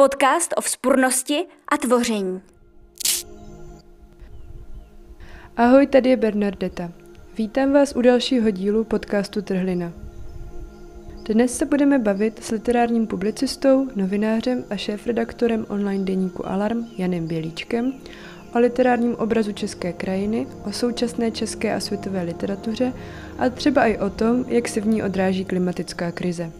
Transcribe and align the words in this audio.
Podcast 0.00 0.54
o 0.56 0.60
vzpurnosti 0.60 1.46
a 1.72 1.76
tvoření. 1.76 2.40
Ahoj, 5.56 5.86
tady 5.86 6.10
je 6.10 6.16
Bernardeta. 6.16 6.92
Vítám 7.38 7.72
vás 7.72 7.96
u 7.96 8.00
dalšího 8.00 8.50
dílu 8.50 8.84
podcastu 8.84 9.42
Trhlina. 9.42 9.92
Dnes 11.24 11.58
se 11.58 11.66
budeme 11.66 11.98
bavit 11.98 12.44
s 12.44 12.50
literárním 12.50 13.06
publicistou, 13.06 13.88
novinářem 13.96 14.64
a 14.70 14.76
šéfredaktorem 14.76 15.66
online 15.68 16.04
deníku 16.04 16.48
Alarm 16.48 16.86
Janem 16.98 17.26
Bělíčkem 17.26 17.92
o 18.54 18.58
literárním 18.58 19.14
obrazu 19.14 19.52
české 19.52 19.92
krajiny, 19.92 20.46
o 20.64 20.72
současné 20.72 21.30
české 21.30 21.74
a 21.74 21.80
světové 21.80 22.22
literatuře 22.22 22.92
a 23.38 23.48
třeba 23.48 23.86
i 23.86 23.98
o 23.98 24.10
tom, 24.10 24.44
jak 24.48 24.68
se 24.68 24.80
v 24.80 24.86
ní 24.86 25.02
odráží 25.02 25.44
klimatická 25.44 26.12
krize. 26.12 26.52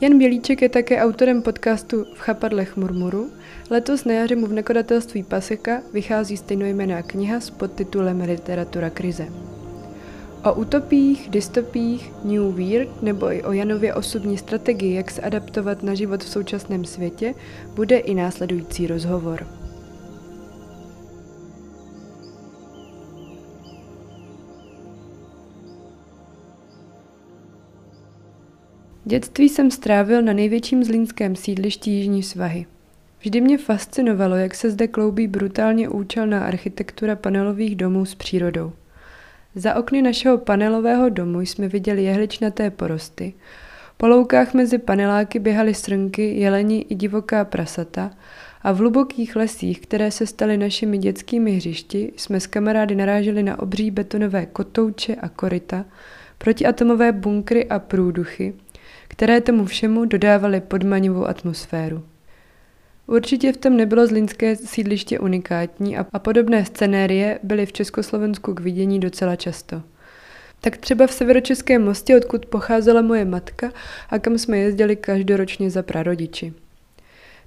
Jan 0.00 0.18
Bělíček 0.18 0.62
je 0.62 0.68
také 0.68 1.02
autorem 1.02 1.42
podcastu 1.42 2.04
V 2.14 2.18
chapadlech 2.18 2.76
murmuru. 2.76 3.30
Letos 3.70 4.04
na 4.04 4.12
jaře 4.12 4.36
mu 4.36 4.46
v 4.46 4.52
nakladatelství 4.52 5.22
Paseka 5.22 5.82
vychází 5.92 6.36
stejnojmená 6.36 7.02
kniha 7.02 7.40
s 7.40 7.50
podtitulem 7.50 8.20
Literatura 8.20 8.90
krize. 8.90 9.26
O 10.44 10.54
utopiích, 10.54 11.28
dystopích, 11.30 12.12
New 12.24 12.42
Weird 12.42 13.02
nebo 13.02 13.32
i 13.32 13.42
o 13.42 13.52
Janově 13.52 13.94
osobní 13.94 14.38
strategii, 14.38 14.94
jak 14.94 15.10
se 15.10 15.20
adaptovat 15.20 15.82
na 15.82 15.94
život 15.94 16.24
v 16.24 16.28
současném 16.28 16.84
světě, 16.84 17.34
bude 17.74 17.98
i 17.98 18.14
následující 18.14 18.86
rozhovor. 18.86 19.59
Dětství 29.04 29.48
jsem 29.48 29.70
strávil 29.70 30.22
na 30.22 30.32
největším 30.32 30.84
zlínském 30.84 31.36
sídlišti 31.36 31.90
Jižní 31.90 32.22
svahy. 32.22 32.66
Vždy 33.20 33.40
mě 33.40 33.58
fascinovalo, 33.58 34.36
jak 34.36 34.54
se 34.54 34.70
zde 34.70 34.88
kloubí 34.88 35.26
brutálně 35.26 35.88
účelná 35.88 36.44
architektura 36.44 37.16
panelových 37.16 37.76
domů 37.76 38.04
s 38.04 38.14
přírodou. 38.14 38.72
Za 39.54 39.74
okny 39.74 40.02
našeho 40.02 40.38
panelového 40.38 41.08
domu 41.08 41.40
jsme 41.40 41.68
viděli 41.68 42.04
jehličnaté 42.04 42.70
porosty. 42.70 43.34
Po 43.96 44.08
loukách 44.08 44.54
mezi 44.54 44.78
paneláky 44.78 45.38
běhaly 45.38 45.74
srnky, 45.74 46.40
jeleni 46.40 46.86
i 46.88 46.94
divoká 46.94 47.44
prasata 47.44 48.10
a 48.62 48.72
v 48.72 48.76
hlubokých 48.76 49.36
lesích, 49.36 49.80
které 49.80 50.10
se 50.10 50.26
staly 50.26 50.56
našimi 50.56 50.98
dětskými 50.98 51.52
hřišti, 51.52 52.12
jsme 52.16 52.40
s 52.40 52.46
kamarády 52.46 52.94
naráželi 52.94 53.42
na 53.42 53.58
obří 53.58 53.90
betonové 53.90 54.46
kotouče 54.46 55.14
a 55.14 55.28
koryta, 55.28 55.84
protiatomové 56.38 57.12
bunkry 57.12 57.68
a 57.68 57.78
průduchy, 57.78 58.54
které 59.10 59.40
tomu 59.40 59.64
všemu 59.64 60.04
dodávaly 60.04 60.60
podmanivou 60.60 61.26
atmosféru. 61.26 62.02
Určitě 63.06 63.52
v 63.52 63.56
tom 63.56 63.76
nebylo 63.76 64.06
zlínské 64.06 64.56
sídliště 64.56 65.18
unikátní 65.18 65.98
a, 65.98 66.18
podobné 66.18 66.64
scenérie 66.64 67.38
byly 67.42 67.66
v 67.66 67.72
Československu 67.72 68.54
k 68.54 68.60
vidění 68.60 69.00
docela 69.00 69.36
často. 69.36 69.82
Tak 70.60 70.76
třeba 70.76 71.06
v 71.06 71.12
severočeském 71.12 71.84
mostě, 71.84 72.16
odkud 72.16 72.46
pocházela 72.46 73.02
moje 73.02 73.24
matka 73.24 73.72
a 74.10 74.18
kam 74.18 74.38
jsme 74.38 74.58
jezdili 74.58 74.96
každoročně 74.96 75.70
za 75.70 75.82
prarodiči. 75.82 76.52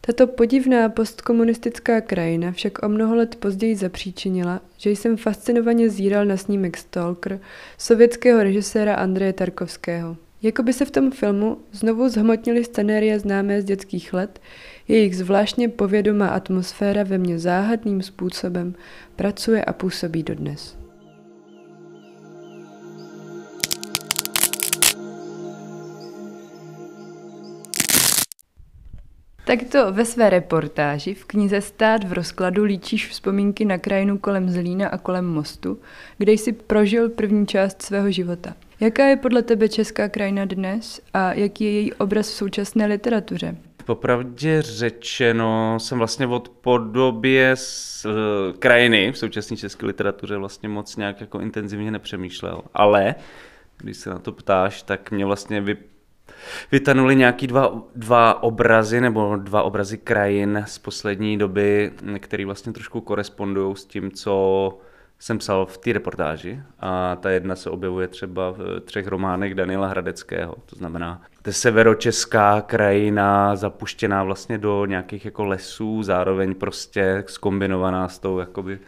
Tato 0.02 0.28
podivná 0.28 0.90
postkomunistická 0.90 2.02
krajina 2.02 2.52
však 2.52 2.84
o 2.84 2.90
mnoho 2.90 3.16
let 3.16 3.36
později 3.36 3.76
zapříčinila, 3.76 4.62
že 4.78 4.90
jsem 4.90 5.18
fascinovaně 5.18 5.90
zíral 5.90 6.26
na 6.26 6.38
snímek 6.38 6.78
Stalker 6.78 7.40
sovětského 7.78 8.44
režiséra 8.44 8.96
Andreje 8.96 9.34
Tarkovského. 9.34 10.18
Jako 10.44 10.64
by 10.64 10.74
se 10.74 10.86
v 10.86 10.92
tom 10.92 11.12
filmu 11.12 11.58
znovu 11.72 12.10
zhmotnily 12.10 12.64
scenérie 12.64 13.20
známé 13.20 13.62
z 13.62 13.66
dětských 13.66 14.14
let, 14.14 14.42
jejich 14.88 15.18
zvláštně 15.18 15.70
povědomá 15.70 16.28
atmosféra 16.28 17.04
ve 17.04 17.18
mně 17.18 17.40
záhadným 17.40 18.02
způsobem 18.02 18.76
pracuje 19.16 19.66
a 19.66 19.74
působí 19.74 20.24
dodnes. 20.24 20.78
Takto 29.46 29.92
ve 29.92 30.06
své 30.06 30.30
reportáži 30.30 31.14
v 31.14 31.26
knize 31.26 31.62
Stát 31.62 32.04
v 32.04 32.14
rozkladu 32.14 32.64
líčíš 32.64 33.08
vzpomínky 33.08 33.66
na 33.66 33.78
krajinu 33.78 34.18
kolem 34.18 34.50
Zlína 34.50 34.88
a 34.88 34.98
kolem 34.98 35.26
mostu, 35.26 35.80
kde 36.18 36.32
jsi 36.32 36.52
prožil 36.52 37.10
první 37.10 37.48
část 37.48 37.82
svého 37.82 38.12
života. 38.12 38.56
Jaká 38.84 39.06
je 39.06 39.16
podle 39.16 39.44
tebe 39.44 39.70
česká 39.70 40.10
krajina 40.10 40.46
dnes 40.46 41.02
a 41.14 41.34
jaký 41.34 41.64
je 41.64 41.72
její 41.72 41.94
obraz 41.94 42.30
v 42.30 42.34
současné 42.34 42.86
literatuře? 42.86 43.56
Popravdě 43.86 44.62
řečeno 44.62 45.80
jsem 45.80 45.98
vlastně 45.98 46.28
od 46.28 46.50
podobě 46.50 47.52
z, 47.56 48.06
uh, 48.06 48.12
krajiny 48.60 49.12
v 49.12 49.18
současné 49.18 49.58
české 49.58 49.86
literatuře 49.86 50.38
vlastně 50.38 50.70
moc 50.70 50.98
nějak 50.98 51.22
jako 51.22 51.40
intenzivně 51.40 51.92
nepřemýšlel. 51.92 52.62
Ale 52.74 53.16
když 53.78 53.98
se 53.98 54.10
na 54.10 54.20
to 54.20 54.32
ptáš, 54.32 54.84
tak 54.84 55.12
mě 55.12 55.26
vlastně 55.26 55.62
vy, 55.62 55.78
vytanuly 56.72 57.16
nějaký 57.16 57.48
dva, 57.48 57.84
dva 57.96 58.44
obrazy 58.44 59.02
nebo 59.02 59.36
dva 59.36 59.64
obrazy 59.64 59.98
krajin 59.98 60.64
z 60.68 60.78
poslední 60.78 61.38
doby, 61.38 61.92
které 62.20 62.46
vlastně 62.46 62.74
trošku 62.74 63.02
korespondují 63.02 63.76
s 63.76 63.86
tím, 63.86 64.12
co 64.12 64.78
jsem 65.24 65.38
psal 65.38 65.66
v 65.66 65.78
té 65.78 65.94
reportáži 65.94 66.62
a 66.80 67.16
ta 67.16 67.30
jedna 67.30 67.56
se 67.56 67.70
objevuje 67.70 68.08
třeba 68.08 68.52
v 68.52 68.80
třech 68.80 69.08
románech 69.08 69.56
Daniela 69.56 69.88
Hradeckého. 69.88 70.56
To 70.66 70.76
znamená, 70.76 71.22
to 71.42 71.50
je 71.50 71.54
severočeská 71.54 72.62
krajina 72.62 73.56
zapuštěná 73.56 74.24
vlastně 74.24 74.58
do 74.58 74.86
nějakých 74.86 75.26
jako 75.26 75.46
lesů, 75.46 76.04
zároveň 76.04 76.56
prostě 76.56 77.24
skombinovaná 77.28 78.08
s 78.08 78.20
tou 78.20 78.40
jakoby 78.40 78.80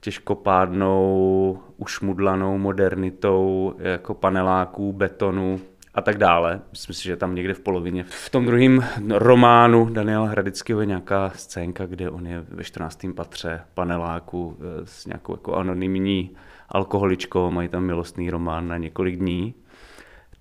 těžkopádnou, 0.00 1.58
ušmudlanou 1.76 2.58
modernitou 2.58 3.74
jako 3.78 4.14
paneláků, 4.14 4.92
betonu, 4.92 5.60
a 5.94 6.00
tak 6.00 6.18
dále. 6.18 6.60
Myslím 6.70 6.94
si, 6.94 7.02
že 7.04 7.16
tam 7.16 7.34
někde 7.34 7.54
v 7.54 7.60
polovině. 7.60 8.04
V 8.08 8.30
tom 8.30 8.46
druhém 8.46 8.84
románu 9.10 9.84
Daniela 9.90 10.26
Hradického 10.26 10.80
je 10.80 10.86
nějaká 10.86 11.32
scénka, 11.34 11.86
kde 11.86 12.10
on 12.10 12.26
je 12.26 12.44
ve 12.48 12.64
14. 12.64 13.06
patře 13.16 13.60
paneláku 13.74 14.56
eh, 14.60 14.86
s 14.86 15.06
nějakou 15.06 15.32
jako 15.32 15.54
anonymní 15.54 16.30
alkoholičkou, 16.68 17.50
mají 17.50 17.68
tam 17.68 17.84
milostný 17.84 18.30
román 18.30 18.68
na 18.68 18.76
několik 18.76 19.16
dní. 19.16 19.54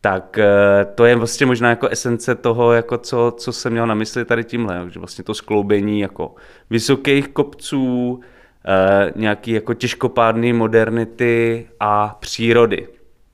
Tak 0.02 0.38
eh, 0.38 0.86
to 0.96 1.06
je 1.06 1.16
vlastně 1.16 1.46
možná 1.46 1.70
jako 1.70 1.88
esence 1.88 2.36
toho, 2.36 2.74
jako 2.74 2.98
co, 2.98 3.34
co 3.38 3.54
jsem 3.54 3.72
měl 3.72 3.88
na 3.88 3.96
mysli 3.96 4.26
tady 4.26 4.44
tímhle, 4.44 4.86
že 4.90 5.00
vlastně 5.00 5.24
to 5.24 5.34
skloubení 5.34 6.00
jako 6.00 6.36
vysokých 6.70 7.28
kopců, 7.28 8.20
eh, 8.68 9.12
nějaký 9.16 9.52
jako 9.52 9.74
těžkopádný 9.74 10.54
modernity 10.54 11.68
a 11.80 12.18
přírody 12.20 12.88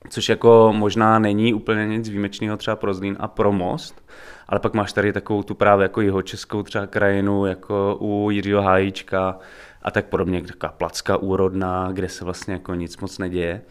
což 0.09 0.29
jako 0.29 0.73
možná 0.75 1.19
není 1.19 1.53
úplně 1.53 1.87
nic 1.87 2.09
výjimečného 2.09 2.57
třeba 2.57 2.75
pro 2.75 2.93
Zlín 2.93 3.17
a 3.19 3.27
pro 3.27 3.51
Most, 3.51 4.05
ale 4.47 4.59
pak 4.59 4.73
máš 4.73 4.93
tady 4.93 5.13
takovou 5.13 5.43
tu 5.43 5.55
právě 5.55 5.83
jako 5.83 6.01
jeho 6.01 6.21
českou 6.21 6.63
třeba 6.63 6.87
krajinu, 6.87 7.45
jako 7.45 7.97
u 7.99 8.31
Jiřího 8.31 8.61
Hájíčka 8.61 9.39
a 9.81 9.91
tak 9.91 10.05
podobně, 10.05 10.41
taková 10.41 10.71
placka 10.71 11.17
úrodná, 11.17 11.91
kde 11.91 12.09
se 12.09 12.25
vlastně 12.25 12.53
jako 12.53 12.73
nic 12.73 12.97
moc 12.97 13.17
neděje. 13.17 13.61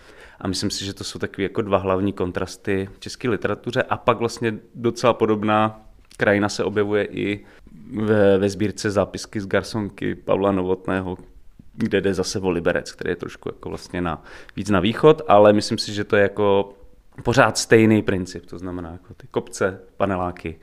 A 0.41 0.49
myslím 0.49 0.71
si, 0.71 0.85
že 0.85 0.95
to 0.95 1.05
jsou 1.05 1.19
takové 1.19 1.43
jako 1.43 1.63
dva 1.63 1.79
hlavní 1.79 2.13
kontrasty 2.13 2.89
v 2.93 3.01
české 3.01 3.29
literatuře 3.29 3.83
a 3.83 3.97
pak 3.97 4.19
vlastně 4.19 4.55
docela 4.75 5.13
podobná 5.13 5.81
krajina 6.17 6.49
se 6.49 6.65
objevuje 6.65 7.05
i 7.05 7.45
ve, 8.05 8.39
ve 8.39 8.49
sbírce 8.49 8.91
zápisky 8.91 9.41
z 9.41 9.47
Garsonky 9.47 10.15
Pavla 10.15 10.53
Novotného, 10.53 11.17
kde 11.79 12.01
jde 12.01 12.15
zase 12.15 12.41
o 12.41 12.51
Liberec, 12.51 12.93
který 12.93 13.11
je 13.11 13.17
trošku 13.17 13.49
jako 13.49 13.69
vlastně 13.69 14.01
na, 14.01 14.23
víc 14.57 14.71
na 14.71 14.81
východ, 14.81 15.23
ale 15.29 15.53
myslím 15.53 15.79
si, 15.79 15.95
že 15.95 16.05
to 16.05 16.17
je 16.17 16.23
jako 16.23 16.75
pořád 17.23 17.59
stejný 17.59 18.03
princip, 18.03 18.47
to 18.47 18.59
znamená 18.59 18.93
jako 18.93 19.15
ty 19.15 19.27
kopce, 19.31 19.81
paneláky 19.97 20.57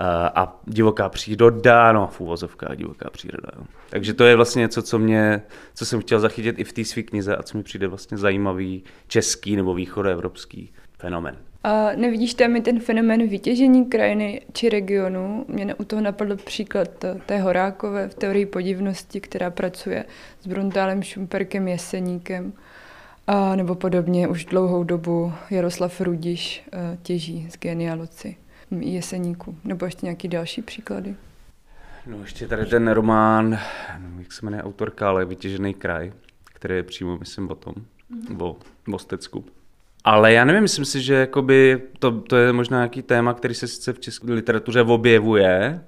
uh, 0.00 0.06
a 0.34 0.60
divoká 0.64 1.08
příroda, 1.08 1.92
no 1.92 2.06
v 2.06 2.20
úvozovkách 2.20 2.76
divoká 2.76 3.10
příroda. 3.10 3.48
Jo. 3.56 3.64
Takže 3.90 4.14
to 4.14 4.24
je 4.24 4.36
vlastně 4.36 4.60
něco, 4.60 4.82
co, 4.82 4.98
mě, 4.98 5.42
co 5.74 5.86
jsem 5.86 6.00
chtěl 6.00 6.20
zachytit 6.20 6.58
i 6.58 6.64
v 6.64 6.72
té 6.72 6.84
své 6.84 7.02
knize 7.02 7.36
a 7.36 7.42
co 7.42 7.56
mi 7.56 7.62
přijde 7.62 7.88
vlastně 7.88 8.18
zajímavý 8.18 8.84
český 9.06 9.56
nebo 9.56 9.74
východoevropský 9.74 10.72
fenomen. 10.98 11.36
A 11.64 11.92
nevidíš 11.96 12.34
tam 12.34 12.56
i 12.56 12.60
ten 12.60 12.80
fenomén 12.80 13.28
vytěžení 13.28 13.86
krajiny 13.86 14.40
či 14.52 14.68
regionu? 14.68 15.44
Mě 15.48 15.74
u 15.74 15.84
toho 15.84 16.02
napadl 16.02 16.36
příklad 16.36 17.04
té 17.26 17.38
Horákové 17.38 18.08
v 18.08 18.14
teorii 18.14 18.46
podivnosti, 18.46 19.20
která 19.20 19.50
pracuje 19.50 20.04
s 20.40 20.46
Bruntálem 20.46 21.02
Šumperkem 21.02 21.68
Jeseníkem. 21.68 22.52
A 23.26 23.56
nebo 23.56 23.74
podobně 23.74 24.28
už 24.28 24.44
dlouhou 24.44 24.84
dobu 24.84 25.32
Jaroslav 25.50 26.00
Rudiš 26.00 26.64
eh, 26.72 26.98
těží 27.02 27.48
z 27.50 27.58
genialoci 27.58 28.36
Jeseníku. 28.70 29.56
Nebo 29.64 29.84
ještě 29.84 30.06
nějaký 30.06 30.28
další 30.28 30.62
příklady? 30.62 31.14
No 32.06 32.20
ještě 32.20 32.48
tady 32.48 32.66
ten 32.66 32.88
román, 32.88 33.58
jak 34.18 34.32
se 34.32 34.46
jmenuje 34.46 34.62
autorka, 34.62 35.08
ale 35.08 35.24
Vytěžený 35.24 35.74
kraj, 35.74 36.12
který 36.44 36.74
je 36.74 36.82
přímo, 36.82 37.18
myslím, 37.18 37.50
o 37.50 37.54
tom, 37.54 37.74
mm-hmm. 37.74 38.44
o 38.44 38.56
Mostecku. 38.86 39.44
Ale 40.08 40.32
já 40.32 40.44
nevím, 40.44 40.62
myslím 40.62 40.84
si, 40.84 41.02
že 41.02 41.14
jakoby 41.14 41.82
to, 41.98 42.20
to 42.20 42.36
je 42.36 42.52
možná 42.52 42.76
nějaký 42.78 43.02
téma, 43.02 43.34
který 43.34 43.54
se 43.54 43.68
sice 43.68 43.92
v 43.92 44.00
české 44.00 44.32
literatuře 44.32 44.82
objevuje, 44.82 45.84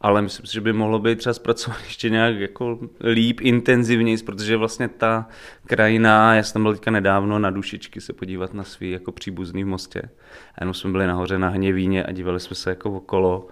ale 0.00 0.22
myslím 0.22 0.46
si, 0.46 0.52
že 0.52 0.60
by 0.60 0.72
mohlo 0.72 0.98
být 0.98 1.18
třeba 1.18 1.34
zpracovat 1.34 1.78
ještě 1.84 2.10
nějak 2.10 2.38
jako 2.38 2.78
líp, 3.00 3.40
intenzivněji, 3.40 4.18
protože 4.18 4.56
vlastně 4.56 4.88
ta 4.88 5.28
krajina, 5.66 6.34
já 6.34 6.42
jsem 6.42 6.62
byl 6.62 6.72
teďka 6.72 6.90
nedávno 6.90 7.38
na 7.38 7.50
dušičky 7.50 8.00
se 8.00 8.12
podívat 8.12 8.54
na 8.54 8.64
svý 8.64 8.90
jako 8.90 9.12
příbuzný 9.12 9.64
v 9.64 9.66
Mostě. 9.66 10.02
A 10.54 10.56
jenom 10.60 10.74
jsme 10.74 10.90
byli 10.90 11.06
nahoře 11.06 11.38
na 11.38 11.48
Hněvíně 11.48 12.04
a 12.04 12.12
dívali 12.12 12.40
jsme 12.40 12.56
se 12.56 12.70
jako 12.70 12.90
okolo, 12.90 13.48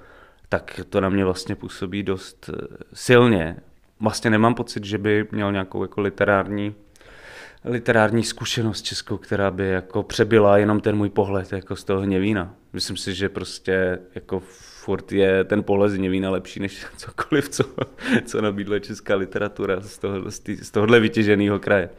tak 0.48 0.80
to 0.88 1.00
na 1.00 1.08
mě 1.08 1.24
vlastně 1.24 1.54
působí 1.54 2.02
dost 2.02 2.50
eh, 2.52 2.66
silně. 2.94 3.56
Vlastně 4.00 4.30
nemám 4.30 4.54
pocit, 4.54 4.84
že 4.84 4.98
by 4.98 5.26
měl 5.32 5.52
nějakou 5.52 5.82
jako 5.82 6.00
literární 6.00 6.74
literární 7.64 8.24
zkušenost 8.24 8.82
českou, 8.82 9.16
která 9.16 9.50
by 9.50 9.68
jako 9.68 10.02
přebyla 10.02 10.58
jenom 10.58 10.80
ten 10.80 10.96
můj 10.96 11.10
pohled 11.10 11.52
jako 11.52 11.76
z 11.76 11.84
toho 11.84 12.00
hněvína. 12.00 12.54
Myslím 12.72 12.96
si, 12.96 13.14
že 13.14 13.28
prostě 13.28 13.98
jako 14.14 14.42
furt 14.84 15.12
je 15.12 15.44
ten 15.44 15.62
pohled 15.62 15.90
z 15.90 15.94
hněvína 15.94 16.30
lepší 16.30 16.60
než 16.60 16.86
cokoliv, 16.96 17.48
co, 17.48 17.64
co 18.24 18.40
nabídla 18.40 18.78
česká 18.78 19.14
literatura 19.14 19.80
z, 19.80 19.98
toho, 19.98 20.30
z, 20.30 20.38
tý, 20.38 20.56
z 20.56 20.70
tohohle 20.70 21.00
vytěženého 21.00 21.58
kraje. 21.58 21.90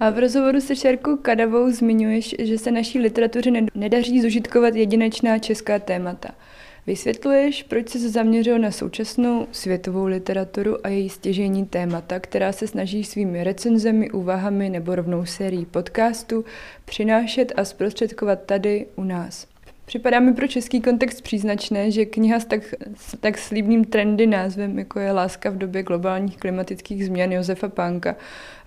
A 0.00 0.10
v 0.10 0.18
rozhovoru 0.18 0.60
se 0.60 0.76
Šerkou 0.76 1.16
Kadavou 1.16 1.70
zmiňuješ, 1.70 2.34
že 2.38 2.58
se 2.58 2.70
naší 2.70 2.98
literatuře 2.98 3.50
nedaří 3.74 4.22
zužitkovat 4.22 4.74
jedinečná 4.74 5.38
česká 5.38 5.78
témata. 5.78 6.28
Vysvětluješ, 6.86 7.62
proč 7.62 7.88
se 7.88 8.08
zaměřil 8.08 8.58
na 8.58 8.70
současnou 8.70 9.46
světovou 9.52 10.06
literaturu 10.06 10.86
a 10.86 10.88
její 10.88 11.08
stěžení 11.08 11.66
témata, 11.66 12.20
která 12.20 12.52
se 12.52 12.66
snaží 12.66 13.04
svými 13.04 13.44
recenzemi, 13.44 14.10
úvahami 14.10 14.70
nebo 14.70 14.94
rovnou 14.94 15.26
sérií 15.26 15.66
podcastů 15.66 16.44
přinášet 16.84 17.52
a 17.56 17.64
zprostředkovat 17.64 18.42
tady 18.42 18.86
u 18.96 19.04
nás. 19.04 19.46
Připadá 19.84 20.20
mi 20.20 20.34
pro 20.34 20.48
český 20.48 20.80
kontext 20.80 21.22
příznačné, 21.22 21.90
že 21.90 22.04
kniha 22.04 22.40
s 22.40 22.44
tak, 22.44 22.74
s 22.96 23.16
tak 23.20 23.38
slíbným 23.38 23.84
trendy 23.84 24.26
názvem, 24.26 24.78
jako 24.78 25.00
je 25.00 25.12
Láska 25.12 25.50
v 25.50 25.58
době 25.58 25.82
globálních 25.82 26.36
klimatických 26.36 27.06
změn 27.06 27.32
Josefa 27.32 27.68
Pánka, 27.68 28.16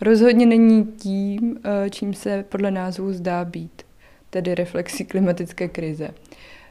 rozhodně 0.01 0.45
není 0.45 0.86
tím, 0.86 1.60
eh, 1.65 1.89
čím 1.89 2.13
se 2.13 2.45
podle 2.50 2.71
názvu 2.71 3.13
zdá 3.13 3.45
být, 3.45 3.81
tedy 4.30 4.56
reflexí 4.56 5.06
klimatické 5.06 5.68
krize. 5.68 6.10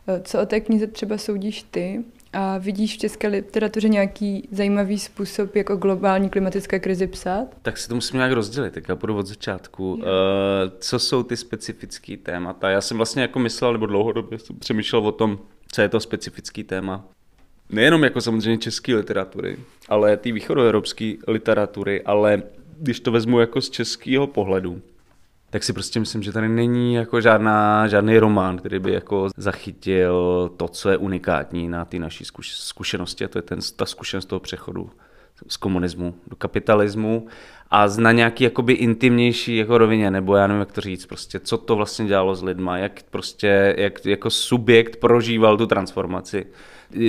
Eh, 0.08 0.20
co 0.24 0.42
o 0.42 0.46
té 0.46 0.60
knize 0.60 0.86
třeba 0.86 1.18
soudíš 1.18 1.62
ty 1.62 2.04
a 2.32 2.58
vidíš 2.58 2.94
v 2.94 2.98
české 2.98 3.28
literatuře 3.28 3.88
nějaký 3.88 4.48
zajímavý 4.52 4.98
způsob, 4.98 5.56
jak 5.56 5.70
o 5.70 5.76
globální 5.76 6.30
klimatické 6.30 6.80
krizi 6.80 7.06
psát? 7.06 7.44
Tak 7.62 7.78
si 7.78 7.88
to 7.88 7.94
musím 7.94 8.16
nějak 8.16 8.32
rozdělit, 8.32 8.74
tak 8.74 8.88
já 8.88 8.96
půjdu 8.96 9.16
od 9.16 9.26
začátku. 9.26 9.94
Uh, 9.94 10.00
co 10.78 10.98
jsou 10.98 11.22
ty 11.22 11.36
specifické 11.36 12.16
témata? 12.16 12.70
Já 12.70 12.80
jsem 12.80 12.96
vlastně 12.96 13.22
jako 13.22 13.38
myslel, 13.38 13.72
nebo 13.72 13.86
dlouhodobě 13.86 14.38
jsem 14.38 14.56
přemýšlel 14.56 15.06
o 15.06 15.12
tom, 15.12 15.38
co 15.72 15.82
je 15.82 15.88
to 15.88 16.00
specifický 16.00 16.64
téma. 16.64 17.04
Nejenom 17.70 18.04
jako 18.04 18.20
samozřejmě 18.20 18.58
české 18.58 18.94
literatury, 18.94 19.56
ale 19.88 20.16
ty 20.16 20.32
východoevropské 20.32 21.14
literatury, 21.28 22.02
ale 22.02 22.42
když 22.78 23.00
to 23.00 23.12
vezmu 23.12 23.40
jako 23.40 23.60
z 23.60 23.70
českého 23.70 24.26
pohledu, 24.26 24.82
tak 25.52 25.64
si 25.64 25.72
prostě 25.72 26.00
myslím, 26.00 26.22
že 26.22 26.32
tady 26.32 26.48
není 26.48 26.94
jako 26.94 27.20
žádná, 27.20 27.88
žádný 27.88 28.18
román, 28.18 28.58
který 28.58 28.78
by 28.78 28.92
jako 28.92 29.28
zachytil 29.36 30.50
to, 30.56 30.68
co 30.68 30.90
je 30.90 30.96
unikátní 30.96 31.68
na 31.68 31.84
ty 31.84 31.98
naší 31.98 32.24
zkušenosti, 32.44 33.24
a 33.24 33.28
to 33.28 33.38
je 33.38 33.42
ten, 33.42 33.58
ta 33.76 33.86
zkušenost 33.86 34.24
toho 34.24 34.40
přechodu 34.40 34.90
z 35.48 35.56
komunismu 35.56 36.14
do 36.26 36.36
kapitalismu 36.36 37.26
a 37.70 37.86
na 37.98 38.12
nějaký 38.12 38.44
jakoby 38.44 38.72
intimnější 38.72 39.56
jako 39.56 39.78
rovině, 39.78 40.10
nebo 40.10 40.36
já 40.36 40.46
nevím, 40.46 40.60
jak 40.60 40.72
to 40.72 40.80
říct, 40.80 41.06
prostě 41.06 41.40
co 41.40 41.58
to 41.58 41.76
vlastně 41.76 42.06
dělalo 42.06 42.34
s 42.34 42.42
lidma, 42.42 42.78
jak 42.78 43.02
prostě, 43.10 43.74
jak 43.78 44.06
jako 44.06 44.30
subjekt 44.30 44.96
prožíval 44.96 45.56
tu 45.56 45.66
transformaci 45.66 46.46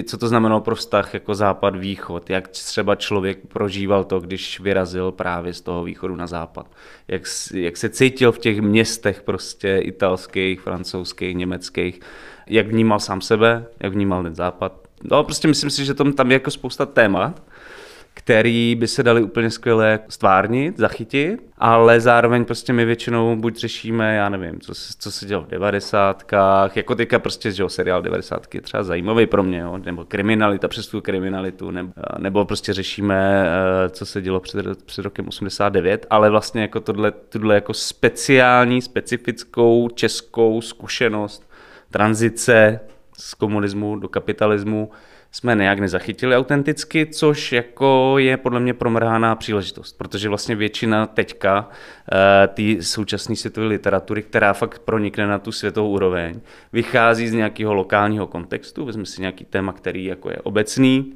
co 0.05 0.17
to 0.17 0.27
znamenalo 0.27 0.61
pro 0.61 0.75
vztah 0.75 1.13
jako 1.13 1.35
západ-východ, 1.35 2.29
jak 2.29 2.47
třeba 2.47 2.95
člověk 2.95 3.39
prožíval 3.47 4.03
to, 4.03 4.19
když 4.19 4.59
vyrazil 4.59 5.11
právě 5.11 5.53
z 5.53 5.61
toho 5.61 5.83
východu 5.83 6.15
na 6.15 6.27
západ, 6.27 6.67
jak, 7.07 7.21
jak 7.53 7.77
se 7.77 7.89
cítil 7.89 8.31
v 8.31 8.39
těch 8.39 8.61
městech 8.61 9.21
prostě 9.21 9.77
italských, 9.77 10.61
francouzských, 10.61 11.35
německých, 11.35 11.99
jak 12.47 12.67
vnímal 12.67 12.99
sám 12.99 13.21
sebe, 13.21 13.65
jak 13.79 13.93
vnímal 13.93 14.23
ten 14.23 14.35
západ. 14.35 14.73
No, 15.03 15.23
prostě 15.23 15.47
myslím 15.47 15.69
si, 15.69 15.85
že 15.85 15.93
tam, 15.93 16.13
tam 16.13 16.31
je 16.31 16.35
jako 16.35 16.51
spousta 16.51 16.85
témat, 16.85 17.41
který 18.13 18.75
by 18.75 18.87
se 18.87 19.03
dali 19.03 19.23
úplně 19.23 19.49
skvěle 19.49 19.99
stvárnit, 20.09 20.77
zachytit, 20.77 21.39
ale 21.57 21.99
zároveň 21.99 22.45
prostě 22.45 22.73
my 22.73 22.85
většinou 22.85 23.35
buď 23.35 23.57
řešíme, 23.57 24.15
já 24.15 24.29
nevím, 24.29 24.59
co, 24.61 24.73
co 24.99 25.11
se 25.11 25.25
dělo 25.25 25.41
v 25.41 25.47
devadesátkách, 25.47 26.77
jako 26.77 26.95
teďka 26.95 27.19
prostě, 27.19 27.51
že 27.51 27.63
jo, 27.63 27.69
seriál 27.69 28.01
devadesátky 28.01 28.57
je 28.57 28.61
třeba 28.61 28.83
zajímavý 28.83 29.25
pro 29.25 29.43
mě, 29.43 29.59
jo, 29.59 29.77
nebo 29.85 30.05
kriminalita 30.05 30.67
přes 30.67 30.87
tu 30.87 31.01
kriminalitu, 31.01 31.71
nebo, 31.71 31.93
nebo 32.17 32.45
prostě 32.45 32.73
řešíme, 32.73 33.45
eh, 33.45 33.89
co 33.89 34.05
se 34.05 34.21
dělo 34.21 34.39
před, 34.39 34.83
před 34.85 35.01
rokem 35.01 35.27
89, 35.27 36.05
ale 36.09 36.29
vlastně 36.29 36.61
jako 36.61 36.79
tohle, 36.79 37.11
tohle 37.11 37.55
jako 37.55 37.73
speciální, 37.73 38.81
specifickou 38.81 39.89
českou 39.89 40.61
zkušenost 40.61 41.49
tranzice 41.91 42.79
z 43.17 43.33
komunismu 43.33 43.95
do 43.99 44.07
kapitalismu, 44.07 44.91
jsme 45.35 45.55
nějak 45.55 45.79
nezachytili 45.79 46.35
autenticky, 46.35 47.05
což 47.05 47.51
jako 47.51 48.15
je 48.17 48.37
podle 48.37 48.59
mě 48.59 48.73
promrhaná 48.73 49.35
příležitost, 49.35 49.97
protože 49.97 50.29
vlastně 50.29 50.55
většina 50.55 51.05
teďka 51.07 51.69
uh, 51.69 52.53
té 52.53 52.83
současné 52.83 53.35
světové 53.35 53.67
literatury, 53.67 54.23
která 54.23 54.53
fakt 54.53 54.79
pronikne 54.79 55.27
na 55.27 55.39
tu 55.39 55.51
světovou 55.51 55.89
úroveň, 55.89 56.41
vychází 56.73 57.27
z 57.27 57.33
nějakého 57.33 57.73
lokálního 57.73 58.27
kontextu, 58.27 58.85
vezme 58.85 59.05
si 59.05 59.21
nějaký 59.21 59.45
téma, 59.45 59.73
který 59.73 60.05
jako 60.05 60.29
je 60.29 60.37
obecný 60.37 61.13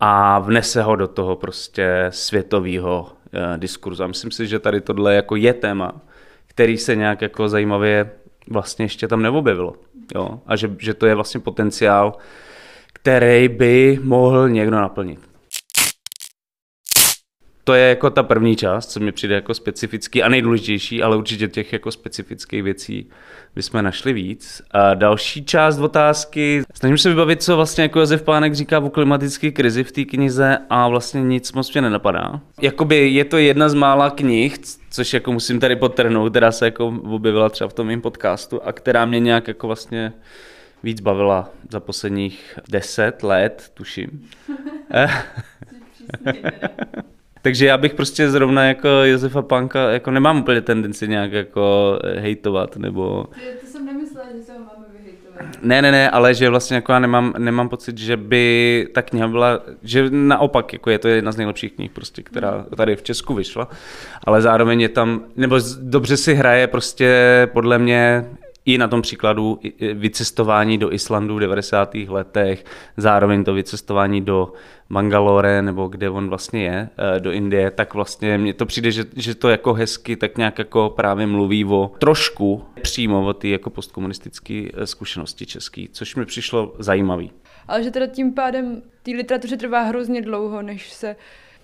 a 0.00 0.38
vnese 0.38 0.82
ho 0.82 0.96
do 0.96 1.08
toho 1.08 1.36
prostě 1.36 2.06
světového 2.10 3.02
uh, 3.02 3.58
diskurzu. 3.58 4.04
A 4.04 4.06
myslím 4.06 4.30
si, 4.30 4.46
že 4.46 4.58
tady 4.58 4.80
tohle 4.80 5.14
jako 5.14 5.36
je 5.36 5.54
téma, 5.54 5.92
který 6.46 6.76
se 6.78 6.96
nějak 6.96 7.22
jako 7.22 7.48
zajímavě 7.48 8.10
vlastně 8.50 8.84
ještě 8.84 9.08
tam 9.08 9.22
neobjevilo. 9.22 9.74
Jo? 10.14 10.40
A 10.46 10.56
že, 10.56 10.70
že 10.78 10.94
to 10.94 11.06
je 11.06 11.14
vlastně 11.14 11.40
potenciál, 11.40 12.16
který 13.02 13.48
by 13.48 13.98
mohl 14.02 14.48
někdo 14.48 14.76
naplnit. 14.76 15.18
To 17.64 17.74
je 17.74 17.88
jako 17.88 18.10
ta 18.10 18.22
první 18.22 18.56
část, 18.56 18.86
co 18.86 19.00
mi 19.00 19.12
přijde 19.12 19.34
jako 19.34 19.54
specifický 19.54 20.22
a 20.22 20.28
nejdůležitější, 20.28 21.02
ale 21.02 21.16
určitě 21.16 21.48
těch 21.48 21.72
jako 21.72 21.90
specifických 21.90 22.62
věcí 22.62 23.10
bychom 23.54 23.84
našli 23.84 24.12
víc. 24.12 24.62
A 24.70 24.94
další 24.94 25.44
část 25.44 25.78
otázky, 25.78 26.62
snažím 26.74 26.98
se 26.98 27.08
vybavit, 27.08 27.42
co 27.42 27.56
vlastně 27.56 27.82
jako 27.82 28.00
Josef 28.00 28.22
Pánek 28.22 28.54
říká 28.54 28.78
o 28.78 28.90
klimatické 28.90 29.50
krizi 29.50 29.84
v 29.84 29.92
té 29.92 30.04
knize 30.04 30.58
a 30.70 30.88
vlastně 30.88 31.22
nic 31.22 31.52
moc 31.52 31.72
mě 31.72 31.82
nenapadá. 31.82 32.40
Jakoby 32.60 33.08
je 33.08 33.24
to 33.24 33.38
jedna 33.38 33.68
z 33.68 33.74
mála 33.74 34.10
knih, 34.10 34.58
což 34.90 35.14
jako 35.14 35.32
musím 35.32 35.60
tady 35.60 35.76
potrhnout, 35.76 36.32
která 36.32 36.52
se 36.52 36.64
jako 36.64 36.86
objevila 36.86 37.48
třeba 37.48 37.68
v 37.68 37.72
tom 37.72 37.86
mém 37.86 38.00
podcastu 38.00 38.62
a 38.62 38.72
která 38.72 39.06
mě 39.06 39.20
nějak 39.20 39.48
jako 39.48 39.66
vlastně 39.66 40.12
víc 40.82 41.00
bavila 41.00 41.50
za 41.70 41.80
posledních 41.80 42.58
deset 42.68 43.22
let, 43.22 43.70
tuším. 43.74 44.28
Takže 47.42 47.66
já 47.66 47.78
bych 47.78 47.94
prostě 47.94 48.30
zrovna 48.30 48.64
jako 48.64 48.88
Josefa 48.88 49.42
Panka, 49.42 49.90
jako 49.90 50.10
nemám 50.10 50.40
úplně 50.40 50.60
tendenci 50.60 51.08
nějak 51.08 51.32
jako 51.32 51.98
hejtovat, 52.18 52.76
nebo... 52.76 53.24
To, 53.24 53.60
to 53.60 53.66
jsem 53.66 53.86
nemyslela, 53.86 54.26
že 54.36 54.42
se 54.42 54.52
ho 54.52 54.58
máme 54.58 54.86
vyhejtovat. 54.98 55.62
Ne, 55.62 55.82
ne, 55.82 55.92
ne, 55.92 56.10
ale 56.10 56.34
že 56.34 56.50
vlastně 56.50 56.74
jako 56.74 56.92
já 56.92 56.98
nemám, 56.98 57.34
nemám 57.38 57.68
pocit, 57.68 57.98
že 57.98 58.16
by 58.16 58.88
ta 58.94 59.02
kniha 59.02 59.28
byla, 59.28 59.60
že 59.82 60.10
naopak, 60.10 60.72
jako 60.72 60.90
je 60.90 60.98
to 60.98 61.08
jedna 61.08 61.32
z 61.32 61.36
nejlepších 61.36 61.72
knih 61.72 61.90
prostě, 61.90 62.22
která 62.22 62.66
tady 62.76 62.96
v 62.96 63.02
Česku 63.02 63.34
vyšla, 63.34 63.68
ale 64.24 64.42
zároveň 64.42 64.80
je 64.80 64.88
tam, 64.88 65.24
nebo 65.36 65.58
dobře 65.80 66.16
si 66.16 66.34
hraje 66.34 66.66
prostě 66.66 67.48
podle 67.52 67.78
mě 67.78 68.24
i 68.68 68.78
na 68.78 68.88
tom 68.88 69.02
příkladu 69.02 69.60
vycestování 69.94 70.78
do 70.78 70.92
Islandu 70.92 71.36
v 71.36 71.40
90. 71.40 71.94
letech, 71.94 72.64
zároveň 72.96 73.44
to 73.44 73.54
vycestování 73.54 74.20
do 74.20 74.52
Mangalore, 74.88 75.62
nebo 75.62 75.88
kde 75.88 76.10
on 76.10 76.28
vlastně 76.28 76.64
je, 76.64 76.88
eh, 77.16 77.20
do 77.20 77.32
Indie, 77.32 77.70
tak 77.70 77.94
vlastně 77.94 78.38
mně 78.38 78.54
to 78.54 78.66
přijde, 78.66 78.90
že, 78.90 79.04
že 79.16 79.34
to 79.34 79.48
jako 79.48 79.74
hezky 79.74 80.16
tak 80.16 80.38
nějak 80.38 80.58
jako 80.58 80.92
právě 80.96 81.26
mluví 81.26 81.64
o 81.64 81.92
trošku 81.98 82.64
přímo 82.82 83.26
o 83.26 83.32
ty 83.32 83.50
jako 83.50 83.70
postkomunistické 83.70 84.68
eh, 84.74 84.86
zkušenosti 84.86 85.46
český, 85.46 85.88
což 85.92 86.16
mi 86.16 86.26
přišlo 86.26 86.74
zajímavý. 86.78 87.32
Ale 87.68 87.82
že 87.82 87.90
teda 87.90 88.06
tím 88.06 88.34
pádem 88.34 88.82
té 89.02 89.10
literatuře 89.10 89.56
trvá 89.56 89.80
hrozně 89.80 90.22
dlouho, 90.22 90.62
než 90.62 90.92
se 90.92 91.16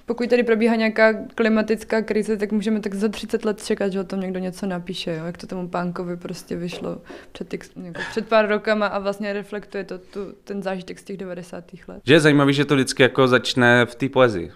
pokud 0.07 0.31
tady 0.31 0.43
probíhá 0.43 0.77
nějaká 0.77 1.13
klimatická 1.35 2.03
krize, 2.03 2.37
tak 2.37 2.53
můžeme 2.53 2.81
tak 2.81 2.95
za 2.95 3.09
30 3.09 3.45
let 3.45 3.65
čekat, 3.65 3.93
že 3.93 4.01
o 4.01 4.05
tom 4.05 4.21
někdo 4.21 4.39
něco 4.39 4.67
napíše, 4.67 5.15
jo? 5.15 5.25
jak 5.25 5.39
to 5.39 5.47
tomu 5.47 5.69
pánkovi 5.69 6.17
prostě 6.17 6.57
vyšlo 6.57 6.99
před, 7.33 7.55
jako 7.55 8.01
před 8.11 8.29
pár 8.29 8.49
rokama 8.49 8.87
a 8.87 8.99
vlastně 8.99 9.33
reflektuje 9.33 9.85
to 9.85 9.99
tu, 9.99 10.21
ten 10.45 10.63
zážitek 10.63 10.99
z 10.99 11.05
těch 11.05 11.17
90. 11.17 11.65
let. 11.89 12.03
Že 12.05 12.15
je 12.15 12.21
zajímavý, 12.21 12.55
že 12.55 12.65
to 12.65 12.75
vždycky 12.75 13.03
jako 13.03 13.29
začne 13.29 13.87
v 13.87 13.95
té 13.95 14.09
poezii. 14.09 14.51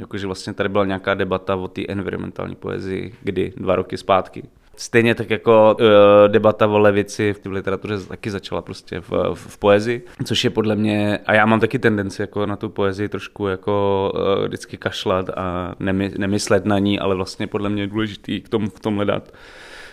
Jakože 0.00 0.26
vlastně 0.26 0.52
tady 0.52 0.68
byla 0.68 0.84
nějaká 0.84 1.14
debata 1.14 1.56
o 1.56 1.68
té 1.68 1.82
environmentální 1.88 2.56
poezii, 2.56 3.14
kdy 3.22 3.52
dva 3.56 3.76
roky 3.76 3.96
zpátky. 3.96 4.42
Stejně 4.76 5.14
tak 5.14 5.30
jako 5.30 5.76
uh, 5.80 5.86
debata 6.28 6.66
o 6.66 6.78
levici 6.78 7.32
v 7.32 7.46
literatuře 7.46 8.06
taky 8.06 8.30
začala 8.30 8.62
prostě 8.62 9.00
v, 9.00 9.10
v, 9.10 9.34
v 9.34 9.58
poezii, 9.58 10.04
což 10.24 10.44
je 10.44 10.50
podle 10.50 10.76
mě, 10.76 11.18
a 11.26 11.34
já 11.34 11.46
mám 11.46 11.60
taky 11.60 11.78
tendenci 11.78 12.22
jako 12.22 12.46
na 12.46 12.56
tu 12.56 12.68
poezii 12.68 13.08
trošku 13.08 13.46
jako 13.46 14.12
uh, 14.14 14.44
vždycky 14.44 14.76
kašlat 14.76 15.30
a 15.36 15.74
nemy, 15.80 16.12
nemyslet 16.18 16.64
na 16.64 16.78
ní, 16.78 16.98
ale 16.98 17.14
vlastně 17.14 17.46
podle 17.46 17.70
mě 17.70 17.82
je 17.82 17.86
důležitý 17.86 18.40
k 18.40 18.48
tomu 18.48 18.70
v 18.70 18.80
tom 18.80 19.06
dát 19.06 19.32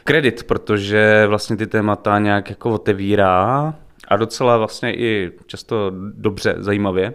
kredit, 0.04 0.44
protože 0.44 1.26
vlastně 1.28 1.58
ty 1.58 1.68
témata 1.68 2.20
nějak 2.20 2.50
jako 2.50 2.70
otevírá 2.70 3.74
a 4.08 4.18
docela 4.18 4.58
vlastně 4.58 4.96
i 4.96 5.32
často 5.46 5.92
dobře, 6.14 6.56
zajímavě. 6.58 7.14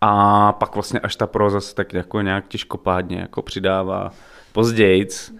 A 0.00 0.52
pak 0.52 0.74
vlastně 0.74 1.00
až 1.00 1.16
ta 1.16 1.26
proza 1.26 1.60
se 1.60 1.74
tak 1.74 1.94
jako 1.94 2.20
nějak 2.20 2.48
těžkopádně 2.48 3.18
jako 3.18 3.42
přidává 3.42 4.10
pozdějc. 4.52 5.34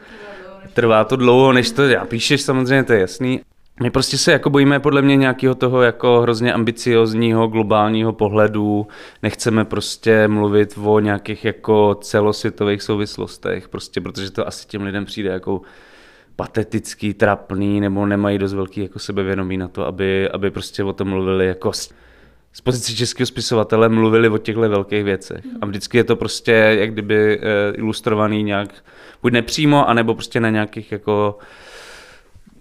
Trvá 0.74 1.04
to 1.04 1.16
dlouho, 1.16 1.52
než 1.52 1.70
to 1.70 1.82
já 1.82 2.04
píšeš, 2.04 2.42
samozřejmě 2.42 2.84
to 2.84 2.92
je 2.92 3.00
jasný. 3.00 3.40
My 3.82 3.90
prostě 3.90 4.18
se 4.18 4.32
jako 4.32 4.50
bojíme 4.50 4.80
podle 4.80 5.02
mě 5.02 5.16
nějakého 5.16 5.54
toho 5.54 5.82
jako 5.82 6.20
hrozně 6.20 6.52
ambiciozního 6.52 7.48
globálního 7.48 8.12
pohledu. 8.12 8.86
Nechceme 9.22 9.64
prostě 9.64 10.28
mluvit 10.28 10.78
o 10.84 11.00
nějakých 11.00 11.44
jako 11.44 11.98
celosvětových 12.00 12.82
souvislostech, 12.82 13.68
prostě 13.68 14.00
protože 14.00 14.30
to 14.30 14.48
asi 14.48 14.66
těm 14.66 14.82
lidem 14.82 15.04
přijde 15.04 15.30
jako 15.30 15.60
patetický, 16.36 17.14
trapný, 17.14 17.80
nebo 17.80 18.06
nemají 18.06 18.38
dost 18.38 18.54
velký 18.54 18.80
jako 18.80 18.98
sebevědomí 18.98 19.56
na 19.56 19.68
to, 19.68 19.86
aby, 19.86 20.28
aby 20.30 20.50
prostě 20.50 20.84
o 20.84 20.92
tom 20.92 21.08
mluvili 21.08 21.46
jako 21.46 21.72
z 22.52 22.60
pozice 22.60 22.92
českého 22.92 23.26
spisovatele 23.26 23.88
mluvili 23.88 24.28
o 24.28 24.38
těchto 24.38 24.60
velkých 24.60 25.04
věcech. 25.04 25.44
A 25.60 25.66
vždycky 25.66 25.96
je 25.96 26.04
to 26.04 26.16
prostě 26.16 26.52
jak 26.52 26.92
kdyby 26.92 27.38
eh, 27.38 27.72
ilustrovaný 27.76 28.42
nějak, 28.42 28.84
buď 29.22 29.32
nepřímo, 29.32 29.88
anebo 29.88 30.14
prostě 30.14 30.40
na 30.40 30.50
nějakých 30.50 30.92
jako 30.92 31.38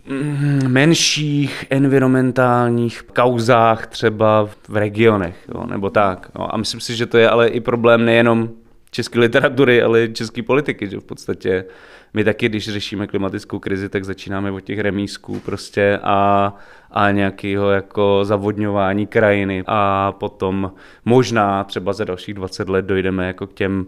mm, 0.08 0.62
menších 0.68 1.66
environmentálních 1.70 3.04
kauzách 3.04 3.88
třeba 3.88 4.50
v 4.68 4.76
regionech, 4.76 5.36
jo, 5.56 5.66
nebo 5.66 5.90
tak. 5.90 6.32
Jo. 6.40 6.48
A 6.50 6.58
myslím 6.58 6.82
si, 6.82 6.96
že 6.96 7.06
to 7.06 7.18
je 7.18 7.30
ale 7.30 7.48
i 7.48 7.60
problém 7.60 8.06
nejenom 8.06 8.50
české 8.92 9.20
literatury, 9.20 9.82
ale 9.82 10.04
i 10.04 10.14
české 10.14 10.44
politiky, 10.44 10.90
že 10.90 11.00
v 11.00 11.04
podstatě 11.04 11.66
my 12.14 12.24
taky, 12.24 12.50
když 12.50 12.70
řešíme 12.70 13.08
klimatickou 13.08 13.60
krizi, 13.60 13.90
tak 13.90 14.06
začínáme 14.06 14.52
od 14.52 14.60
těch 14.60 14.80
remísků 14.80 15.40
prostě 15.40 16.00
a, 16.04 16.54
a 16.92 17.12
nějakého 17.12 17.72
jako 17.72 18.20
zavodňování 18.24 19.08
krajiny 19.08 19.64
a 19.68 20.12
potom 20.12 20.72
možná 21.06 21.64
třeba 21.64 21.94
za 21.94 22.06
dalších 22.06 22.34
20 22.34 22.70
let 22.70 22.86
dojdeme 22.86 23.28
jako 23.28 23.48
k 23.48 23.54
těm, 23.54 23.86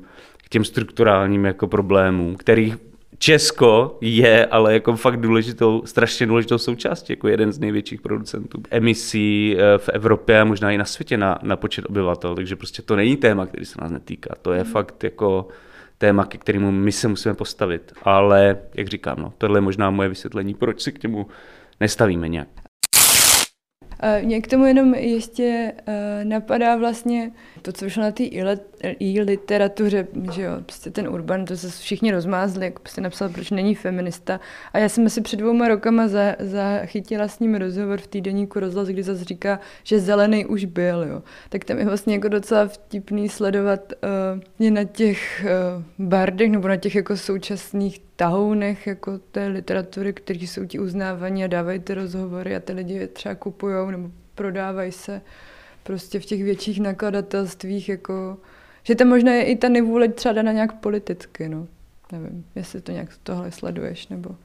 k 0.50 0.52
těm 0.52 0.64
strukturálním 0.64 1.46
jako 1.46 1.68
problémům, 1.68 2.36
kterých 2.36 2.78
Česko 3.18 3.98
je 4.02 4.46
ale 4.46 4.74
jako 4.74 4.96
fakt 4.96 5.20
důležitou, 5.20 5.82
strašně 5.86 6.26
důležitou 6.26 6.58
součástí, 6.58 7.14
jako 7.14 7.28
jeden 7.28 7.52
z 7.52 7.60
největších 7.60 8.02
producentů 8.02 8.62
emisí 8.72 9.56
eh, 9.58 9.78
v 9.78 9.90
Evropě 9.90 10.42
a 10.42 10.46
možná 10.46 10.72
i 10.72 10.78
na 10.78 10.86
světě 10.86 11.18
na, 11.18 11.40
na 11.42 11.56
počet 11.56 11.86
obyvatel, 11.86 12.36
takže 12.36 12.56
prostě 12.56 12.82
to 12.82 12.96
není 12.96 13.18
téma, 13.18 13.46
který 13.46 13.66
se 13.66 13.82
nás 13.82 13.92
netýká. 13.92 14.36
To 14.42 14.54
je 14.54 14.64
mm. 14.64 14.72
fakt 14.72 15.04
jako 15.04 15.48
téma, 15.98 16.26
ke 16.26 16.38
kterému 16.38 16.72
my 16.72 16.92
se 16.92 17.08
musíme 17.08 17.36
postavit. 17.36 17.94
Ale, 18.04 18.58
jak 18.76 18.88
říkám, 18.88 19.18
no, 19.20 19.34
tohle 19.38 19.58
je 19.58 19.62
možná 19.62 19.90
moje 19.90 20.10
vysvětlení, 20.10 20.54
proč 20.54 20.82
se 20.82 20.92
k 20.92 21.04
němu 21.04 21.28
nestavíme 21.80 22.28
nějak. 22.28 22.69
Mě 24.24 24.42
k 24.42 24.48
tomu 24.48 24.66
jenom 24.66 24.94
ještě 24.94 25.74
uh, 25.88 25.94
napadá 26.24 26.76
vlastně 26.76 27.32
to, 27.62 27.72
co 27.72 27.86
vyšlo 27.86 28.04
na 28.04 28.12
té 28.12 28.24
i 29.00 29.22
literatuře, 29.22 30.08
že 30.34 30.42
jo, 30.42 30.52
prostě 30.66 30.92
ten 30.92 31.08
Urban, 31.08 31.46
to 31.46 31.58
se 31.58 31.70
všichni 31.70 32.12
rozmázli, 32.12 32.66
jako 32.66 32.80
prostě 32.82 33.02
napsal, 33.02 33.30
proč 33.30 33.52
není 33.52 33.76
feminista. 33.76 34.40
A 34.74 34.80
já 34.80 34.90
jsem 34.90 35.06
asi 35.06 35.22
před 35.22 35.40
dvouma 35.40 35.68
rokama 35.68 36.08
za, 36.08 36.36
zachytila 36.40 37.28
s 37.28 37.40
ním 37.40 37.56
rozhovor 37.56 38.00
v 38.00 38.08
týdeníku 38.08 38.60
rozhlas, 38.60 38.88
kdy 38.88 39.04
zase 39.04 39.24
říká, 39.24 39.60
že 39.84 40.00
zelený 40.00 40.46
už 40.46 40.66
byl, 40.66 41.04
jo. 41.04 41.24
Tak 41.50 41.66
tam 41.66 41.78
je 41.78 41.86
vlastně 41.86 42.14
jako 42.14 42.28
docela 42.28 42.68
vtipný 42.68 43.30
sledovat 43.30 43.94
uh, 44.34 44.42
je 44.60 44.72
na 44.72 44.84
těch 44.84 45.46
uh, 45.46 45.84
bardech 46.08 46.52
nebo 46.52 46.68
na 46.68 46.76
těch 46.76 46.96
jako 46.96 47.18
současných 47.18 48.09
tahounech 48.20 48.88
jako 48.88 49.18
té 49.18 49.48
literatury, 49.48 50.14
kteří 50.14 50.48
jsou 50.48 50.66
ti 50.66 50.80
uznávaní 50.80 51.44
a 51.44 51.48
dávají 51.48 51.80
ty 51.80 51.94
rozhovory 51.94 52.56
a 52.56 52.60
ty 52.60 52.74
lidi 52.74 52.94
je 52.94 53.08
třeba 53.08 53.36
kupují 53.36 53.92
nebo 53.92 54.12
prodávají 54.36 54.92
se 54.92 55.22
prostě 55.84 56.20
v 56.20 56.26
těch 56.26 56.44
větších 56.44 56.80
nakladatelstvích, 56.80 57.90
jako, 57.90 58.38
že 58.84 58.96
to 58.96 59.06
možná 59.06 59.32
je 59.32 59.44
i 59.44 59.56
ta 59.56 59.70
nevůle 59.70 60.08
třeba 60.08 60.34
daná 60.34 60.52
nějak 60.52 60.74
politicky, 60.74 61.50
no. 61.50 61.68
Nevím, 62.12 62.46
jestli 62.56 62.82
to 62.82 62.92
nějak 62.92 63.10
tohle 63.24 63.52
sleduješ, 63.52 64.08
nebo... 64.08 64.36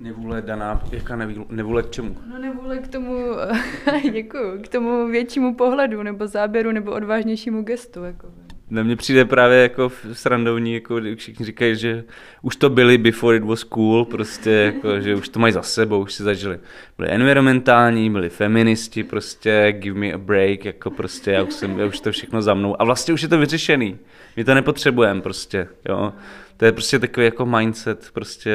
Nevůle 0.00 0.42
daná, 0.42 0.82
jaká 0.92 1.16
nevůle 1.50 1.82
k 1.82 1.90
čemu? 1.90 2.16
No 2.30 2.38
nevůle 2.38 2.78
k 2.78 2.88
tomu, 2.88 3.16
děkuju, 4.12 4.62
k 4.62 4.68
tomu 4.68 5.06
většímu 5.06 5.54
pohledu, 5.54 6.02
nebo 6.02 6.26
záběru, 6.26 6.72
nebo 6.72 6.92
odvážnějšímu 6.92 7.62
gestu, 7.62 8.04
jako. 8.04 8.26
Na 8.70 8.82
mě 8.82 8.96
přijde 8.96 9.24
právě 9.24 9.58
jako 9.58 9.92
srandovní, 10.12 10.74
jako 10.74 11.00
všichni 11.16 11.46
říkají, 11.46 11.76
že 11.76 12.04
už 12.42 12.56
to 12.56 12.70
byli 12.70 12.98
before 12.98 13.36
it 13.36 13.44
was 13.44 13.64
cool, 13.64 14.04
prostě 14.04 14.50
jako, 14.50 15.00
že 15.00 15.14
už 15.14 15.28
to 15.28 15.40
mají 15.40 15.52
za 15.52 15.62
sebou, 15.62 16.02
už 16.02 16.12
si 16.12 16.22
zažili. 16.22 16.60
Byli 16.98 17.10
environmentální, 17.10 18.10
byli 18.10 18.28
feministi, 18.28 19.04
prostě 19.04 19.74
give 19.78 20.00
me 20.00 20.12
a 20.12 20.18
break, 20.18 20.64
jako 20.64 20.90
prostě 20.90 21.30
já 21.30 21.42
už, 21.42 21.54
jsem, 21.54 21.78
já 21.78 21.86
už 21.86 22.00
to 22.00 22.12
všechno 22.12 22.42
za 22.42 22.54
mnou. 22.54 22.80
A 22.82 22.84
vlastně 22.84 23.14
už 23.14 23.22
je 23.22 23.28
to 23.28 23.38
vyřešený. 23.38 23.98
My 24.36 24.44
to 24.44 24.54
nepotřebujeme 24.54 25.20
prostě, 25.20 25.68
jo. 25.88 26.12
To 26.56 26.64
je 26.64 26.72
prostě 26.72 26.98
takový 26.98 27.24
jako 27.26 27.46
mindset, 27.46 28.10
prostě, 28.12 28.54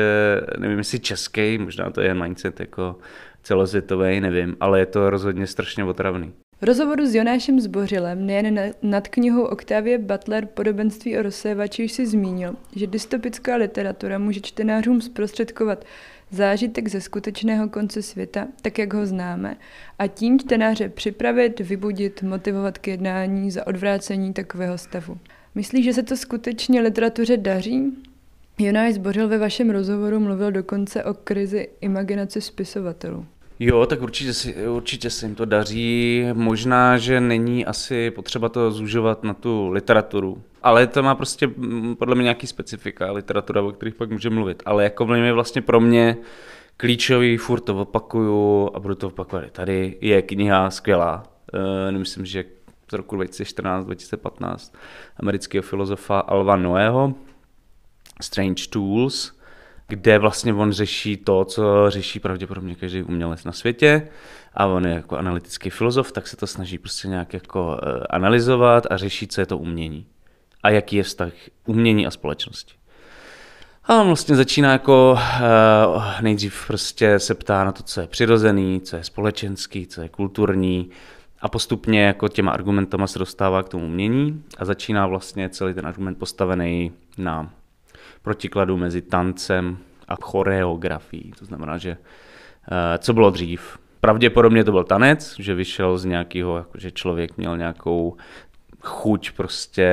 nevím 0.58 0.78
jestli 0.78 1.00
český, 1.00 1.58
možná 1.58 1.90
to 1.90 2.02
je 2.02 2.14
mindset 2.14 2.60
jako 2.60 2.96
celosvětový, 3.44 4.22
nevím, 4.22 4.58
ale 4.60 4.80
je 4.80 4.86
to 4.86 5.10
rozhodně 5.10 5.48
strašně 5.48 5.84
otravný. 5.84 6.34
V 6.62 6.64
rozhovoru 6.64 7.06
s 7.06 7.16
Jonášem 7.16 7.60
Zbořilem 7.60 8.26
nejen 8.26 8.74
nad 8.82 9.08
knihou 9.08 9.44
Octavie 9.44 9.98
Butler 9.98 10.46
Podobenství 10.46 11.18
o 11.18 11.22
rozsévači 11.22 11.86
už 11.86 11.92
si 11.92 12.08
zmínil, 12.08 12.56
že 12.76 12.88
dystopická 12.88 13.56
literatura 13.56 14.18
může 14.18 14.40
čtenářům 14.40 15.02
zprostředkovat 15.02 15.86
zážitek 16.32 16.88
ze 16.88 17.02
skutečného 17.02 17.70
konce 17.70 18.02
světa, 18.02 18.48
tak 18.62 18.80
jak 18.80 18.94
ho 18.94 19.06
známe, 19.06 19.58
a 20.00 20.08
tím 20.08 20.40
čtenáře 20.40 20.90
připravit, 20.90 21.60
vybudit, 21.60 22.24
motivovat 22.24 22.78
k 22.78 22.88
jednání 22.88 23.52
za 23.52 23.68
odvrácení 23.68 24.34
takového 24.34 24.78
stavu. 24.78 25.18
Myslíš, 25.56 25.86
že 25.86 25.94
se 25.94 26.04
to 26.04 26.18
skutečně 26.18 26.82
literatuře 26.82 27.38
daří? 27.38 27.94
Jonáš 28.60 28.94
Zbořil 28.94 29.28
ve 29.28 29.38
vašem 29.38 29.70
rozhovoru 29.70 30.20
mluvil 30.20 30.52
dokonce 30.52 31.04
o 31.04 31.14
krizi 31.14 31.68
imaginace 31.82 32.42
spisovatelů. 32.42 33.26
Jo, 33.60 33.86
tak 33.86 34.02
určitě, 34.02 34.34
si, 34.34 34.68
určitě 34.68 35.10
se 35.10 35.26
jim 35.26 35.36
to 35.36 35.46
daří. 35.46 36.26
Možná, 36.34 36.98
že 36.98 37.22
není 37.22 37.66
asi 37.66 38.12
potřeba 38.12 38.50
to 38.50 38.72
zužovat 38.72 39.24
na 39.24 39.34
tu 39.34 39.70
literaturu. 39.70 40.44
Ale 40.64 40.88
to 40.88 41.04
má 41.04 41.16
prostě 41.16 41.48
mm, 41.48 41.96
podle 41.96 42.16
mě 42.16 42.24
nějaký 42.24 42.48
specifika, 42.48 43.12
literatura, 43.12 43.62
o 43.62 43.72
kterých 43.72 43.96
pak 43.96 44.12
můžeme 44.12 44.36
mluvit. 44.36 44.64
Ale 44.66 44.84
jako 44.84 45.06
vlastně 45.34 45.62
pro 45.62 45.80
mě 45.80 46.18
klíčový, 46.78 47.38
furt 47.38 47.60
to 47.60 47.82
opakuju 47.82 48.70
a 48.74 48.80
budu 48.80 48.96
to 48.96 49.08
opakovat. 49.08 49.52
Tady 49.52 49.98
je 50.02 50.22
kniha 50.22 50.70
skvělá. 50.70 51.24
Uh, 51.92 51.98
myslím, 51.98 52.26
že 52.26 52.46
z 52.92 52.94
roku 52.94 53.16
2014-2015 53.16 54.74
amerického 55.18 55.64
filozofa 55.64 56.20
Alva 56.20 56.56
Noého, 56.56 57.14
Strange 58.22 58.68
Tools, 58.70 59.35
kde 59.88 60.20
vlastně 60.20 60.54
on 60.54 60.72
řeší 60.72 61.18
to, 61.18 61.46
co 61.46 61.90
řeší 61.90 62.20
pravděpodobně 62.20 62.76
každý 62.76 63.04
umělec 63.04 63.44
na 63.44 63.52
světě. 63.52 64.08
A 64.54 64.66
on 64.66 64.88
je 64.88 64.94
jako 64.94 65.18
analytický 65.18 65.70
filozof, 65.70 66.12
tak 66.12 66.28
se 66.28 66.38
to 66.38 66.48
snaží 66.48 66.78
prostě 66.78 67.08
nějak 67.08 67.34
jako 67.34 67.68
uh, 67.68 68.04
analyzovat 68.10 68.88
a 68.90 68.98
řešit, 68.98 69.32
co 69.32 69.42
je 69.42 69.46
to 69.46 69.58
umění. 69.58 70.06
A 70.64 70.70
jaký 70.70 70.96
je 70.96 71.04
vztah 71.04 71.32
umění 71.66 72.08
a 72.08 72.12
společnosti. 72.12 72.74
A 73.84 74.02
on 74.02 74.08
vlastně 74.08 74.36
začíná 74.36 74.72
jako 74.72 75.12
uh, 75.12 76.22
nejdřív 76.22 76.68
prostě 76.68 77.20
se 77.20 77.36
ptá 77.36 77.64
na 77.64 77.72
to, 77.72 77.84
co 77.84 78.02
je 78.02 78.08
přirozený, 78.08 78.82
co 78.82 78.96
je 78.96 79.04
společenský, 79.04 79.88
co 79.88 80.02
je 80.02 80.10
kulturní. 80.10 80.90
A 81.40 81.50
postupně 81.50 82.04
jako 82.04 82.28
těma 82.28 82.52
argumentama 82.52 83.08
se 83.08 83.20
dostává 83.20 83.64
k 83.64 83.70
tomu 83.70 83.86
umění 83.86 84.44
a 84.58 84.66
začíná 84.66 85.08
vlastně 85.08 85.50
celý 85.50 85.74
ten 85.74 85.88
argument 85.88 86.18
postavený 86.18 86.92
na 87.18 87.50
protikladu 88.26 88.78
mezi 88.78 89.02
tancem 89.02 89.78
a 90.08 90.16
choreografií. 90.22 91.32
To 91.40 91.46
znamená, 91.46 91.78
že 91.78 91.98
eh, 91.98 92.98
co 92.98 93.14
bylo 93.14 93.30
dřív? 93.30 93.78
Pravděpodobně 94.00 94.64
to 94.64 94.72
byl 94.72 94.84
tanec, 94.84 95.36
že 95.40 95.56
vyšel 95.56 95.98
z 95.98 96.06
nějakého, 96.06 96.58
jako 96.58 96.78
že 96.78 96.92
člověk 96.92 97.38
měl 97.38 97.58
nějakou 97.58 98.18
chuť 98.82 99.32
prostě 99.32 99.88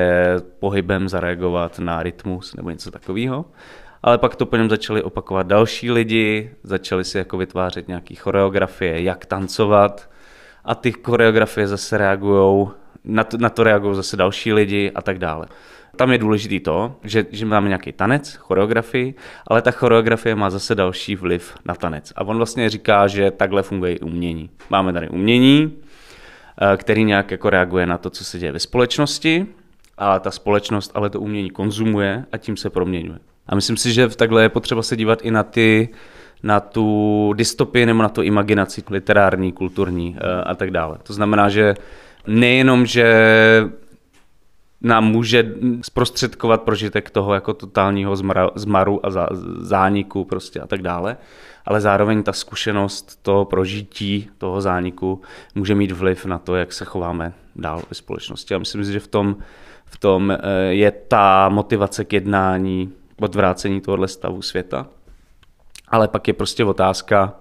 pohybem 0.59 1.09
zareagovat 1.09 1.79
na 1.79 2.03
rytmus 2.03 2.55
nebo 2.55 2.69
něco 2.69 2.91
takového. 2.91 3.45
Ale 4.03 4.17
pak 4.17 4.35
to 4.35 4.45
po 4.45 4.57
něm 4.57 4.69
začali 4.69 5.03
opakovat 5.03 5.47
další 5.47 5.91
lidi, 5.91 6.51
začali 6.63 7.03
si 7.03 7.17
jako 7.17 7.37
vytvářet 7.37 7.87
nějaké 7.87 8.15
choreografie, 8.15 9.03
jak 9.03 9.25
tancovat 9.25 10.09
a 10.65 10.75
ty 10.75 10.91
choreografie 10.91 11.67
zase 11.67 11.97
reagují, 11.97 12.67
na 13.03 13.23
to, 13.23 13.37
na 13.37 13.49
to 13.49 13.63
reagují 13.63 13.95
zase 13.95 14.17
další 14.17 14.53
lidi 14.53 14.91
a 14.95 15.01
tak 15.01 15.19
dále. 15.19 15.45
Tam 15.95 16.11
je 16.11 16.17
důležitý 16.17 16.59
to, 16.59 16.95
že, 17.03 17.25
že 17.31 17.45
máme 17.45 17.67
nějaký 17.67 17.91
tanec, 17.91 18.33
choreografii, 18.33 19.13
ale 19.47 19.61
ta 19.61 19.71
choreografie 19.71 20.35
má 20.35 20.49
zase 20.49 20.75
další 20.75 21.15
vliv 21.15 21.55
na 21.65 21.75
tanec. 21.75 22.13
A 22.15 22.23
on 22.23 22.37
vlastně 22.37 22.69
říká, 22.69 23.07
že 23.07 23.31
takhle 23.31 23.63
funguje 23.63 23.95
i 23.95 23.99
umění. 23.99 24.49
Máme 24.69 24.93
tady 24.93 25.09
umění, 25.09 25.73
eh, 26.61 26.77
který 26.77 27.03
nějak 27.03 27.31
jako 27.31 27.49
reaguje 27.49 27.85
na 27.85 27.97
to, 27.97 28.09
co 28.09 28.25
se 28.25 28.39
děje 28.39 28.51
ve 28.51 28.59
společnosti, 28.59 29.47
a 29.97 30.19
ta 30.19 30.31
společnost 30.31 30.91
ale 30.95 31.09
to 31.09 31.21
umění 31.21 31.49
konzumuje 31.49 32.25
a 32.31 32.37
tím 32.37 32.57
se 32.57 32.69
proměňuje. 32.69 33.19
A 33.47 33.55
myslím 33.55 33.77
si, 33.77 33.93
že 33.93 34.07
takhle 34.07 34.41
je 34.41 34.49
potřeba 34.49 34.83
se 34.83 34.95
dívat 34.95 35.19
i 35.21 35.31
na 35.31 35.43
ty 35.43 35.89
na 36.43 36.59
tu 36.59 37.33
dystopii 37.35 37.85
nebo 37.85 38.01
na 38.01 38.09
tu 38.09 38.21
imaginaci 38.21 38.83
literární, 38.89 39.51
kulturní 39.51 40.17
eh, 40.17 40.43
a 40.43 40.55
tak 40.55 40.71
dále. 40.71 40.97
To 41.03 41.13
znamená, 41.13 41.49
že 41.49 41.73
nejenom, 42.27 42.85
že 42.85 43.05
nám 44.83 45.05
může 45.05 45.53
zprostředkovat 45.81 46.61
prožitek 46.61 47.09
toho 47.09 47.33
jako 47.33 47.53
totálního 47.53 48.15
zmaru 48.55 49.05
a 49.05 49.09
zániku 49.57 50.25
prostě 50.25 50.59
a 50.59 50.67
tak 50.67 50.81
dále, 50.81 51.17
ale 51.65 51.81
zároveň 51.81 52.23
ta 52.23 52.33
zkušenost 52.33 53.19
toho 53.21 53.45
prožití 53.45 54.29
toho 54.37 54.61
zániku 54.61 55.21
může 55.55 55.75
mít 55.75 55.91
vliv 55.91 56.25
na 56.25 56.37
to, 56.37 56.55
jak 56.55 56.73
se 56.73 56.85
chováme 56.85 57.33
dál 57.55 57.81
ve 57.89 57.95
společnosti. 57.95 58.55
A 58.55 58.57
myslím 58.57 58.85
si, 58.85 58.91
že 58.91 58.99
v 58.99 59.07
tom, 59.07 59.37
v 59.85 59.97
tom 59.97 60.31
eh, 60.31 60.37
je 60.69 60.91
ta 60.91 61.49
motivace 61.49 62.05
k 62.05 62.13
jednání, 62.13 62.93
odvrácení 63.19 63.81
tohohle 63.81 64.07
stavu 64.07 64.41
světa. 64.41 64.87
Ale 65.87 66.07
pak 66.07 66.27
je 66.27 66.33
prostě 66.33 66.65
otázka, 66.65 67.33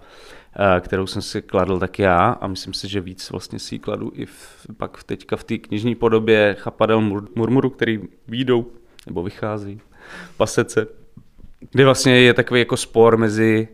kterou 0.81 1.07
jsem 1.07 1.23
si 1.23 1.43
kladl 1.43 1.79
tak 1.79 1.99
já 1.99 2.31
a 2.31 2.47
myslím 2.47 2.75
si, 2.75 2.89
že 2.89 3.01
víc 3.01 3.31
vlastně 3.31 3.59
si 3.59 3.79
kladu 3.79 4.13
i 4.15 4.27
v, 4.27 4.67
pak 4.77 5.03
teďka 5.05 5.37
v 5.37 5.45
té 5.45 5.59
knižní 5.59 5.95
podobě 5.95 6.57
Chapadel 6.59 7.01
Murmuru, 7.35 7.71
který 7.71 8.01
výjdou 8.29 8.67
nebo 9.07 9.23
vychází 9.23 9.81
pasece, 10.37 10.87
kde 11.71 11.85
vlastně 11.85 12.21
je 12.21 12.35
takový 12.35 12.61
jako 12.61 12.77
spor 12.77 13.17
mezi 13.17 13.69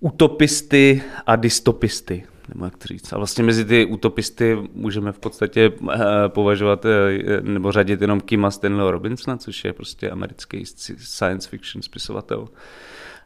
utopisty 0.00 1.02
a 1.26 1.36
dystopisty 1.36 2.24
nebo 2.54 2.64
jak 2.64 2.76
to 2.76 2.88
říct. 2.88 3.12
A 3.12 3.16
vlastně 3.16 3.44
mezi 3.44 3.64
ty 3.64 3.84
utopisty 3.84 4.58
můžeme 4.74 5.12
v 5.12 5.18
podstatě 5.18 5.72
eh, 5.92 5.98
považovat 6.28 6.84
eh, 6.84 7.40
nebo 7.40 7.72
řadit 7.72 8.00
jenom 8.00 8.20
Kima 8.20 8.50
Stanleyho 8.50 8.90
Robinsona, 8.90 9.36
což 9.36 9.64
je 9.64 9.72
prostě 9.72 10.10
americký 10.10 10.66
science 10.96 11.48
fiction 11.48 11.82
spisovatel. 11.82 12.48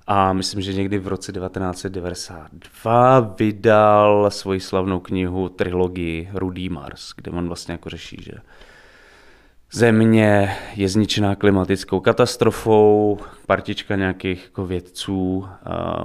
A 0.06 0.32
myslím, 0.32 0.60
že 0.60 0.72
někdy 0.72 0.98
v 0.98 1.08
roce 1.08 1.32
1992 1.32 3.20
vydal 3.20 4.30
svoji 4.30 4.60
slavnou 4.60 5.00
knihu, 5.00 5.48
trilogii 5.48 6.30
Rudý 6.34 6.68
Mars, 6.68 7.12
kde 7.16 7.30
on 7.30 7.48
vlastně 7.48 7.72
jako 7.72 7.90
řeší, 7.90 8.16
že 8.20 8.32
země 9.72 10.56
je 10.74 10.88
zničená 10.88 11.34
klimatickou 11.34 12.00
katastrofou, 12.00 13.18
partička 13.46 13.96
nějakých 13.96 14.44
jako 14.44 14.66
vědců 14.66 15.36
uh, 15.38 15.46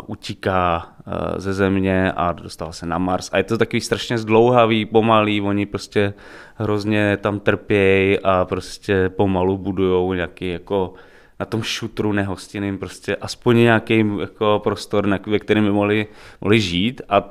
utíká 0.07 0.87
uh, 1.07 1.13
ze 1.37 1.53
země 1.53 2.11
a 2.11 2.31
dostává 2.31 2.71
se 2.71 2.85
na 2.85 2.97
Mars. 2.97 3.29
A 3.33 3.37
je 3.37 3.43
to 3.43 3.57
takový 3.57 3.81
strašně 3.81 4.17
zdlouhavý, 4.17 4.85
pomalý, 4.85 5.41
oni 5.41 5.65
prostě 5.65 6.13
hrozně 6.55 7.17
tam 7.17 7.39
trpějí 7.39 8.19
a 8.19 8.45
prostě 8.45 9.09
pomalu 9.09 9.57
budujou 9.57 10.13
nějaký 10.13 10.49
jako 10.49 10.93
na 11.39 11.45
tom 11.45 11.63
šutru 11.63 12.11
nehostinným 12.13 12.77
prostě 12.77 13.15
aspoň 13.15 13.57
nějaký 13.57 14.03
jako 14.19 14.61
prostor, 14.63 15.07
na, 15.07 15.19
ve 15.27 15.39
kterém 15.39 15.63
by 15.63 15.71
mohli, 15.71 16.07
mohli 16.41 16.59
žít 16.59 17.01
a 17.09 17.29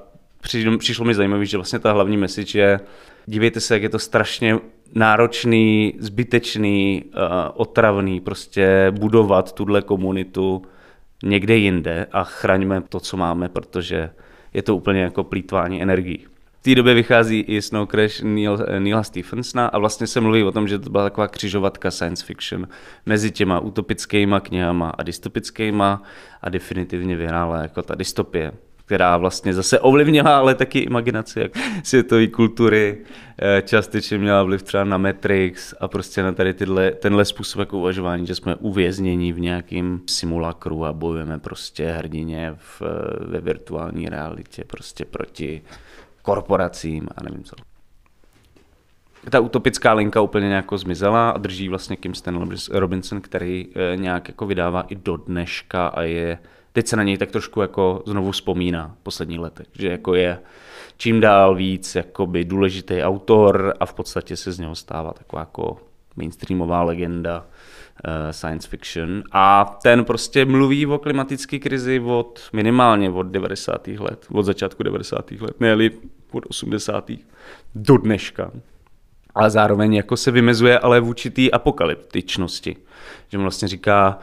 přišlo 0.79 1.05
mi 1.05 1.15
zajímavé, 1.15 1.47
že 1.47 1.57
vlastně 1.57 1.79
ta 1.79 1.93
hlavní 1.93 2.17
message 2.17 2.59
je, 2.59 2.81
dívejte 3.27 3.61
se, 3.61 3.75
jak 3.75 3.83
je 3.83 3.89
to 3.89 3.99
strašně 3.99 4.59
náročný, 4.95 5.95
zbytečný, 5.99 7.05
uh, 7.07 7.23
otravný 7.55 8.21
prostě 8.21 8.93
budovat 8.99 9.53
tuhle 9.53 9.83
komunitu 9.83 10.63
někde 11.25 11.57
jinde 11.57 12.07
a 12.13 12.25
chraňme 12.25 12.81
to, 12.89 13.01
co 13.01 13.17
máme, 13.17 13.49
protože 13.49 14.11
je 14.55 14.63
to 14.63 14.77
úplně 14.77 15.01
jako 15.01 15.25
plítvání 15.25 15.83
energií. 15.83 16.27
V 16.61 16.63
té 16.63 16.75
době 16.75 16.95
vychází 16.95 17.41
i 17.41 17.63
Snow 17.63 17.89
Crash 17.89 18.23
Neil, 18.23 18.67
Neila 18.79 19.03
Stephensona 19.03 19.67
a 19.67 19.79
vlastně 19.79 20.07
se 20.07 20.21
mluví 20.21 20.43
o 20.43 20.53
tom, 20.53 20.69
že 20.69 20.79
to 20.79 20.91
byla 20.91 21.05
taková 21.05 21.29
křižovatka 21.29 21.91
science 21.91 22.25
fiction 22.25 22.69
mezi 23.07 23.31
těma 23.31 23.61
utopickýma 23.61 24.41
knihama 24.41 24.91
a 24.91 25.03
dystopickýma 25.03 26.03
a 26.43 26.49
definitivně 26.49 27.17
vyhrála 27.17 27.63
jako 27.63 27.83
ta 27.83 27.95
dystopie 27.95 28.53
která 28.89 29.17
vlastně 29.17 29.55
zase 29.55 29.81
ovlivnila 29.81 30.39
ale 30.39 30.55
taky 30.55 30.79
imaginaci 30.79 31.41
jak 31.41 31.53
světové 31.83 32.27
kultury, 32.27 32.99
eh, 33.39 33.63
částečně 33.63 34.19
měla 34.19 34.43
vliv 34.43 34.63
třeba 34.63 34.85
na 34.85 34.99
Matrix 34.99 35.75
a 35.81 35.89
prostě 35.89 36.23
na 36.23 36.33
tady 36.33 36.55
tyhle, 36.55 36.91
tenhle 36.91 37.25
způsob 37.25 37.61
jako 37.61 37.79
uvažování, 37.79 38.27
že 38.27 38.35
jsme 38.35 38.55
uvězněni 38.55 39.33
v 39.33 39.41
nějakém 39.41 40.01
simulakru 40.07 40.85
a 40.85 40.93
bojujeme 40.93 41.39
prostě 41.39 41.91
hrdině 41.91 42.55
v, 42.57 42.83
ve 43.21 43.41
virtuální 43.41 44.09
realitě 44.09 44.65
prostě 44.65 45.05
proti 45.05 45.63
korporacím 46.23 47.09
a 47.17 47.23
nevím 47.23 47.45
co. 47.45 47.57
Ta 49.31 49.41
utopická 49.41 49.93
linka 49.93 50.21
úplně 50.21 50.49
nějak 50.49 50.65
zmizela 50.77 51.31
a 51.31 51.39
drží 51.39 51.69
vlastně 51.69 51.97
Kim 51.97 52.15
Stanley 52.15 52.59
Robinson, 52.71 53.21
který 53.21 53.67
eh, 53.75 53.97
nějak 53.97 54.29
jako 54.29 54.47
vydává 54.47 54.83
i 54.83 54.95
do 54.95 55.17
dneška 55.17 55.87
a 55.87 56.03
je 56.03 56.39
teď 56.73 56.87
se 56.87 56.97
na 56.97 57.03
něj 57.03 57.19
tak 57.19 57.31
trošku 57.31 57.61
jako 57.61 58.03
znovu 58.07 58.31
vzpomíná 58.31 58.95
v 59.01 59.03
posledních 59.03 59.41
letech, 59.41 59.67
že 59.73 59.89
jako 59.89 60.15
je 60.15 60.39
čím 60.97 61.21
dál 61.21 61.55
víc 61.55 61.95
jakoby 61.95 62.45
důležitý 62.45 63.03
autor 63.03 63.75
a 63.81 63.87
v 63.87 63.95
podstatě 63.95 64.37
se 64.37 64.53
z 64.53 64.59
něho 64.59 64.75
stává 64.75 65.13
taková 65.13 65.41
jako 65.41 65.77
mainstreamová 66.17 66.83
legenda 66.83 67.47
science 68.31 68.69
fiction. 68.69 69.23
A 69.33 69.79
ten 69.83 70.05
prostě 70.05 70.45
mluví 70.45 70.87
o 70.87 70.99
klimatické 70.99 71.59
krizi 71.59 72.01
od 72.01 72.41
minimálně 72.53 73.11
od 73.11 73.23
90. 73.23 73.89
let, 73.89 74.27
od 74.33 74.43
začátku 74.43 74.83
90. 74.83 75.31
let, 75.31 75.61
ne 75.61 75.91
od 76.33 76.45
80. 76.49 77.11
do 77.75 77.97
dneška. 77.97 78.51
Ale 79.35 79.51
zároveň 79.51 79.95
jako 79.95 80.17
se 80.17 80.31
vymezuje 80.31 80.79
ale 80.79 81.01
v 81.01 81.09
určitý 81.09 81.53
apokalyptičnosti. 81.53 82.77
Že 83.29 83.39
vlastně 83.39 83.69
říká, 83.69 84.19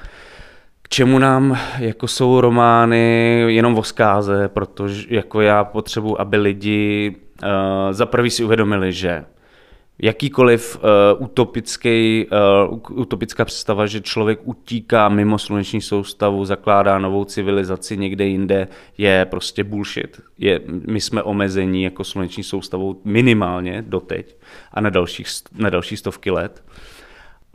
k 0.81 0.89
čemu 0.89 1.19
nám 1.19 1.57
jako 1.77 2.07
jsou 2.07 2.41
romány 2.41 3.43
jenom 3.47 3.77
o 3.77 3.83
zkáze, 3.83 4.47
protože 4.47 5.05
jako 5.09 5.41
já 5.41 5.63
potřebuji, 5.63 6.21
aby 6.21 6.37
lidi 6.37 7.15
uh, 7.43 7.49
za 7.91 8.05
prvý 8.05 8.29
si 8.29 8.43
uvědomili, 8.43 8.93
že 8.93 9.25
jakýkoliv 9.99 10.77
uh, 10.77 11.23
utopický, 11.23 12.27
uh, 12.69 12.79
utopická 12.91 13.45
představa, 13.45 13.85
že 13.85 14.01
člověk 14.01 14.39
utíká 14.43 15.09
mimo 15.09 15.37
sluneční 15.37 15.81
soustavu, 15.81 16.45
zakládá 16.45 16.99
novou 16.99 17.25
civilizaci 17.25 17.97
někde 17.97 18.25
jinde, 18.25 18.67
je 18.97 19.25
prostě 19.25 19.63
bullshit. 19.63 20.21
Je, 20.37 20.61
my 20.87 21.01
jsme 21.01 21.23
omezení 21.23 21.83
jako 21.83 22.03
sluneční 22.03 22.43
soustavou 22.43 23.01
minimálně 23.03 23.81
doteď 23.87 24.35
a 24.71 24.81
na, 24.81 24.89
dalších, 24.89 25.27
na 25.57 25.69
další 25.69 25.97
stovky 25.97 26.31
let 26.31 26.63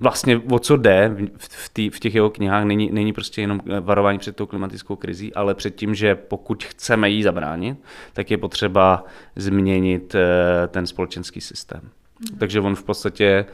vlastně 0.00 0.42
o 0.50 0.58
co 0.58 0.76
jde 0.76 1.16
v, 1.36 1.68
tý, 1.68 1.90
v 1.90 2.00
těch 2.00 2.14
jeho 2.14 2.30
knihách, 2.30 2.64
není, 2.64 2.90
není 2.92 3.12
prostě 3.12 3.40
jenom 3.40 3.60
varování 3.80 4.18
před 4.18 4.36
tou 4.36 4.46
klimatickou 4.46 4.96
krizí, 4.96 5.34
ale 5.34 5.54
před 5.54 5.74
tím, 5.74 5.94
že 5.94 6.14
pokud 6.14 6.64
chceme 6.64 7.10
jí 7.10 7.22
zabránit, 7.22 7.78
tak 8.12 8.30
je 8.30 8.38
potřeba 8.38 9.04
změnit 9.36 10.14
eh, 10.14 10.68
ten 10.68 10.86
společenský 10.86 11.40
systém. 11.40 11.90
Mm. 12.20 12.38
Takže 12.38 12.60
on 12.60 12.74
v 12.74 12.82
podstatě 12.82 13.46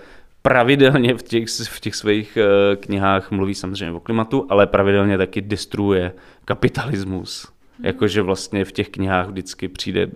pravidelně 0.43 1.15
v 1.15 1.23
těch, 1.23 1.49
v 1.49 1.81
těch 1.81 1.95
svých 1.95 2.37
eh, 2.37 2.77
knihách 2.77 3.31
mluví 3.31 3.55
samozřejmě 3.55 3.97
o 3.97 4.01
klimatu, 4.01 4.47
ale 4.49 4.67
pravidelně 4.67 5.19
taky 5.19 5.41
destruuje 5.41 6.13
kapitalismus. 6.45 7.49
Mm. 7.79 7.87
Jakože 7.87 8.23
vlastně 8.23 8.65
v 8.65 8.73
těch 8.73 8.89
knihách 8.89 9.29
vždycky 9.29 9.69
přijde, 9.69 10.07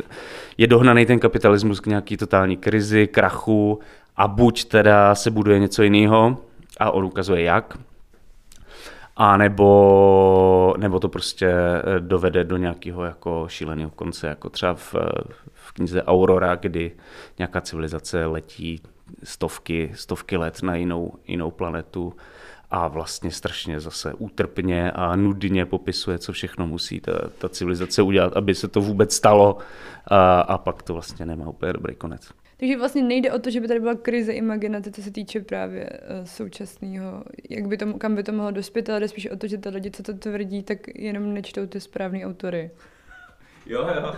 je 0.59 0.67
dohnaný 0.67 1.07
ten 1.07 1.19
kapitalismus 1.19 1.81
k 1.81 1.87
nějaký 1.87 2.17
totální 2.17 2.57
krizi, 2.57 3.07
krachu 3.07 3.79
a 4.17 4.29
buď 4.29 4.65
teda 4.65 5.15
se 5.15 5.31
buduje 5.31 5.59
něco 5.59 5.83
jiného 5.83 6.39
a 6.79 6.91
on 6.91 7.05
ukazuje 7.05 7.43
jak, 7.43 7.79
a 9.17 9.37
nebo, 9.37 10.75
nebo 10.79 11.01
to 11.01 11.09
prostě 11.09 11.47
eh, 11.47 12.01
dovede 12.01 12.45
do 12.45 12.57
nějakého 12.57 13.05
jako 13.05 13.45
šíleného 13.49 13.91
konce, 13.91 14.27
jako 14.27 14.49
třeba 14.51 14.75
v, 14.75 14.95
v 15.71 15.73
knize 15.73 16.03
Aurora, 16.03 16.55
kdy 16.55 16.93
nějaká 17.39 17.61
civilizace 17.61 18.27
letí 18.27 18.83
stovky, 19.23 19.91
stovky 19.95 20.37
let 20.37 20.63
na 20.63 20.77
jinou, 20.77 21.13
jinou 21.27 21.51
planetu 21.51 22.15
a 22.71 22.89
vlastně 22.89 23.31
strašně 23.31 23.81
zase 23.81 24.15
útrpně 24.15 24.91
a 24.91 25.17
nudně 25.17 25.67
popisuje, 25.67 26.19
co 26.19 26.33
všechno 26.33 26.67
musí 26.67 27.01
ta, 27.01 27.13
ta 27.39 27.49
civilizace 27.49 28.03
udělat, 28.03 28.37
aby 28.37 28.55
se 28.55 28.69
to 28.69 28.81
vůbec 28.81 29.15
stalo 29.15 29.59
a, 30.07 30.41
a 30.41 30.59
pak 30.59 30.83
to 30.83 30.93
vlastně 30.93 31.27
nemá 31.27 31.49
úplně 31.49 31.73
dobrý 31.73 31.95
konec. 31.95 32.29
Takže 32.57 32.79
vlastně 32.79 33.03
nejde 33.03 33.33
o 33.33 33.39
to, 33.39 33.51
že 33.51 33.61
by 33.61 33.69
tady 33.69 33.81
byla 33.81 33.95
krize 33.95 34.33
imaginace, 34.33 34.91
co 34.91 35.03
se 35.03 35.11
týče 35.11 35.41
právě 35.41 35.91
uh, 35.91 36.25
současného, 36.25 37.25
jak 37.51 37.69
by 37.69 37.77
to, 37.77 37.95
kam 37.95 38.15
by 38.15 38.23
to 38.23 38.33
mohlo 38.33 38.51
dospět, 38.51 38.91
ale 38.91 39.01
jde 39.01 39.09
spíš 39.09 39.31
o 39.31 39.37
to, 39.37 39.47
že 39.47 39.59
ty 39.59 39.69
lidi, 39.69 39.91
co 39.91 40.03
to 40.03 40.15
tvrdí, 40.15 40.63
tak 40.63 40.79
jenom 40.95 41.35
nečtou 41.35 41.67
ty 41.67 41.81
správné 41.81 42.27
autory. 42.27 42.71
Jo, 43.71 43.89
jo. 43.95 44.15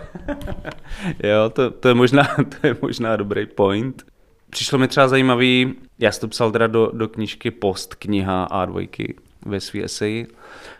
jo, 1.29 1.49
to, 1.49 1.71
to, 1.71 1.87
je 1.87 1.93
možná, 1.93 2.23
to 2.61 2.67
je 2.67 2.77
možná 2.81 3.15
dobrý 3.15 3.45
point. 3.45 4.03
Přišlo 4.49 4.77
mi 4.79 4.87
třeba 4.87 5.07
zajímavý, 5.07 5.73
já 5.99 6.11
jsem 6.11 6.21
to 6.21 6.27
psal 6.27 6.51
teda 6.51 6.67
do, 6.67 6.91
do 6.93 7.07
knížky 7.07 7.51
Post, 7.51 7.95
kniha 7.95 8.47
A2 8.51 9.13
ve 9.45 9.59
svý 9.59 9.83
eseji, 9.83 10.27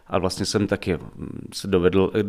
a 0.07 0.17
vlastně 0.17 0.45
jsem 0.45 0.67
taky 0.67 0.93
mm, 0.93 1.47
se 1.53 1.67
dovedl, 1.67 2.11
eh, 2.15 2.23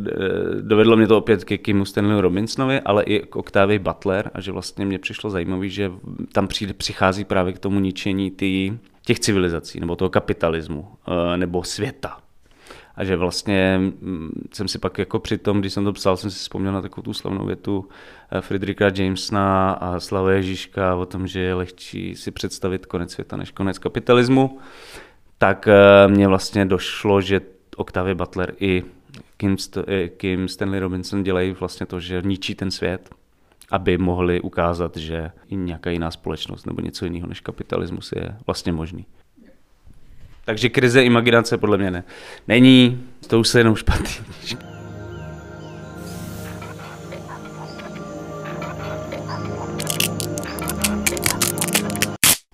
dovedlo 0.60 0.96
mě 0.96 1.06
to 1.06 1.18
opět 1.18 1.44
ke 1.44 1.58
Kimu 1.58 1.84
Stanley 1.84 2.20
Robinsonovi, 2.20 2.80
ale 2.80 3.02
i 3.02 3.26
k 3.26 3.36
Octavii 3.36 3.78
Butler 3.78 4.30
a 4.34 4.40
že 4.40 4.52
vlastně 4.52 4.86
mě 4.86 4.98
přišlo 4.98 5.30
zajímavé, 5.30 5.68
že 5.68 5.92
tam 6.32 6.48
přijde, 6.48 6.72
přichází 6.74 7.24
právě 7.24 7.52
k 7.52 7.58
tomu 7.58 7.80
ničení 7.80 8.30
tý, 8.30 8.78
těch 9.06 9.20
civilizací, 9.20 9.80
nebo 9.80 9.96
toho 9.96 10.10
kapitalismu, 10.10 10.88
eh, 11.08 11.36
nebo 11.36 11.64
světa. 11.64 12.23
A 12.96 13.04
že 13.04 13.16
vlastně 13.16 13.78
mm, 13.78 14.30
jsem 14.52 14.68
si 14.68 14.78
pak 14.78 14.98
jako 14.98 15.18
při 15.18 15.38
tom, 15.38 15.60
když 15.60 15.72
jsem 15.72 15.84
to 15.84 15.92
psal, 15.92 16.16
jsem 16.16 16.30
si 16.30 16.38
vzpomněl 16.38 16.72
na 16.72 16.82
takovou 16.82 17.02
tu 17.02 17.14
slavnou 17.14 17.46
větu 17.46 17.88
eh, 18.30 18.40
Friedricha 18.40 18.90
Jamesona 18.94 19.72
a 19.72 20.00
Slava 20.00 20.32
Ježíška 20.32 20.94
o 20.94 21.06
tom, 21.06 21.26
že 21.26 21.40
je 21.40 21.54
lehčí 21.54 22.16
si 22.16 22.30
představit 22.30 22.86
konec 22.86 23.12
světa 23.12 23.36
než 23.36 23.50
konec 23.50 23.78
kapitalismu, 23.78 24.58
tak 25.38 25.68
mně 26.06 26.28
vlastně 26.28 26.64
došlo, 26.66 27.20
že 27.20 27.40
Octavia 27.76 28.14
Butler 28.14 28.54
i 28.60 28.82
Kim, 29.36 29.56
Kim 30.16 30.48
Stanley 30.48 30.80
Robinson 30.80 31.22
dělají 31.22 31.52
vlastně 31.52 31.86
to, 31.86 32.00
že 32.00 32.22
ničí 32.24 32.54
ten 32.54 32.70
svět, 32.70 33.10
aby 33.70 33.98
mohli 33.98 34.40
ukázat, 34.40 34.96
že 34.96 35.30
nějaká 35.50 35.90
jiná 35.90 36.10
společnost 36.10 36.66
nebo 36.66 36.80
něco 36.80 37.04
jiného 37.04 37.26
než 37.26 37.40
kapitalismus 37.40 38.12
je 38.16 38.36
vlastně 38.46 38.72
možný. 38.72 39.06
Takže 40.44 40.68
krize 40.68 41.04
imaginace 41.04 41.58
podle 41.58 41.78
mě 41.78 41.90
ne. 41.90 42.04
Není, 42.48 43.02
to 43.26 43.40
už 43.40 43.48
se 43.48 43.60
jenom 43.60 43.76
špatný. 43.76 44.10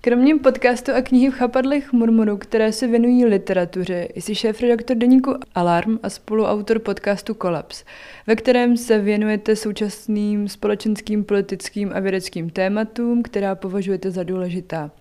Kromě 0.03 0.35
podcastu 0.35 0.91
a 0.91 1.01
knihy 1.01 1.29
v 1.29 1.33
chapadlech 1.33 1.93
Murmuru, 1.93 2.37
které 2.37 2.71
se 2.71 2.87
věnují 2.87 3.25
literatuře, 3.25 4.07
jsi 4.15 4.35
šéf-redaktor 4.35 4.97
deníku 4.97 5.35
Alarm 5.55 5.99
a 6.03 6.09
spoluautor 6.09 6.79
podcastu 6.79 7.33
Kolaps, 7.33 7.83
ve 8.27 8.35
kterém 8.35 8.77
se 8.77 8.99
věnujete 8.99 9.55
současným 9.55 10.47
společenským, 10.47 11.23
politickým 11.23 11.91
a 11.93 11.99
vědeckým 11.99 12.49
tématům, 12.49 13.23
která 13.23 13.55
považujete 13.55 14.11
za 14.11 14.23
důležitá. 14.23 14.91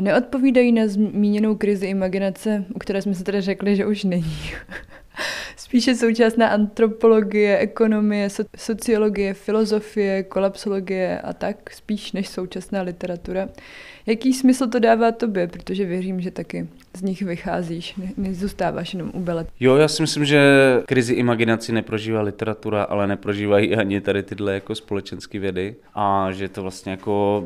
Neodpovídají 0.00 0.72
na 0.72 0.82
zmíněnou 0.86 1.54
krizi 1.54 1.86
imaginace, 1.86 2.64
u 2.74 2.78
které 2.78 3.02
jsme 3.02 3.14
se 3.14 3.24
tedy 3.24 3.40
řekli, 3.40 3.76
že 3.76 3.86
už 3.86 4.04
není. 4.04 4.36
Spíše 5.56 5.94
současná 5.94 6.48
antropologie, 6.48 7.58
ekonomie, 7.58 8.28
sociologie, 8.56 9.34
filozofie, 9.34 10.22
kolapsologie 10.22 11.20
a 11.20 11.32
tak, 11.32 11.70
spíš 11.70 12.12
než 12.12 12.28
současná 12.28 12.82
literatura. 12.82 13.48
Jaký 14.06 14.32
smysl 14.32 14.66
to 14.66 14.78
dává 14.78 15.12
tobě? 15.12 15.48
Protože 15.48 15.84
věřím, 15.84 16.20
že 16.20 16.30
taky 16.30 16.68
z 16.96 17.02
nich 17.02 17.22
vycházíš, 17.22 17.96
ne, 17.96 18.12
nezůstáváš 18.16 18.94
jenom 18.94 19.10
u 19.14 19.20
belet. 19.20 19.48
Jo, 19.60 19.76
já 19.76 19.88
si 19.88 20.02
myslím, 20.02 20.24
že 20.24 20.40
krizi 20.86 21.14
imaginaci 21.14 21.72
neprožívá 21.72 22.22
literatura, 22.22 22.82
ale 22.82 23.06
neprožívají 23.06 23.76
ani 23.76 24.00
tady 24.00 24.22
tyhle 24.22 24.54
jako 24.54 24.74
společenské 24.74 25.38
vědy 25.38 25.74
a 25.94 26.32
že 26.32 26.48
to 26.48 26.62
vlastně 26.62 26.90
jako 26.90 27.44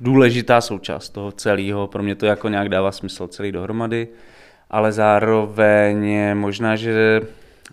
důležitá 0.00 0.60
součást 0.60 1.08
toho 1.08 1.32
celého. 1.32 1.86
Pro 1.86 2.02
mě 2.02 2.14
to 2.14 2.26
jako 2.26 2.48
nějak 2.48 2.68
dává 2.68 2.92
smysl 2.92 3.26
celý 3.28 3.52
dohromady, 3.52 4.08
ale 4.70 4.92
zároveň 4.92 6.16
možná, 6.34 6.76
že 6.76 7.20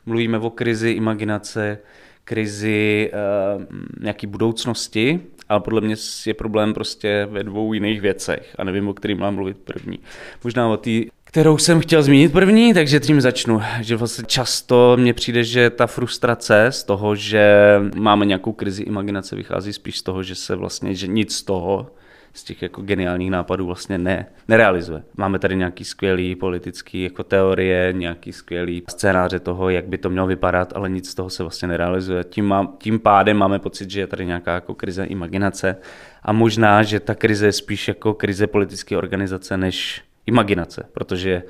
mluvíme 0.06 0.40
o 0.40 0.50
krizi 0.50 0.90
imaginace, 0.90 1.78
krizi 2.24 3.12
uh, 3.58 3.64
nějaký 4.00 4.28
budoucnosti, 4.28 5.20
ale 5.50 5.60
podle 5.60 5.82
mě 5.82 5.96
je 6.26 6.34
problém 6.34 6.74
prostě 6.74 7.28
ve 7.32 7.44
dvou 7.44 7.74
jiných 7.74 8.02
věcech 8.02 8.56
a 8.58 8.64
nevím, 8.64 8.88
o 8.88 8.94
kterým 8.94 9.20
mám 9.20 9.36
mluvit 9.36 9.58
první. 9.58 10.00
Možná 10.44 10.68
o 10.68 10.78
té, 10.78 10.90
kterou 11.24 11.58
jsem 11.58 11.80
chtěl 11.80 12.04
zmínit 12.04 12.32
první, 12.32 12.74
takže 12.74 13.00
tím 13.00 13.22
začnu. 13.22 13.62
Že 13.82 13.96
vlastně 13.96 14.24
často 14.28 14.98
mně 15.00 15.14
přijde, 15.14 15.44
že 15.44 15.70
ta 15.70 15.88
frustrace 15.88 16.68
z 16.70 16.84
toho, 16.84 17.16
že 17.16 17.56
máme 17.96 18.26
nějakou 18.26 18.52
krizi 18.52 18.84
imaginace, 18.84 19.36
vychází 19.36 19.74
spíš 19.74 19.98
z 19.98 20.04
toho, 20.04 20.24
že 20.24 20.36
se 20.36 20.56
vlastně, 20.56 20.96
že 20.96 21.08
nic 21.08 21.36
z 21.36 21.44
toho, 21.44 21.92
z 22.36 22.44
těch 22.44 22.62
jako 22.62 22.82
geniálních 22.82 23.32
nápadů 23.32 23.66
vlastně 23.66 23.98
ne, 23.98 24.26
nerealizuje. 24.48 25.04
Máme 25.18 25.40
tady 25.40 25.56
nějaký 25.56 25.84
skvělý 25.84 26.36
politický 26.36 27.04
jako 27.04 27.24
teorie, 27.24 27.94
nějaký 27.94 28.34
skvělý 28.34 28.84
scénáře 28.90 29.40
toho, 29.40 29.70
jak 29.70 29.88
by 29.88 29.98
to 29.98 30.10
mělo 30.10 30.28
vypadat, 30.28 30.74
ale 30.76 30.90
nic 30.90 31.10
z 31.10 31.16
toho 31.16 31.30
se 31.30 31.44
vlastně 31.44 31.68
nerealizuje. 31.68 32.24
Tím, 32.24 32.46
má, 32.46 32.74
tím 32.78 33.00
pádem 33.00 33.38
máme 33.38 33.60
pocit, 33.60 33.90
že 33.90 34.00
je 34.00 34.08
tady 34.08 34.26
nějaká 34.26 34.54
jako 34.54 34.74
krize 34.74 35.06
imaginace 35.06 35.78
a 36.24 36.32
možná, 36.32 36.84
že 36.84 37.00
ta 37.00 37.16
krize 37.16 37.46
je 37.46 37.52
spíš 37.52 37.88
jako 37.88 38.14
krize 38.14 38.48
politické 38.48 38.98
organizace 38.98 39.58
než 39.58 40.02
imaginace, 40.26 40.86
protože 40.94 41.44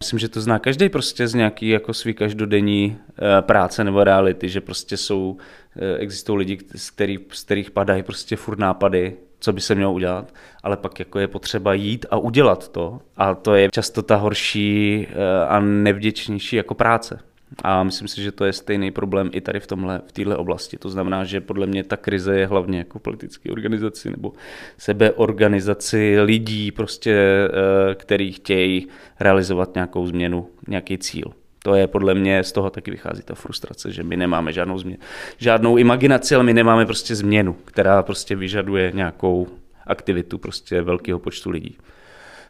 Myslím, 0.00 0.18
že 0.18 0.28
to 0.28 0.40
zná 0.40 0.58
každý 0.58 0.88
prostě 0.88 1.28
z 1.28 1.34
nějaký 1.34 1.68
jako 1.68 1.94
svý 1.94 2.14
každodenní 2.14 2.98
eh, 2.98 3.42
práce 3.42 3.84
nebo 3.84 4.04
reality, 4.04 4.48
že 4.48 4.60
prostě 4.60 4.96
jsou, 4.96 5.36
eh, 5.76 5.96
existují 5.98 6.38
lidi, 6.38 6.58
z 6.76 6.90
kterých, 6.90 7.20
z 7.32 7.44
kterých 7.44 7.70
padají 7.70 8.02
prostě 8.02 8.36
furt 8.36 8.58
nápady, 8.58 9.16
co 9.40 9.52
by 9.52 9.60
se 9.60 9.74
mělo 9.74 9.92
udělat, 9.92 10.34
ale 10.62 10.76
pak 10.76 10.98
jako 10.98 11.18
je 11.18 11.28
potřeba 11.28 11.74
jít 11.74 12.06
a 12.10 12.16
udělat 12.16 12.68
to. 12.68 13.00
A 13.16 13.34
to 13.34 13.54
je 13.54 13.68
často 13.72 14.02
ta 14.02 14.16
horší 14.16 15.06
eh, 15.10 15.46
a 15.48 15.60
nevděčnější 15.60 16.56
jako 16.56 16.74
práce. 16.74 17.20
A 17.62 17.82
myslím 17.82 18.08
si, 18.08 18.22
že 18.22 18.32
to 18.32 18.44
je 18.44 18.52
stejný 18.52 18.90
problém 18.90 19.30
i 19.32 19.40
tady 19.40 19.60
v 19.60 19.66
tomhle, 19.66 20.00
v 20.06 20.12
této 20.12 20.38
oblasti. 20.38 20.76
To 20.76 20.88
znamená, 20.88 21.24
že 21.24 21.40
podle 21.40 21.66
mě 21.66 21.84
ta 21.84 21.96
krize 21.96 22.38
je 22.38 22.46
hlavně 22.46 22.78
jako 22.78 22.98
politické 22.98 23.50
organizaci 23.50 24.10
nebo 24.10 24.32
sebeorganizaci 24.78 26.20
lidí, 26.20 26.72
prostě, 26.72 27.12
eh, 27.12 27.94
který 27.94 28.32
chtějí 28.32 28.88
realizovat 29.20 29.74
nějakou 29.74 30.06
změnu, 30.06 30.48
nějaký 30.68 30.98
cíl. 30.98 31.32
To 31.68 31.74
je 31.74 31.86
podle 31.86 32.14
mě, 32.14 32.44
z 32.44 32.52
toho 32.52 32.70
taky 32.70 32.90
vychází 32.90 33.22
ta 33.22 33.34
frustrace, 33.34 33.92
že 33.92 34.02
my 34.02 34.16
nemáme 34.16 34.52
žádnou 34.52 34.78
změnu, 34.78 34.98
žádnou 35.38 35.76
imaginaci, 35.76 36.34
ale 36.34 36.44
my 36.44 36.54
nemáme 36.54 36.86
prostě 36.86 37.14
změnu, 37.14 37.56
která 37.64 38.02
prostě 38.02 38.36
vyžaduje 38.36 38.92
nějakou 38.94 39.48
aktivitu 39.86 40.38
prostě 40.38 40.82
velkého 40.82 41.18
počtu 41.18 41.50
lidí. 41.50 41.78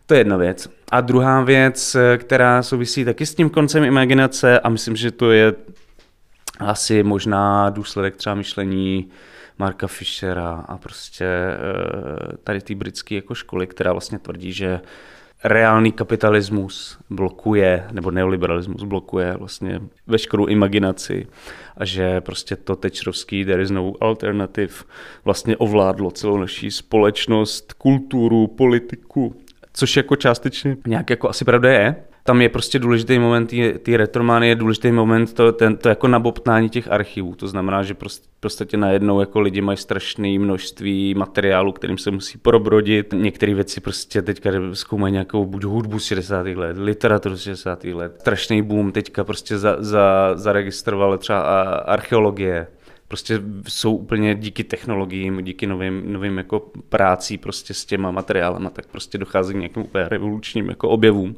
To 0.07 0.15
je 0.15 0.21
jedna 0.21 0.37
věc. 0.37 0.69
A 0.91 1.01
druhá 1.01 1.43
věc, 1.43 1.97
která 2.17 2.63
souvisí 2.63 3.05
taky 3.05 3.27
s 3.27 3.35
tím 3.35 3.51
koncem 3.51 3.85
imaginace 3.85 4.61
a 4.61 4.69
myslím, 4.69 4.97
že 4.97 5.11
to 5.11 5.31
je 5.31 5.55
asi 6.59 7.03
možná 7.03 7.71
důsledek 7.71 8.17
třeba 8.17 8.35
myšlení 8.35 9.09
Marka 9.59 9.87
Fischera 9.87 10.65
a 10.69 10.79
prostě 10.79 11.25
eh, 11.25 12.37
tady 12.45 12.61
té 12.61 12.75
britské 12.75 13.15
jako 13.15 13.35
školy, 13.35 13.67
která 13.67 13.93
vlastně 13.93 14.19
tvrdí, 14.19 14.53
že 14.53 14.81
reálný 15.45 15.93
kapitalismus 15.93 16.99
blokuje, 17.11 17.87
nebo 17.93 18.11
neoliberalismus 18.11 18.83
blokuje 18.83 19.37
vlastně 19.37 19.81
veškerou 20.07 20.47
imaginaci 20.47 21.27
a 21.77 21.85
že 21.85 22.21
prostě 22.21 22.57
to 22.57 22.77
tečrovský 22.77 23.45
there 23.45 23.63
is 23.63 23.71
no 23.71 23.93
alternative 24.01 24.73
vlastně 25.25 25.57
ovládlo 25.57 26.11
celou 26.11 26.39
naší 26.39 26.71
společnost, 26.71 27.73
kulturu, 27.73 28.47
politiku, 28.47 29.35
což 29.73 29.97
jako 29.97 30.17
částečně 30.17 30.77
nějak 30.87 31.11
jako 31.11 31.29
asi 31.29 31.45
pravda 31.45 31.73
je, 31.73 31.97
tam 32.29 32.43
je 32.43 32.49
prostě 32.49 32.79
důležitý 32.79 33.19
moment 33.19 33.55
ty 33.83 33.97
retromány, 33.97 34.49
je 34.49 34.55
důležitý 34.55 34.93
moment 34.93 35.33
to, 35.33 35.53
ten, 35.53 35.77
to 35.77 35.89
jako 35.89 36.09
nabobtnání 36.09 36.69
těch 36.69 36.93
archivů. 36.93 37.35
To 37.35 37.49
znamená, 37.49 37.83
že 37.83 37.95
prostě, 37.95 38.27
prostě 38.41 38.77
najednou 38.77 39.21
jako 39.21 39.41
lidi 39.41 39.61
mají 39.61 39.77
strašné 39.79 40.39
množství 40.39 41.15
materiálu, 41.15 41.73
kterým 41.73 41.99
se 41.99 42.11
musí 42.11 42.39
probrodit. 42.39 43.13
Některé 43.13 43.55
věci 43.55 43.81
prostě 43.81 44.23
teďka 44.23 44.51
zkoumají 44.73 45.13
nějakou 45.13 45.45
buď 45.45 45.65
hudbu 45.65 45.99
z 45.99 46.05
60. 46.05 46.47
let, 46.47 46.77
literaturu 46.79 47.37
z 47.37 47.41
60. 47.41 47.85
let. 47.85 48.17
Strašný 48.21 48.63
boom 48.63 48.93
teďka 48.93 49.25
prostě 49.25 49.59
za, 49.59 49.77
za, 49.79 50.33
zaregistroval 50.35 51.19
třeba 51.19 51.41
archeologie, 51.75 52.67
prostě 53.09 53.41
jsou 53.69 53.97
úplně 53.97 54.35
díky 54.35 54.65
technologiím, 54.65 55.45
díky 55.45 55.67
novým, 55.67 56.13
novým 56.13 56.39
jako 56.39 56.71
prácí 56.89 57.39
prostě 57.39 57.75
s 57.75 57.85
těma 57.85 58.11
materiálama, 58.11 58.71
tak 58.71 58.87
prostě 58.87 59.19
dochází 59.19 59.55
k 59.55 59.57
nějakým 59.57 59.83
úplně 59.83 60.09
revolučním 60.09 60.69
jako 60.69 60.89
objevům. 60.89 61.37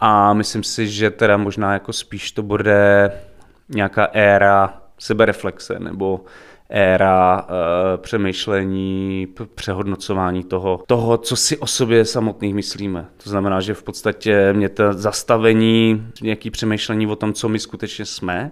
A 0.00 0.32
myslím 0.32 0.62
si, 0.62 0.88
že 0.88 1.10
teda 1.10 1.36
možná 1.36 1.72
jako 1.72 1.92
spíš 1.92 2.32
to 2.32 2.42
bude 2.42 3.12
nějaká 3.68 4.04
éra 4.04 4.82
sebereflexe 4.98 5.78
nebo 5.78 6.24
éra 6.70 7.42
uh, 7.42 7.46
přemýšlení, 7.96 9.28
přehodnocování 9.54 10.44
toho, 10.44 10.82
toho, 10.86 11.18
co 11.18 11.36
si 11.36 11.58
o 11.58 11.66
sobě 11.66 12.04
samotných 12.04 12.54
myslíme. 12.54 13.06
To 13.24 13.30
znamená, 13.30 13.60
že 13.60 13.74
v 13.74 13.82
podstatě 13.82 14.52
mě 14.52 14.68
to 14.68 14.92
zastavení, 14.92 16.06
nějaký 16.22 16.50
přemýšlení 16.50 17.06
o 17.06 17.16
tom, 17.16 17.32
co 17.32 17.48
my 17.48 17.58
skutečně 17.58 18.04
jsme, 18.06 18.50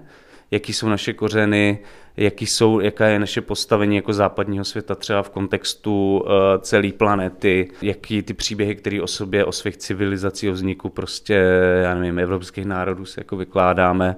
jaký 0.51 0.73
jsou 0.73 0.89
naše 0.89 1.13
kořeny, 1.13 1.79
jaký 2.17 2.47
jsou, 2.47 2.81
jaká 2.81 3.07
je 3.07 3.19
naše 3.19 3.41
postavení 3.41 3.97
jako 3.97 4.13
západního 4.13 4.65
světa 4.65 4.95
třeba 4.95 5.23
v 5.23 5.31
kontextu 5.31 6.19
uh, 6.19 6.31
celé 6.61 6.93
planety, 6.93 7.71
jaký 7.83 8.23
ty 8.23 8.35
příběhy, 8.35 8.75
které 8.75 9.03
o 9.03 9.07
sobě, 9.07 9.45
o 9.45 9.53
svých 9.53 9.77
civilizací, 9.77 10.51
o 10.51 10.53
vzniku 10.53 10.89
prostě, 10.89 11.35
já 11.83 11.95
nevím, 11.95 12.19
evropských 12.19 12.65
národů 12.65 13.05
se 13.05 13.21
jako 13.21 13.37
vykládáme, 13.37 14.17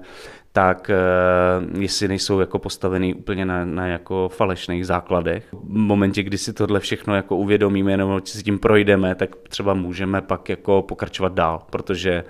tak 0.51 0.89
eh, 0.89 0.95
jestli 1.79 2.07
nejsou 2.07 2.39
jako 2.39 2.59
postavený 2.59 3.13
úplně 3.13 3.45
na, 3.45 3.65
na 3.65 3.87
jako 3.87 4.29
falešných 4.29 4.85
základech. 4.85 5.47
V 5.53 5.77
momentě, 5.77 6.23
kdy 6.23 6.37
si 6.37 6.53
tohle 6.53 6.79
všechno 6.79 7.15
jako 7.15 7.37
uvědomíme 7.37 7.97
nebo 7.97 8.21
si 8.25 8.43
tím 8.43 8.59
projdeme, 8.59 9.15
tak 9.15 9.35
třeba 9.49 9.73
můžeme 9.73 10.21
pak 10.21 10.49
jako 10.49 10.81
pokračovat 10.81 11.33
dál, 11.33 11.61
protože 11.69 12.23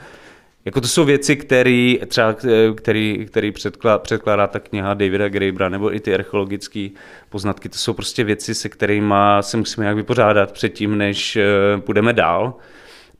jako 0.65 0.81
to 0.81 0.87
jsou 0.87 1.05
věci, 1.05 1.35
které 1.35 1.95
třeba 2.07 2.35
který, 2.75 3.25
který 3.25 3.51
předkládá, 3.51 3.97
předkládá 3.97 4.47
ta 4.47 4.59
kniha 4.59 4.93
Davida 4.93 5.29
Grabera 5.29 5.69
nebo 5.69 5.95
i 5.95 5.99
ty 5.99 6.13
archeologické 6.13 6.89
poznatky, 7.29 7.69
to 7.69 7.77
jsou 7.77 7.93
prostě 7.93 8.23
věci, 8.23 8.55
se 8.55 8.69
kterými 8.69 9.15
se 9.41 9.57
musíme 9.57 9.83
nějak 9.83 9.95
vypořádat 9.95 10.51
předtím, 10.51 10.97
než 10.97 11.37
půjdeme 11.85 12.13
dál 12.13 12.53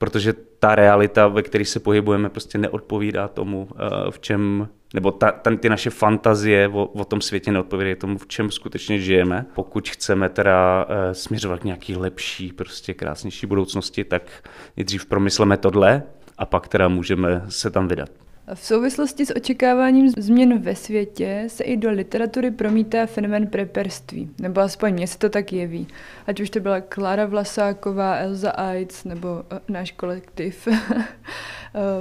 protože 0.02 0.34
ta 0.60 0.76
realita, 0.76 1.28
ve 1.28 1.44
které 1.44 1.66
se 1.66 1.80
pohybujeme, 1.80 2.30
prostě 2.30 2.58
neodpovídá 2.58 3.28
tomu, 3.28 3.68
v 4.10 4.20
čem 4.20 4.68
nebo 4.94 5.12
ta, 5.12 5.32
ten, 5.32 5.58
ty 5.58 5.70
naše 5.70 5.90
fantazie 5.90 6.68
o, 6.68 6.86
o 6.86 7.06
tom 7.06 7.22
světě 7.22 7.52
neodpovídají 7.52 7.96
tomu, 7.96 8.18
v 8.18 8.28
čem 8.28 8.52
skutečně 8.52 9.00
žijeme. 9.00 9.46
Pokud 9.56 9.90
chceme 9.90 10.30
teda 10.30 10.88
směřovat 11.12 11.60
k 11.60 11.64
nějaký 11.64 11.96
lepší, 11.96 12.54
prostě 12.54 12.94
krásnější 12.94 13.48
budoucnosti, 13.48 14.04
tak 14.04 14.50
nejdřív 14.78 15.06
promysleme 15.06 15.58
tohle 15.58 16.04
a 16.42 16.46
pak 16.46 16.68
teda 16.68 16.88
můžeme 16.88 17.46
se 17.50 17.70
tam 17.70 17.88
vydat. 17.88 18.10
V 18.54 18.66
souvislosti 18.66 19.26
s 19.26 19.36
očekáváním 19.36 20.10
změn 20.10 20.60
ve 20.60 20.76
světě 20.76 21.44
se 21.48 21.64
i 21.64 21.78
do 21.78 21.92
literatury 21.92 22.52
promítá 22.52 23.06
fenomén 23.06 23.48
preperství, 23.48 24.30
nebo 24.40 24.62
aspoň 24.62 24.94
mně 24.94 25.08
se 25.08 25.18
to 25.18 25.30
tak 25.30 25.54
jeví. 25.54 25.88
Ať 26.28 26.40
už 26.40 26.50
to 26.50 26.60
byla 26.60 26.82
Klara 26.82 27.26
Vlasáková, 27.26 28.16
Elza 28.16 28.52
Aitz 28.52 29.04
nebo 29.04 29.28
uh, 29.28 29.58
náš 29.68 29.92
kolektiv 29.92 30.68
eh, 30.68 31.02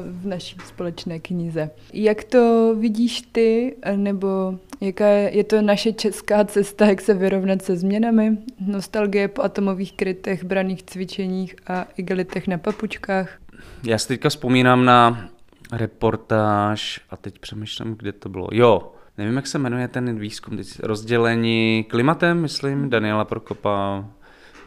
v 0.05 0.27
naší 0.27 0.57
společné 0.67 1.19
knize. 1.19 1.71
Jak 1.93 2.25
to 2.25 2.75
vidíš 2.79 3.23
ty, 3.33 3.77
nebo 3.97 4.59
jaká 4.81 5.07
je, 5.07 5.37
je 5.37 5.45
to 5.45 5.63
naše 5.63 5.93
česká 5.93 6.45
cesta, 6.45 6.87
jak 6.87 7.01
se 7.01 7.15
vyrovnat 7.15 7.63
se 7.63 7.77
změnami? 7.77 8.39
Nostalgie 8.67 9.29
po 9.29 9.43
atomových 9.43 9.93
krytech, 9.93 10.45
braných 10.45 10.83
cvičeních 10.83 11.57
a 11.67 11.87
igelitech 11.97 12.49
na 12.49 12.59
papučkách? 12.59 13.39
Já 13.83 13.99
si 13.99 14.09
teďka 14.09 14.29
vzpomínám 14.29 14.85
na 14.85 15.29
reportáž 15.73 17.01
a 17.11 17.17
teď 17.17 17.39
přemýšlím, 17.39 17.95
kde 17.95 18.13
to 18.13 18.29
bylo. 18.29 18.49
Jo, 18.53 18.93
nevím, 19.19 19.37
jak 19.37 19.47
se 19.47 19.59
jmenuje 19.59 19.89
ten 19.89 20.19
výzkum, 20.19 20.57
teď 20.57 20.81
rozdělení 20.83 21.87
klimatem, 21.89 22.41
myslím, 22.41 22.91
Daniela 22.91 23.25
Prokopa, 23.25 24.05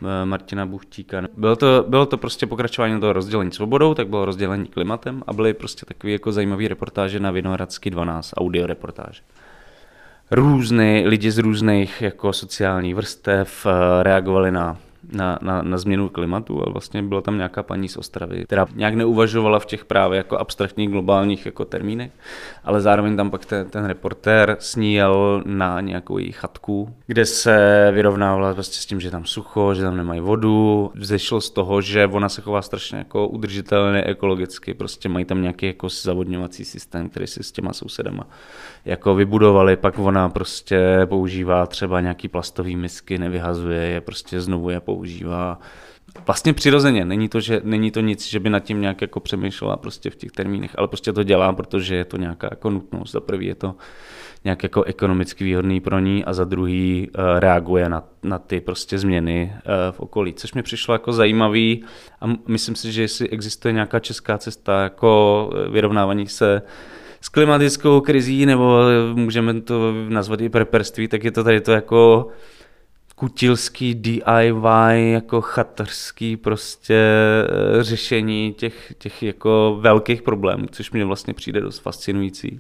eh, 0.02 0.26
Martina 0.26 0.66
Buchtíka. 0.66 1.22
Bylo 1.38 1.56
to, 1.56 1.86
bylo 1.88 2.06
to 2.06 2.18
prostě 2.18 2.48
pokračování 2.48 3.00
toho 3.00 3.14
rozdělení 3.14 3.52
svobodou, 3.52 3.94
tak 3.94 4.08
bylo 4.08 4.26
rozdělení 4.26 4.68
klimatem 4.68 5.24
a 5.28 5.34
byly 5.34 5.54
prostě 5.54 5.86
takové 5.86 6.12
jako 6.12 6.32
zajímavé 6.32 6.68
reportáže 6.68 7.20
na 7.20 7.32
Vinohradsky 7.32 7.90
12, 7.90 8.34
audio 8.38 8.68
reportáže. 8.68 9.22
Různý, 10.32 11.04
lidi 11.08 11.32
z 11.32 11.38
různých 11.38 12.02
jako 12.02 12.34
sociálních 12.34 12.96
vrstev 12.96 13.66
eh, 13.66 14.04
reagovali 14.04 14.52
na 14.52 14.78
na, 15.12 15.40
na, 15.42 15.62
na 15.62 15.78
změnu 15.78 16.10
klimatu, 16.10 16.62
ale 16.62 16.74
vlastně 16.74 17.04
byla 17.04 17.22
tam 17.22 17.38
nějaká 17.38 17.64
paní 17.64 17.90
z 17.90 17.98
Ostravy, 17.98 18.44
která 18.44 18.66
nějak 18.76 18.94
neuvažovala 18.94 19.60
v 19.60 19.66
těch 19.66 19.86
právě 19.86 20.18
jako 20.18 20.38
abstraktních 20.38 20.90
globálních 20.90 21.46
jako 21.46 21.66
termínech, 21.66 22.12
ale 22.64 22.82
zároveň 22.82 23.18
tam 23.18 23.32
pak 23.32 23.46
ten, 23.46 23.70
ten 23.70 23.86
reportér 23.86 24.58
sníjel 24.60 25.44
na 25.46 25.82
nějakou 25.82 26.18
její 26.18 26.32
chatku, 26.32 26.96
kde 27.08 27.26
se 27.26 27.90
vyrovnávala 27.94 28.54
vlastně 28.54 28.82
s 28.82 28.86
tím, 28.86 29.00
že 29.00 29.12
tam 29.12 29.26
sucho, 29.26 29.74
že 29.74 29.84
tam 29.84 29.98
nemají 29.98 30.22
vodu. 30.22 30.92
Vzešlo 30.96 31.42
z 31.42 31.50
toho, 31.50 31.82
že 31.82 32.08
ona 32.08 32.30
se 32.30 32.42
chová 32.42 32.62
strašně 32.62 32.98
jako 32.98 33.28
udržitelně 33.28 34.04
ekologicky, 34.04 34.74
prostě 34.74 35.10
mají 35.10 35.26
tam 35.26 35.42
nějaký 35.42 35.66
jako 35.66 35.90
zavodňovací 35.90 36.66
systém, 36.66 37.10
který 37.10 37.28
si 37.28 37.44
s 37.44 37.52
těma 37.52 37.74
sousedama 37.74 38.28
jako 38.86 39.16
vybudovali, 39.16 39.76
pak 39.76 40.00
ona 40.00 40.30
prostě 40.30 41.02
používá 41.06 41.66
třeba 41.66 42.02
nějaký 42.02 42.28
plastový 42.28 42.76
misky, 42.76 43.18
nevyhazuje 43.18 43.82
je, 43.82 44.02
prostě 44.02 44.42
znovu 44.42 44.70
je 44.70 44.80
používá. 44.80 44.93
Vlastně 46.26 46.54
přirozeně, 46.54 47.06
není 47.06 47.30
to, 47.30 47.40
že, 47.40 47.62
není 47.64 47.92
to 47.92 48.00
nic, 48.00 48.28
že 48.28 48.40
by 48.40 48.50
nad 48.50 48.60
tím 48.60 48.82
nějak 48.82 49.02
jako 49.02 49.20
přemýšlela 49.20 49.78
prostě 49.78 50.10
v 50.10 50.16
těch 50.16 50.32
termínech, 50.32 50.72
ale 50.78 50.88
prostě 50.88 51.14
to 51.14 51.24
dělá, 51.24 51.54
protože 51.54 51.96
je 51.96 52.06
to 52.06 52.18
nějaká 52.18 52.48
jako 52.52 52.70
nutnost. 52.70 53.12
Za 53.12 53.20
prvý 53.20 53.46
je 53.46 53.56
to 53.56 53.76
nějak 54.44 54.64
jako 54.64 54.84
ekonomicky 54.84 55.44
výhodný 55.44 55.82
pro 55.82 56.00
ní 56.00 56.26
a 56.26 56.34
za 56.34 56.44
druhý 56.44 57.10
uh, 57.10 57.40
reaguje 57.40 57.90
na, 57.90 58.04
na 58.24 58.40
ty 58.40 58.62
prostě 58.62 58.98
změny 58.98 59.54
uh, 59.54 59.62
v 59.92 60.00
okolí, 60.00 60.34
což 60.34 60.54
mi 60.54 60.64
přišlo 60.64 60.94
jako 60.94 61.14
zajímavý 61.14 61.84
a 62.22 62.26
myslím 62.48 62.76
si, 62.76 62.92
že 62.92 63.02
jestli 63.02 63.30
existuje 63.30 63.74
nějaká 63.74 64.00
česká 64.00 64.38
cesta 64.38 64.84
jako 64.84 65.50
eh, 65.54 65.70
vyrovnávání 65.70 66.28
se 66.28 66.62
s 67.22 67.30
klimatickou 67.30 68.02
krizí, 68.02 68.46
nebo 68.46 68.82
můžeme 69.14 69.62
to 69.62 69.94
nazvat 70.10 70.42
i 70.42 70.50
preperství, 70.50 71.08
tak 71.08 71.24
je 71.24 71.32
to 71.32 71.44
tady 71.44 71.62
to 71.62 71.72
jako 71.72 72.28
kutilský 73.16 73.96
DIY, 73.96 75.12
jako 75.12 75.42
chatrský 75.42 76.38
prostě 76.38 76.98
eh, 77.00 77.84
řešení 77.84 78.54
těch, 78.58 78.94
těch 78.98 79.24
jako 79.24 79.78
velkých 79.82 80.22
problémů, 80.22 80.66
což 80.72 80.92
mě 80.92 81.06
vlastně 81.06 81.34
přijde 81.34 81.62
dost 81.62 81.80
fascinující. 81.80 82.60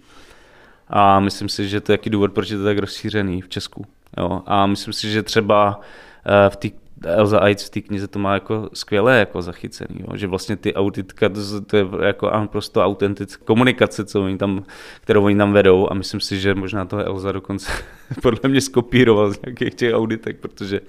A 0.87 1.19
myslím 1.19 1.49
si, 1.49 1.67
že 1.67 1.81
to 1.81 1.91
je 1.91 1.93
jaký 1.93 2.09
důvod, 2.09 2.33
proč 2.33 2.49
je 2.49 2.57
to 2.57 2.63
tak 2.63 2.77
rozšířený 2.77 3.41
v 3.41 3.49
Česku. 3.49 3.85
Jo. 4.17 4.41
A 4.45 4.65
myslím 4.65 4.93
si, 4.93 5.11
že 5.11 5.23
třeba 5.23 5.79
eh, 6.25 6.49
v 6.49 6.55
té 6.55 6.69
Elza 7.03 7.39
Aitz 7.39 7.65
v 7.65 7.69
té 7.69 7.81
knize 7.81 8.07
to 8.07 8.19
má 8.19 8.33
jako 8.33 8.69
skvěle 8.73 9.19
jako 9.19 9.41
zachycený, 9.41 9.99
jo? 9.99 10.17
že 10.17 10.27
vlastně 10.27 10.55
ty 10.55 10.73
auditka, 10.73 11.29
to, 11.29 11.61
to 11.61 11.77
je 11.77 11.85
jako 12.01 12.31
prostě 12.51 12.79
autentická 12.79 13.45
komunikace, 13.45 14.05
co 14.05 14.23
oni 14.23 14.37
tam, 14.37 14.63
kterou 15.01 15.23
oni 15.23 15.37
tam 15.37 15.53
vedou 15.53 15.91
a 15.91 15.93
myslím 15.93 16.19
si, 16.19 16.39
že 16.39 16.55
možná 16.55 16.85
to 16.85 16.97
Elza 16.97 17.31
dokonce 17.31 17.71
podle 18.21 18.49
mě 18.49 18.61
skopíroval 18.61 19.31
z 19.31 19.41
nějakých 19.45 19.75
těch 19.75 19.93
auditek, 19.93 20.39
protože 20.39 20.81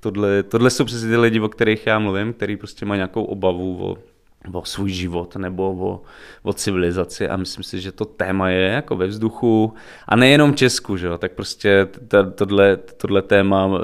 tohle, 0.00 0.42
tohle 0.42 0.70
jsou 0.70 0.84
přesně 0.84 1.08
ty 1.08 1.16
lidi, 1.16 1.40
o 1.40 1.48
kterých 1.48 1.86
já 1.86 1.98
mluvím, 1.98 2.32
který 2.32 2.56
prostě 2.56 2.86
mají 2.86 2.98
nějakou 2.98 3.24
obavu 3.24 3.84
o 3.84 3.96
o 4.52 4.64
svůj 4.64 4.90
život 4.90 5.36
nebo 5.36 5.76
o, 5.78 6.02
o 6.42 6.52
civilizaci 6.52 7.28
a 7.28 7.36
myslím 7.36 7.64
si, 7.64 7.80
že 7.80 7.92
to 7.92 8.04
téma 8.04 8.48
je 8.48 8.68
jako 8.68 8.96
ve 8.96 9.06
vzduchu 9.06 9.74
a 10.08 10.16
nejenom 10.16 10.54
Česku, 10.54 10.96
že 10.96 11.06
jo, 11.06 11.18
tak 11.18 11.32
prostě 11.32 11.88
tohle, 12.34 12.76
tohle 12.76 13.22
téma 13.22 13.70
eh, 13.74 13.80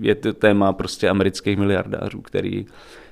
je 0.00 0.14
to 0.14 0.32
téma 0.32 0.72
prostě 0.72 1.08
amerických 1.08 1.58
miliardářů, 1.58 2.20
který 2.20 2.66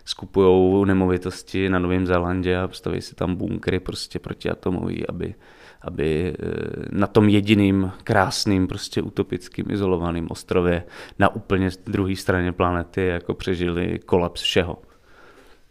skupují 0.05 0.87
nemovitosti 0.87 1.69
na 1.69 1.79
Novém 1.79 2.07
Zélandě 2.07 2.57
a 2.57 2.69
staví 2.73 3.01
si 3.01 3.15
tam 3.15 3.35
bunkry 3.35 3.81
prostě 3.81 4.19
protioatomový, 4.19 5.07
aby, 5.07 5.35
aby 5.83 6.35
eh, 6.39 6.47
na 6.91 7.07
tom 7.07 7.29
jediným 7.29 7.93
krásným, 8.05 8.67
prostě 8.67 9.03
utopickým, 9.03 9.67
izolovaným 9.71 10.27
ostrově 10.31 10.85
na 11.19 11.35
úplně 11.35 11.71
druhé 11.87 12.17
straně 12.17 12.53
planety 12.53 13.07
jako 13.07 13.35
přežili 13.35 13.99
kolaps 14.07 14.43
všeho. 14.43 14.79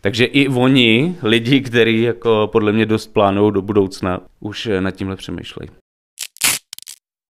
Takže 0.06 0.26
i 0.26 0.48
oni, 0.48 1.16
lidi, 1.24 1.62
kteří 1.62 2.02
jako 2.02 2.50
podle 2.52 2.72
mě 2.72 2.86
dost 2.86 3.08
plánují 3.08 3.54
do 3.54 3.62
budoucna, 3.62 4.22
už 4.40 4.70
nad 4.80 4.92
tímhle 4.92 5.16
přemýšlejí. 5.16 5.70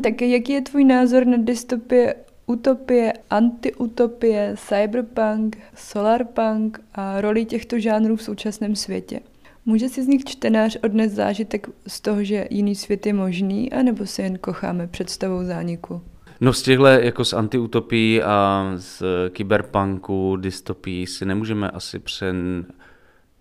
Tak 0.04 0.22
jaký 0.22 0.52
je 0.52 0.62
tvůj 0.62 0.86
názor 0.86 1.26
na 1.26 1.38
dystopie, 1.38 2.16
utopie, 2.46 3.14
antiutopie, 3.30 4.56
cyberpunk, 4.58 5.58
solarpunk 5.76 6.82
a 6.94 7.22
roli 7.22 7.46
těchto 7.46 7.80
žánrů 7.80 8.16
v 8.16 8.24
současném 8.24 8.76
světě? 8.76 9.20
Může 9.66 9.90
si 9.90 10.04
z 10.04 10.08
nich 10.08 10.26
čtenář 10.26 10.78
odnes 10.84 11.12
zážitek 11.12 11.70
z 11.88 12.02
toho, 12.02 12.24
že 12.24 12.48
jiný 12.50 12.76
svět 12.76 13.06
je 13.06 13.14
možný, 13.14 13.72
anebo 13.72 14.06
se 14.06 14.22
jen 14.22 14.38
kocháme 14.38 14.88
představou 14.88 15.44
zániku? 15.44 16.02
No 16.42 16.54
z 16.54 16.62
těchto 16.62 16.86
jako 16.86 17.26
z 17.26 17.34
antiutopí 17.34 18.22
a 18.22 18.66
z 18.76 19.04
kyberpunku, 19.30 20.36
dystopí 20.36 21.08
si 21.08 21.26
nemůžeme 21.26 21.70
asi 21.70 22.00
přen... 22.00 22.66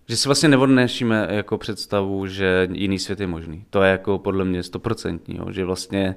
Že 0.08 0.16
si 0.16 0.28
vlastně 0.28 0.48
neodnešíme 0.48 1.28
jako 1.30 1.58
představu, 1.58 2.26
že 2.26 2.68
jiný 2.72 2.98
svět 2.98 3.20
je 3.20 3.26
možný. 3.26 3.64
To 3.70 3.82
je 3.82 3.90
jako 3.90 4.18
podle 4.18 4.44
mě 4.44 4.62
stoprocentní, 4.62 5.40
že 5.50 5.64
vlastně 5.64 6.14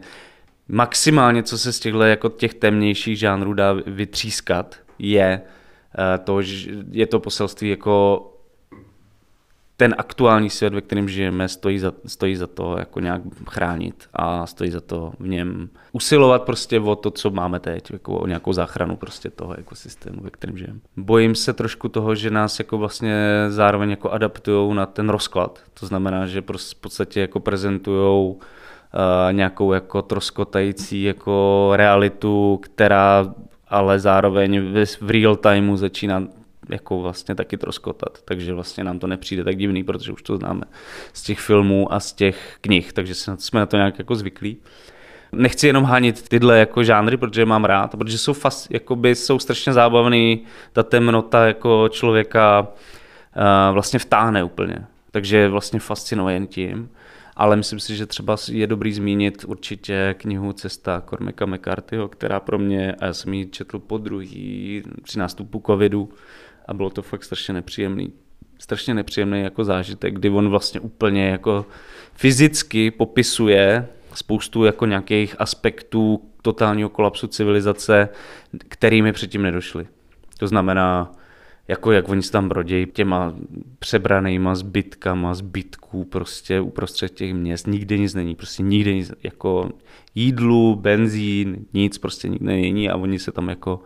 maximálně, 0.68 1.44
co 1.44 1.58
se 1.58 1.74
z 1.74 1.80
těchto 1.80 2.02
jako 2.02 2.30
těch 2.30 2.54
temnějších 2.54 3.20
žánrů 3.20 3.54
dá 3.54 3.74
vytřískat, 3.74 4.76
je 5.00 5.42
eh, 5.42 6.18
to, 6.18 6.42
že 6.42 6.72
je 6.92 7.08
to 7.08 7.20
poselství 7.20 7.70
jako 7.70 8.28
ten 9.82 9.96
aktuální 9.98 10.50
svět, 10.50 10.74
ve 10.74 10.82
kterém 10.82 11.10
žijeme, 11.10 11.48
stojí 11.48 11.80
za, 11.80 11.94
stojí 12.06 12.36
za 12.36 12.48
to 12.48 12.76
jako 12.80 13.00
nějak 13.00 13.22
chránit 13.50 13.96
a 14.14 14.46
stojí 14.46 14.72
za 14.72 14.82
to 14.82 15.14
v 15.20 15.28
něm 15.28 15.70
usilovat 15.92 16.44
prostě 16.44 16.80
o 16.80 16.96
to, 16.96 17.12
co 17.12 17.30
máme 17.30 17.60
teď, 17.60 17.92
jako 17.92 18.18
o 18.18 18.28
nějakou 18.28 18.54
záchranu 18.54 18.96
prostě 18.96 19.30
toho 19.30 19.54
ekosystému, 19.54 20.22
ve 20.22 20.30
kterém 20.30 20.58
žijeme. 20.58 20.80
Bojím 20.98 21.36
se 21.36 21.54
trošku 21.54 21.90
toho, 21.90 22.16
že 22.16 22.30
nás 22.30 22.60
jako 22.60 22.78
vlastně 22.78 23.26
zároveň 23.50 23.90
jako 23.90 24.10
adaptují 24.10 24.76
na 24.76 24.86
ten 24.86 25.10
rozklad. 25.10 25.60
To 25.80 25.86
znamená, 25.86 26.28
že 26.28 26.42
v 26.42 26.76
podstatě 26.82 27.22
jako 27.22 27.40
prezentují 27.40 28.36
uh, 28.36 28.38
nějakou 29.32 29.74
jako 29.74 30.02
troskotající 30.02 31.04
jako 31.04 31.72
realitu, 31.76 32.60
která 32.64 33.34
ale 33.68 34.00
zároveň 34.00 34.74
v 35.02 35.10
real 35.10 35.36
timeu 35.36 35.78
začíná 35.78 36.24
jako 36.70 37.00
vlastně 37.00 37.36
taky 37.36 37.58
troskotat. 37.58 38.22
Takže 38.26 38.54
vlastně 38.54 38.84
nám 38.84 39.00
to 39.00 39.08
nepřijde 39.08 39.44
tak 39.44 39.58
divný, 39.58 39.84
protože 39.84 40.12
už 40.12 40.22
to 40.22 40.38
známe 40.38 40.62
z 41.14 41.24
těch 41.24 41.40
filmů 41.40 41.94
a 41.94 42.00
z 42.00 42.14
těch 42.14 42.58
knih, 42.62 42.94
takže 42.94 43.16
jsme 43.16 43.60
na 43.60 43.66
to 43.66 43.78
nějak 43.78 44.00
jako 44.00 44.16
zvyklí. 44.16 44.58
Nechci 45.32 45.68
jenom 45.68 45.84
hánit 45.84 46.30
tyhle 46.30 46.60
jako 46.60 46.84
žánry, 46.84 47.18
protože 47.18 47.46
mám 47.46 47.66
rád, 47.66 47.96
protože 47.98 48.18
jsou, 48.18 48.34
fas, 48.34 48.68
jakoby, 48.70 49.16
jsou 49.16 49.40
strašně 49.40 49.74
zábavný, 49.74 50.44
ta 50.74 50.84
temnota 50.84 51.48
jako 51.48 51.90
člověka 51.90 52.62
uh, 52.62 53.74
vlastně 53.74 54.00
vtáhne 54.00 54.44
úplně. 54.44 54.86
Takže 55.12 55.38
je 55.38 55.48
vlastně 55.48 55.80
fascinuje 55.80 56.48
tím. 56.48 56.90
Ale 57.36 57.56
myslím 57.56 57.80
si, 57.80 57.96
že 57.96 58.06
třeba 58.06 58.36
je 58.52 58.68
dobrý 58.68 58.94
zmínit 58.94 59.46
určitě 59.48 60.16
knihu 60.18 60.54
Cesta 60.54 61.04
Cormaca 61.10 61.46
McCarthyho, 61.46 62.08
která 62.08 62.40
pro 62.40 62.60
mě, 62.60 62.92
a 62.92 63.06
já 63.06 63.14
jsem 63.14 63.34
ji 63.34 63.46
četl 63.46 63.80
po 63.80 63.98
druhý 63.98 64.84
při 65.04 65.20
nástupu 65.20 65.64
covidu 65.66 66.10
a 66.72 66.74
bylo 66.74 66.90
to 66.90 67.02
fakt 67.02 67.24
strašně 67.24 67.54
nepříjemný. 67.54 68.14
Strašně 68.60 68.94
nepříjemný 68.94 69.42
jako 69.42 69.64
zážitek, 69.64 70.14
kdy 70.14 70.30
on 70.30 70.50
vlastně 70.50 70.80
úplně 70.80 71.30
jako 71.30 71.66
fyzicky 72.14 72.92
popisuje 72.92 73.88
spoustu 74.14 74.64
jako 74.64 74.86
nějakých 74.86 75.36
aspektů 75.40 76.22
totálního 76.42 76.90
kolapsu 76.90 77.28
civilizace, 77.28 78.10
kterými 78.68 79.14
předtím 79.14 79.42
nedošly. 79.42 79.88
To 80.40 80.48
znamená, 80.48 81.12
jako 81.68 81.92
jak 81.92 82.10
oni 82.10 82.24
se 82.24 82.32
tam 82.32 82.50
brodějí 82.50 82.86
těma 82.86 83.34
přebranýma 83.80 84.56
zbytkama, 84.56 85.34
zbytků 85.34 86.04
prostě 86.04 86.60
uprostřed 86.60 87.14
těch 87.14 87.34
měst, 87.34 87.68
nikdy 87.68 88.00
nic 88.00 88.14
není, 88.14 88.36
prostě 88.36 88.64
nikdy 88.64 88.96
nic, 88.96 89.12
jako 89.24 89.70
jídlu, 90.16 90.76
benzín, 90.76 91.66
nic 91.74 91.98
prostě 91.98 92.30
nikdy 92.30 92.46
není 92.46 92.90
a 92.90 92.98
oni 92.98 93.20
se 93.20 93.32
tam 93.32 93.50
jako 93.50 93.80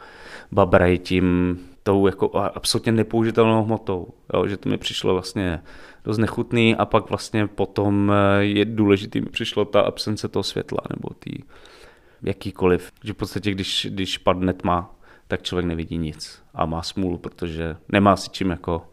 babrají 0.51 0.99
tím, 0.99 1.57
tou 1.87 2.07
jako 2.07 2.31
absolutně 2.35 2.91
nepoužitelnou 2.91 3.63
hmotou, 3.63 4.07
jo, 4.33 4.47
že 4.47 4.57
to 4.57 4.69
mi 4.69 4.77
přišlo 4.77 5.13
vlastně 5.13 5.61
dost 6.05 6.17
nechutný 6.17 6.75
a 6.75 6.85
pak 6.85 7.09
vlastně 7.09 7.47
potom 7.47 8.11
eh, 8.11 8.43
je 8.43 8.65
důležitý, 8.65 9.21
mi 9.21 9.29
přišlo 9.29 9.65
ta 9.65 9.81
absence 9.81 10.27
toho 10.27 10.43
světla 10.43 10.79
nebo 10.89 11.09
tý 11.19 11.31
jakýkoliv, 12.21 12.91
že 13.03 13.13
v 13.13 13.15
podstatě 13.15 13.51
když, 13.51 13.87
když 13.89 14.17
padne 14.17 14.53
tma, 14.53 14.95
tak 15.27 15.43
člověk 15.43 15.65
nevidí 15.65 15.97
nic 15.97 16.41
a 16.53 16.65
má 16.65 16.81
smůlu, 16.81 17.17
protože 17.17 17.77
nemá 17.89 18.15
si 18.15 18.29
čím 18.29 18.49
jako 18.49 18.85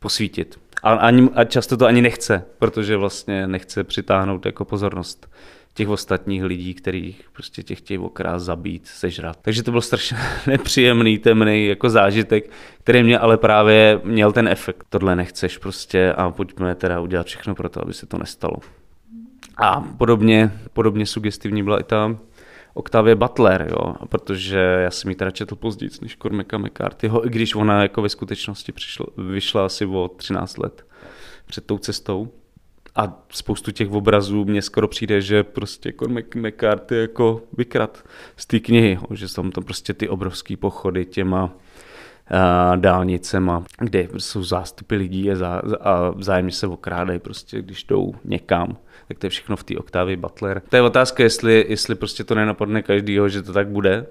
posvítit. 0.00 0.60
A, 0.82 0.90
ani, 0.90 1.28
a 1.34 1.44
často 1.44 1.76
to 1.76 1.86
ani 1.86 2.02
nechce, 2.02 2.44
protože 2.58 2.96
vlastně 2.96 3.46
nechce 3.46 3.84
přitáhnout 3.84 4.46
jako 4.46 4.64
pozornost 4.64 5.28
těch 5.74 5.88
ostatních 5.88 6.44
lidí, 6.44 6.74
kterých 6.74 7.30
prostě 7.32 7.62
tě 7.62 7.74
chtějí 7.74 7.98
okrát 7.98 8.38
zabít, 8.38 8.86
sežrat. 8.86 9.38
Takže 9.42 9.62
to 9.62 9.70
byl 9.70 9.80
strašně 9.80 10.16
nepříjemný, 10.46 11.18
temný 11.18 11.66
jako 11.66 11.90
zážitek, 11.90 12.50
který 12.78 13.02
mě 13.02 13.18
ale 13.18 13.36
právě 13.36 14.00
měl 14.04 14.32
ten 14.32 14.48
efekt. 14.48 14.86
Tohle 14.88 15.16
nechceš 15.16 15.58
prostě 15.58 16.12
a 16.12 16.30
pojďme 16.30 16.74
teda 16.74 17.00
udělat 17.00 17.26
všechno 17.26 17.54
pro 17.54 17.68
to, 17.68 17.82
aby 17.82 17.92
se 17.92 18.06
to 18.06 18.18
nestalo. 18.18 18.56
A 19.56 19.80
podobně, 19.80 20.52
podobně 20.72 21.06
sugestivní 21.06 21.62
byla 21.62 21.80
i 21.80 21.84
ta 21.84 22.16
Octavia 22.74 23.16
Butler, 23.16 23.66
jo, 23.70 23.94
protože 24.08 24.58
já 24.58 24.90
jsem 24.90 25.08
ji 25.08 25.16
teda 25.16 25.30
četl 25.30 25.56
později 25.56 25.90
než 26.02 26.16
Cormaca 26.16 26.58
McCarthyho, 26.58 27.26
i 27.26 27.30
když 27.30 27.54
ona 27.54 27.82
jako 27.82 28.02
ve 28.02 28.08
skutečnosti 28.08 28.72
přišla, 28.72 29.06
vyšla 29.16 29.64
asi 29.66 29.86
o 29.86 30.10
13 30.16 30.58
let 30.58 30.86
před 31.46 31.66
tou 31.66 31.78
cestou. 31.78 32.32
A 32.96 33.24
spoustu 33.30 33.70
těch 33.70 33.90
obrazů 33.90 34.44
mně 34.44 34.62
skoro 34.62 34.88
přijde, 34.88 35.20
že 35.20 35.42
prostě 35.42 35.92
Cormac 35.92 36.24
McCarthy 36.34 36.96
jako 36.96 37.42
vykrad 37.56 38.04
z 38.36 38.46
té 38.46 38.60
knihy, 38.60 38.98
že 39.10 39.28
jsou 39.28 39.50
tam 39.50 39.64
prostě 39.64 39.94
ty 39.94 40.08
obrovské 40.08 40.56
pochody 40.56 41.04
těma 41.04 41.44
uh, 41.44 42.76
dálnicema, 42.76 43.64
kde 43.78 44.08
jsou 44.18 44.42
zástupy 44.42 44.96
lidí 44.96 45.30
a, 45.30 45.36
zá, 45.36 45.62
a 45.80 46.10
vzájemně 46.10 46.52
se 46.52 46.66
okrádají 46.66 47.18
prostě, 47.18 47.62
když 47.62 47.84
jdou 47.84 48.14
někam 48.24 48.76
tak 49.08 49.18
to 49.18 49.26
je 49.26 49.30
všechno 49.30 49.56
v 49.56 49.64
té 49.64 49.78
Octavii 49.78 50.16
Butler. 50.16 50.62
To 50.68 50.76
je 50.76 50.82
otázka, 50.82 51.22
jestli, 51.22 51.64
jestli 51.68 51.94
prostě 51.94 52.24
to 52.24 52.34
nenapadne 52.34 52.82
každýho, 52.82 53.28
že 53.28 53.42
to 53.42 53.52
tak 53.52 53.68
bude. 53.68 54.06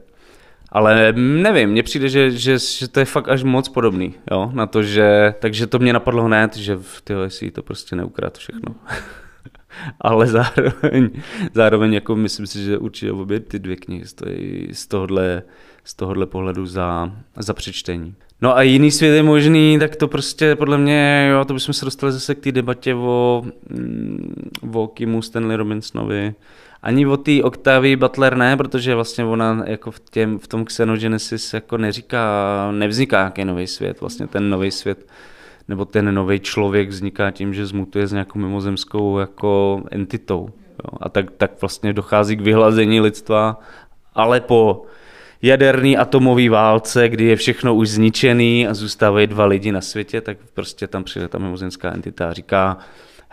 Ale 0.73 1.13
nevím, 1.17 1.69
mně 1.69 1.83
přijde, 1.83 2.09
že, 2.09 2.31
že, 2.31 2.57
že 2.59 2.87
to 2.87 2.99
je 2.99 3.05
fakt 3.05 3.29
až 3.29 3.43
moc 3.43 3.69
podobný, 3.69 4.13
jo, 4.31 4.51
na 4.53 4.65
to, 4.65 4.83
že, 4.83 5.33
takže 5.39 5.67
to 5.67 5.79
mě 5.79 5.93
napadlo 5.93 6.23
hned, 6.23 6.57
že 6.57 6.75
v 6.75 7.01
tyhle 7.03 7.29
si 7.29 7.51
to 7.51 7.63
prostě 7.63 7.95
neukrát 7.95 8.37
všechno. 8.37 8.75
Ale 10.01 10.27
zároveň, 10.27 11.09
zároveň 11.53 11.93
jako 11.93 12.15
myslím 12.15 12.47
si, 12.47 12.63
že 12.63 12.77
určitě 12.77 13.11
obě 13.11 13.39
ty 13.39 13.59
dvě 13.59 13.75
knihy 13.75 14.05
stojí 14.05 14.67
z 14.71 14.87
tohohle, 14.87 15.43
z 15.83 15.93
tohohle 15.93 16.25
pohledu 16.25 16.65
za, 16.65 17.11
za 17.37 17.53
přečtení. 17.53 18.15
No 18.41 18.57
a 18.57 18.61
jiný 18.61 18.91
svět 18.91 19.15
je 19.15 19.23
možný, 19.23 19.79
tak 19.79 19.95
to 19.95 20.07
prostě 20.07 20.55
podle 20.55 20.77
mě, 20.77 21.29
jo, 21.31 21.45
to 21.45 21.53
bychom 21.53 21.73
se 21.73 21.85
dostali 21.85 22.13
zase 22.13 22.35
k 22.35 22.39
té 22.39 22.51
debatě 22.51 22.95
o, 22.95 23.43
mm, 23.69 24.51
o 24.73 24.87
Kimu 24.87 25.21
Stanley 25.21 25.57
Robinsonovi. 25.57 26.35
Ani 26.83 27.07
o 27.07 27.17
té 27.17 27.43
Octavii 27.43 27.95
Butler 27.95 28.37
ne, 28.37 28.57
protože 28.57 28.95
vlastně 28.95 29.25
ona 29.25 29.63
jako 29.65 29.91
v, 29.91 29.99
těm, 29.99 30.39
v 30.39 30.47
tom 30.47 30.65
Xenogenesis 30.65 31.53
jako 31.53 31.77
neříká, 31.77 32.71
nevzniká 32.71 33.17
nějaký 33.17 33.45
nový 33.45 33.67
svět, 33.67 34.01
vlastně 34.01 34.27
ten 34.27 34.49
nový 34.49 34.71
svět 34.71 35.07
nebo 35.67 35.85
ten 35.85 36.13
nový 36.13 36.39
člověk 36.39 36.89
vzniká 36.89 37.31
tím, 37.31 37.53
že 37.53 37.65
zmutuje 37.65 38.07
s 38.07 38.11
nějakou 38.11 38.39
mimozemskou 38.39 39.19
jako 39.19 39.83
entitou. 39.91 40.49
Jo. 40.83 40.97
A 41.01 41.09
tak, 41.09 41.31
tak 41.31 41.61
vlastně 41.61 41.93
dochází 41.93 42.35
k 42.35 42.41
vyhlazení 42.41 43.01
lidstva, 43.01 43.59
ale 44.15 44.41
po 44.41 44.85
jaderný 45.41 45.97
atomový 45.97 46.49
válce, 46.49 47.09
kdy 47.09 47.25
je 47.25 47.35
všechno 47.35 47.75
už 47.75 47.89
zničený 47.89 48.67
a 48.67 48.73
zůstávají 48.73 49.27
dva 49.27 49.45
lidi 49.45 49.71
na 49.71 49.81
světě, 49.81 50.21
tak 50.21 50.37
prostě 50.53 50.87
tam 50.87 51.03
přijde 51.03 51.27
ta 51.27 51.37
mimozemská 51.37 51.93
entita 51.93 52.29
a 52.29 52.33
říká, 52.33 52.77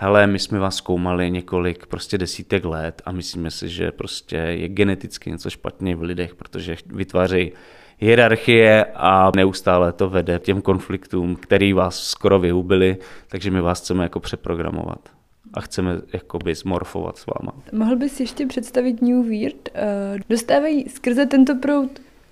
hele, 0.03 0.27
my 0.27 0.39
jsme 0.39 0.59
vás 0.59 0.77
zkoumali 0.77 1.31
několik 1.31 1.87
prostě 1.87 2.19
desítek 2.19 2.65
let 2.65 3.03
a 3.05 3.13
myslíme 3.13 3.51
si, 3.51 3.69
že 3.69 3.93
prostě 3.93 4.37
je 4.37 4.69
geneticky 4.69 5.31
něco 5.31 5.51
špatně 5.51 5.97
v 5.97 6.03
lidech, 6.03 6.35
protože 6.35 6.77
vytvářejí 6.87 7.53
hierarchie 7.99 8.85
a 8.95 9.31
neustále 9.37 9.93
to 9.93 10.09
vede 10.09 10.39
těm 10.39 10.63
konfliktům, 10.63 11.37
který 11.37 11.73
vás 11.73 12.03
skoro 12.03 12.39
vyhubili, 12.39 12.97
takže 13.29 13.51
my 13.51 13.61
vás 13.61 13.81
chceme 13.81 14.03
jako 14.03 14.21
přeprogramovat 14.21 15.09
a 15.55 15.61
chceme 15.61 16.01
jakoby 16.13 16.55
zmorfovat 16.55 17.19
s 17.19 17.27
váma. 17.27 17.53
Mohl 17.73 17.97
bys 17.97 18.21
ještě 18.21 18.47
představit 18.47 19.03
New 19.03 19.29
Weird? 19.29 19.69
Eh, 19.75 20.19
dostávají 20.29 20.89
skrze 20.89 21.27
tento 21.27 21.55
proud 21.55 21.91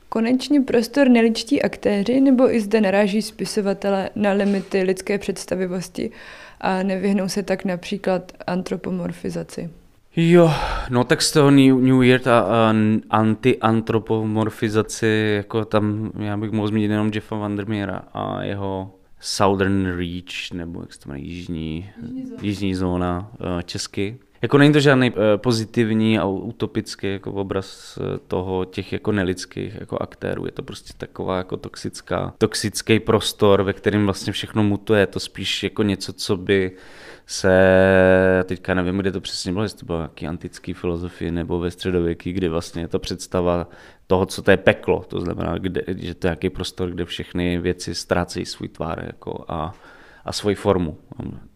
konečně 0.09 0.61
prostor 0.61 1.09
neličtí 1.09 1.63
aktéři, 1.63 2.21
nebo 2.21 2.55
i 2.55 2.61
zde 2.61 2.81
naráží 2.81 3.23
spisovatele 3.23 4.11
na 4.17 4.33
limity 4.33 4.83
lidské 4.83 5.19
představivosti 5.19 6.11
a 6.61 6.83
nevyhnou 6.83 7.29
se 7.29 7.43
tak 7.43 7.65
například 7.65 8.33
antropomorfizaci? 8.47 9.71
Jo, 10.17 10.51
no 10.91 11.05
tak 11.05 11.23
z 11.23 11.33
toho 11.33 11.51
New, 11.51 11.81
New 11.81 12.03
Year 12.03 12.29
a, 12.29 12.41
a 12.41 12.75
anti-antropomorfizaci, 13.11 15.35
jako 15.37 15.65
tam 15.65 16.13
já 16.19 16.37
bych 16.37 16.51
mohl 16.51 16.69
zmínit 16.69 16.91
jenom 16.91 17.11
Jeffa 17.15 17.37
Vandermeera 17.37 18.03
a 18.15 18.43
jeho 18.43 18.91
Southern 19.21 19.87
Reach, 19.87 20.53
nebo 20.53 20.81
jak 20.81 20.93
se 20.93 21.01
to 21.01 21.09
jmenuje, 21.09 21.27
jižní, 21.27 21.91
jižní 22.03 22.27
zóna, 22.27 22.39
jižní 22.43 22.75
zóna 22.75 23.31
uh, 23.41 23.63
česky. 23.63 24.19
Jako 24.43 24.59
není 24.59 24.73
to 24.73 24.81
žádný 24.81 25.11
uh, 25.11 25.17
pozitivní 25.37 26.19
a 26.19 26.27
utopický 26.27 27.13
jako 27.13 27.33
obraz 27.33 27.99
uh, 27.99 28.17
toho 28.29 28.65
těch 28.65 28.93
jako 28.93 29.13
nelidských 29.13 29.75
jako 29.81 29.99
aktérů. 29.99 30.47
Je 30.47 30.53
to 30.53 30.63
prostě 30.63 30.93
taková 30.97 31.37
jako 31.37 31.57
toxická, 31.57 32.35
toxický 32.39 33.01
prostor, 33.01 33.63
ve 33.63 33.73
kterém 33.73 34.05
vlastně 34.05 34.33
všechno 34.33 34.63
mutuje. 34.63 35.01
Je 35.01 35.07
to 35.07 35.21
spíš 35.21 35.63
jako 35.63 35.83
něco, 35.83 36.13
co 36.13 36.37
by 36.37 36.73
se, 37.27 38.45
teďka 38.45 38.75
nevím, 38.75 38.99
kde 38.99 39.13
to 39.13 39.21
přesně 39.21 39.53
bylo, 39.53 39.65
jestli 39.65 39.79
to 39.79 39.87
bylo 39.87 39.99
nějaký 39.99 40.27
antický 40.27 40.73
filozofii 40.73 41.31
nebo 41.31 41.59
ve 41.59 41.71
středověký, 41.71 42.33
kdy 42.33 42.49
vlastně 42.49 42.83
je 42.83 42.89
to 42.89 42.99
představa 42.99 43.69
toho, 44.07 44.27
co 44.27 44.43
to 44.43 44.51
je 44.51 44.57
peklo, 44.57 45.05
to 45.09 45.21
znamená, 45.21 45.59
kde, 45.59 45.83
že 45.97 46.15
to 46.15 46.27
je 46.27 46.29
nějaký 46.29 46.51
prostor, 46.51 46.91
kde 46.91 47.05
všechny 47.05 47.59
věci 47.59 47.95
ztrácejí 47.95 48.47
svůj 48.47 48.69
tvár 48.69 49.05
jako 49.07 49.45
a, 49.49 49.75
a 50.29 50.33
svoji 50.33 50.55
formu. 50.55 50.97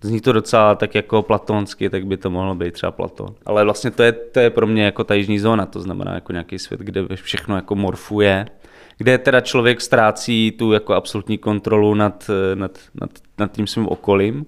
Zní 0.02 0.20
to 0.20 0.32
docela 0.32 0.74
tak 0.74 0.94
jako 0.94 1.22
platonsky, 1.22 1.90
tak 1.90 2.06
by 2.06 2.16
to 2.16 2.30
mohlo 2.30 2.54
být 2.54 2.74
třeba 2.74 2.92
Platon. 2.92 3.34
Ale 3.46 3.64
vlastně 3.64 3.90
to 3.90 4.02
je, 4.02 4.12
to 4.12 4.40
je 4.40 4.50
pro 4.50 4.66
mě 4.66 4.84
jako 4.84 5.04
ta 5.04 5.14
jižní 5.14 5.38
zóna, 5.38 5.66
to 5.66 5.80
znamená 5.80 6.14
jako 6.14 6.32
nějaký 6.32 6.58
svět, 6.58 6.80
kde 6.80 7.16
všechno 7.16 7.56
jako 7.56 7.74
morfuje, 7.74 8.46
kde 8.98 9.18
teda 9.18 9.40
člověk 9.40 9.80
ztrácí 9.80 10.50
tu 10.50 10.72
jako 10.72 10.94
absolutní 10.94 11.38
kontrolu 11.38 11.94
nad, 11.94 12.30
nad, 12.54 12.78
nad, 13.00 13.10
nad 13.38 13.52
tím 13.52 13.66
svým 13.66 13.88
okolím 13.88 14.46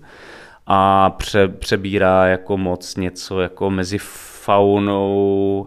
a 0.66 1.10
pře, 1.10 1.48
přebírá 1.48 2.26
jako 2.26 2.56
moc 2.56 2.96
něco 2.96 3.40
jako 3.40 3.70
mezi 3.70 3.98
faunou, 4.44 5.66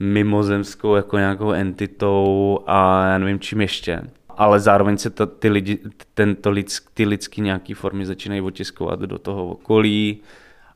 mimozemskou 0.00 0.94
jako 0.94 1.18
nějakou 1.18 1.50
entitou 1.50 2.58
a 2.66 3.06
já 3.06 3.18
nevím 3.18 3.40
čím 3.40 3.60
ještě. 3.60 4.02
Ale 4.36 4.60
zároveň 4.60 4.98
se 4.98 5.10
to, 5.10 5.26
ty, 5.26 5.48
lidi, 5.48 5.78
tento 6.14 6.50
lidsk, 6.50 6.90
ty 6.94 7.04
lidský 7.04 7.40
nějaký 7.40 7.74
formy 7.74 8.06
začínají 8.06 8.40
otiskovat 8.40 9.00
do 9.00 9.18
toho 9.18 9.46
okolí 9.48 10.20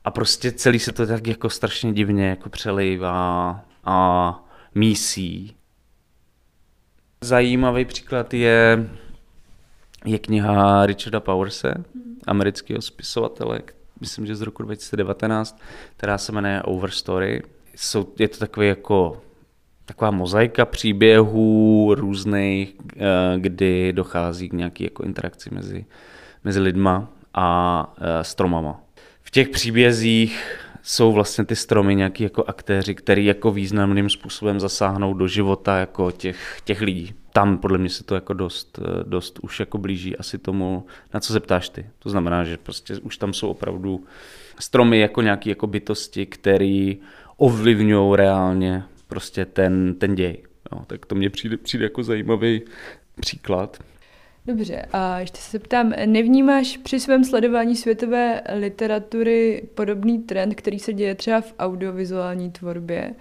a 0.04 0.10
prostě 0.10 0.52
celý 0.52 0.78
se 0.78 0.92
to 0.92 1.06
tak 1.06 1.26
jako 1.26 1.50
strašně 1.50 1.92
divně 1.92 2.28
jako 2.28 2.48
přelejvá 2.48 3.60
a 3.84 4.44
mísí. 4.74 5.56
Zajímavý 7.20 7.84
příklad 7.84 8.34
je 8.34 8.88
je 10.04 10.18
kniha 10.18 10.86
Richarda 10.86 11.20
Powerse, 11.20 11.74
amerického 12.26 12.82
spisovatele, 12.82 13.60
myslím, 14.00 14.26
že 14.26 14.36
z 14.36 14.40
roku 14.40 14.62
2019, 14.62 15.60
která 15.96 16.18
se 16.18 16.32
jmenuje 16.32 16.62
Overstory. 16.62 17.42
Jsou, 17.74 18.12
je 18.18 18.28
to 18.28 18.38
takový 18.38 18.68
jako 18.68 19.22
taková 19.90 20.10
mozaika 20.10 20.64
příběhů 20.64 21.94
různých, 21.94 22.74
eh, 22.96 23.00
kdy 23.38 23.92
dochází 23.92 24.48
k 24.48 24.52
nějaké 24.52 24.84
jako 24.84 25.02
interakci 25.02 25.50
mezi, 25.52 25.84
mezi 26.44 26.60
lidma 26.60 27.08
a 27.34 27.94
eh, 27.98 28.24
stromama. 28.24 28.80
V 29.22 29.30
těch 29.30 29.48
příbězích 29.48 30.58
jsou 30.82 31.12
vlastně 31.12 31.44
ty 31.44 31.56
stromy 31.56 31.94
nějaký 31.94 32.22
jako 32.22 32.44
aktéři, 32.46 32.94
který 32.94 33.24
jako 33.24 33.50
významným 33.50 34.10
způsobem 34.10 34.60
zasáhnou 34.60 35.14
do 35.14 35.28
života 35.28 35.78
jako 35.78 36.10
těch, 36.10 36.60
těch 36.64 36.80
lidí. 36.80 37.14
Tam 37.32 37.58
podle 37.58 37.78
mě 37.78 37.90
se 37.90 38.04
to 38.04 38.14
jako 38.14 38.32
dost, 38.32 38.78
eh, 38.82 39.04
dost 39.04 39.38
už 39.42 39.60
jako 39.60 39.78
blíží 39.78 40.16
asi 40.16 40.38
tomu, 40.38 40.86
na 41.14 41.20
co 41.20 41.32
se 41.32 41.40
ptáš 41.40 41.68
ty. 41.68 41.86
To 41.98 42.10
znamená, 42.10 42.44
že 42.44 42.56
prostě 42.56 42.94
už 43.02 43.16
tam 43.16 43.32
jsou 43.32 43.48
opravdu 43.48 44.04
stromy 44.58 45.00
jako 45.00 45.22
nějaké 45.22 45.50
jako 45.50 45.66
bytosti, 45.66 46.26
které 46.26 46.94
ovlivňují 47.36 48.16
reálně 48.16 48.84
prostě 49.10 49.44
ten, 49.44 49.94
ten 49.94 50.14
děj. 50.14 50.42
Jo, 50.72 50.84
tak 50.86 51.06
to 51.06 51.14
mně 51.14 51.30
přijde, 51.30 51.56
přijde 51.56 51.84
jako 51.84 52.02
zajímavý 52.02 52.62
příklad. 53.20 53.78
Dobře, 54.46 54.86
a 54.92 55.20
ještě 55.20 55.38
se 55.38 55.58
ptám, 55.58 55.92
nevnímáš 56.06 56.76
při 56.76 57.00
svém 57.00 57.24
sledování 57.24 57.76
světové 57.76 58.42
literatury 58.58 59.62
podobný 59.74 60.18
trend, 60.18 60.54
který 60.54 60.78
se 60.78 60.92
děje 60.92 61.14
třeba 61.14 61.40
v 61.40 61.54
audiovizuální 61.58 62.50
tvorbě, 62.50 63.14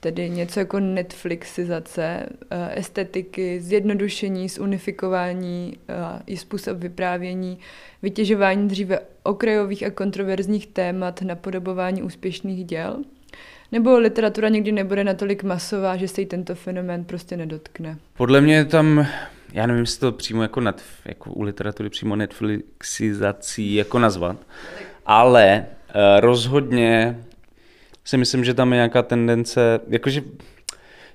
tedy 0.00 0.30
něco 0.30 0.60
jako 0.60 0.80
Netflixizace, 0.80 2.26
eh, 2.50 2.78
estetiky, 2.78 3.60
zjednodušení, 3.60 4.48
zunifikování 4.48 5.76
eh, 5.88 5.94
i 6.26 6.36
způsob 6.36 6.78
vyprávění, 6.78 7.58
vytěžování 8.02 8.68
dříve 8.68 9.00
okrajových 9.22 9.82
a 9.82 9.90
kontroverzních 9.90 10.66
témat, 10.66 11.22
napodobování 11.22 12.02
úspěšných 12.02 12.64
děl? 12.64 13.02
Nebo 13.72 13.98
literatura 13.98 14.48
někdy 14.48 14.72
nebude 14.72 15.04
natolik 15.04 15.42
masová, 15.42 15.96
že 15.96 16.08
se 16.08 16.20
jí 16.20 16.26
tento 16.26 16.54
fenomén 16.54 17.04
prostě 17.04 17.36
nedotkne? 17.36 17.98
Podle 18.16 18.40
mě 18.40 18.64
tam, 18.64 19.06
já 19.52 19.66
nevím, 19.66 19.82
jestli 19.82 20.00
to 20.00 20.12
přímo 20.12 20.42
jako, 20.42 20.60
net, 20.60 20.82
jako 21.04 21.32
u 21.32 21.42
literatury 21.42 21.90
přímo 21.90 22.16
Netflixizací 22.16 23.74
jako 23.74 23.98
nazvat, 23.98 24.36
ale 25.06 25.66
uh, 25.66 26.20
rozhodně 26.20 27.18
si 28.04 28.16
myslím, 28.16 28.44
že 28.44 28.54
tam 28.54 28.72
je 28.72 28.76
nějaká 28.76 29.02
tendence, 29.02 29.80
jakože 29.88 30.22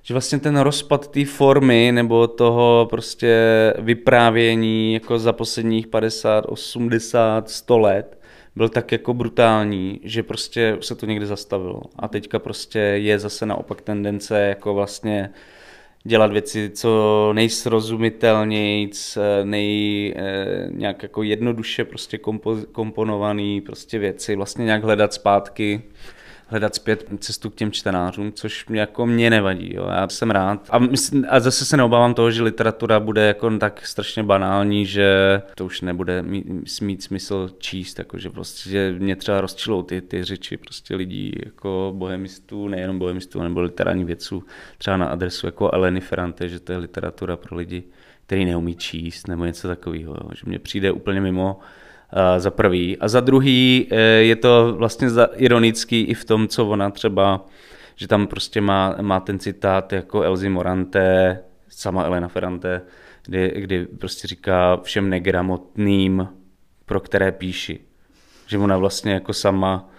že 0.06 0.14
vlastně 0.14 0.40
ten 0.40 0.58
rozpad 0.58 1.08
té 1.08 1.26
formy 1.26 1.92
nebo 1.92 2.28
toho 2.28 2.88
prostě 2.90 3.38
vyprávění 3.80 4.94
jako 4.94 5.20
za 5.20 5.34
posledních 5.34 5.88
50, 5.88 6.46
80, 6.48 7.50
100 7.50 7.78
let 7.78 8.23
byl 8.56 8.70
tak 8.70 8.92
jako 8.92 9.14
brutální, 9.14 10.00
že 10.04 10.24
prostě 10.24 10.78
se 10.82 10.96
to 10.96 11.06
někdy 11.06 11.26
zastavilo. 11.26 11.82
A 11.96 12.08
teďka 12.08 12.40
prostě 12.40 12.80
je 12.80 13.20
zase 13.20 13.46
naopak 13.46 13.82
tendence 13.82 14.40
jako 14.40 14.74
vlastně 14.74 15.30
dělat 16.04 16.32
věci 16.32 16.70
co 16.74 17.32
nejsrozumitelnějc, 17.34 19.18
nej, 19.44 20.14
eh, 20.18 20.68
nějak 20.72 21.04
jako 21.04 21.24
jednoduše 21.24 21.86
prostě 21.86 22.18
kompo, 22.18 22.58
komponovaný 22.72 23.62
prostě 23.62 24.00
věci, 24.00 24.36
vlastně 24.36 24.66
nějak 24.66 24.84
hledat 24.84 25.14
zpátky 25.14 25.82
hledat 26.54 26.76
zpět 26.76 27.06
cestu 27.20 27.50
k 27.50 27.56
těm 27.56 27.72
čtenářům, 27.72 28.32
což 28.34 28.68
mě 28.68 28.80
jako 28.80 29.06
mě 29.06 29.30
nevadí. 29.30 29.76
Jo. 29.76 29.88
Já 29.90 30.10
jsem 30.10 30.32
rád. 30.32 30.68
A, 30.70 30.80
myslím, 30.80 31.26
a 31.30 31.40
zase 31.40 31.66
se 31.66 31.78
neobávám 31.78 32.14
toho, 32.14 32.32
že 32.32 32.44
literatura 32.44 33.00
bude 33.00 33.28
jako 33.28 33.58
tak 33.58 33.88
strašně 33.88 34.24
banální, 34.24 34.86
že 34.86 35.42
to 35.56 35.66
už 35.66 35.82
nebude 35.82 36.22
mít, 36.22 36.48
mít 36.82 37.04
smysl 37.04 37.50
číst, 37.58 38.00
jako 38.00 38.18
že 38.18 38.30
prostě 38.30 38.70
že 38.70 38.96
mě 39.00 39.16
třeba 39.16 39.42
rozčilou 39.42 39.84
ty, 39.84 40.02
ty 40.02 40.24
řeči 40.24 40.58
prostě 40.58 40.96
lidí 40.96 41.34
jako 41.46 41.94
bohemistů, 41.96 42.68
nejenom 42.68 43.00
bohemistů, 43.00 43.44
nebo 43.44 43.62
literárních 43.62 44.06
vědců, 44.06 44.44
třeba 44.78 44.98
na 44.98 45.06
adresu 45.06 45.46
jako 45.46 45.72
Eleny 45.74 46.02
Ferrante, 46.02 46.50
že 46.50 46.60
to 46.60 46.72
je 46.72 46.78
literatura 46.78 47.38
pro 47.38 47.58
lidi, 47.58 47.84
který 48.26 48.46
neumí 48.46 48.76
číst, 48.76 49.28
nebo 49.28 49.46
něco 49.46 49.68
takového, 49.68 50.16
že 50.36 50.42
mě 50.46 50.60
přijde 50.60 50.92
úplně 50.92 51.22
mimo 51.22 51.60
za 52.38 52.52
prvý. 52.52 52.98
A 52.98 53.08
za 53.08 53.20
druhý 53.20 53.88
eh, 53.92 53.98
je 54.02 54.36
to 54.36 54.76
vlastně 54.78 55.08
ironický 55.36 56.02
i 56.02 56.14
v 56.14 56.26
tom, 56.26 56.48
co 56.48 56.68
ona 56.68 56.90
třeba, 56.90 57.46
že 57.96 58.08
tam 58.08 58.28
prostě 58.28 58.62
má, 58.62 58.96
má 59.02 59.20
ten 59.20 59.40
citát 59.40 59.94
jako 59.94 60.22
Elzy 60.22 60.50
Morante, 60.50 61.40
sama 61.70 62.04
Elena 62.04 62.28
Ferrante, 62.28 62.82
kdy, 63.26 63.54
kdy 63.56 63.86
prostě 63.86 64.28
říká 64.28 64.78
všem 64.84 65.10
negramotným, 65.10 66.28
pro 66.86 67.00
které 67.00 67.32
píši. 67.32 67.80
Že 68.48 68.58
ona 68.58 68.78
vlastně 68.78 69.14
jako 69.14 69.34
sama 69.34 69.90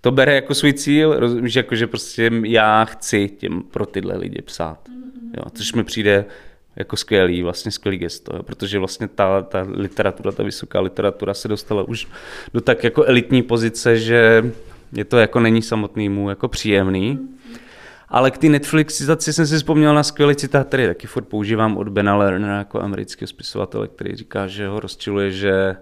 to 0.00 0.10
bere 0.10 0.34
jako 0.34 0.54
svůj 0.54 0.72
cíl, 0.72 1.20
rozumíš, 1.20 1.54
jako 1.54 1.76
že 1.76 1.86
prostě 1.86 2.30
já 2.44 2.84
chci 2.84 3.28
těm 3.28 3.62
pro 3.62 3.86
tyhle 3.86 4.16
lidi 4.16 4.42
psát. 4.42 4.88
Jo, 5.36 5.42
což 5.54 5.72
mi 5.72 5.84
přijde 5.84 6.24
jako 6.76 6.96
skvělý, 6.96 7.42
vlastně 7.42 7.70
skvělý 7.70 7.98
gesto, 7.98 8.36
jo, 8.36 8.42
protože 8.42 8.78
vlastně 8.78 9.08
ta, 9.08 9.42
ta 9.42 9.66
literatura, 9.68 10.32
ta 10.32 10.42
vysoká 10.42 10.80
literatura 10.80 11.34
se 11.34 11.48
dostala 11.48 11.82
už 11.82 12.08
do 12.54 12.60
tak 12.60 12.84
jako 12.84 13.04
elitní 13.04 13.42
pozice, 13.42 13.98
že 13.98 14.52
je 14.92 15.04
to 15.04 15.18
jako 15.18 15.40
není 15.40 15.62
samotnýmu 15.62 16.28
jako 16.28 16.48
příjemný. 16.48 17.18
Ale 18.08 18.30
k 18.30 18.38
té 18.38 18.48
Netflixizaci 18.48 19.32
jsem 19.32 19.46
si 19.46 19.56
vzpomněl 19.56 19.94
na 19.94 20.02
skvělý 20.02 20.36
citát, 20.36 20.68
který 20.68 20.86
taky 20.86 21.06
furt 21.06 21.24
používám 21.24 21.76
od 21.76 21.88
Bena 21.88 22.16
Lernera 22.16 22.58
jako 22.58 22.80
amerického 22.80 23.28
spisovatele, 23.28 23.88
který 23.88 24.16
říká, 24.16 24.46
že 24.46 24.68
ho 24.68 24.80
rozčiluje, 24.80 25.30
že 25.30 25.76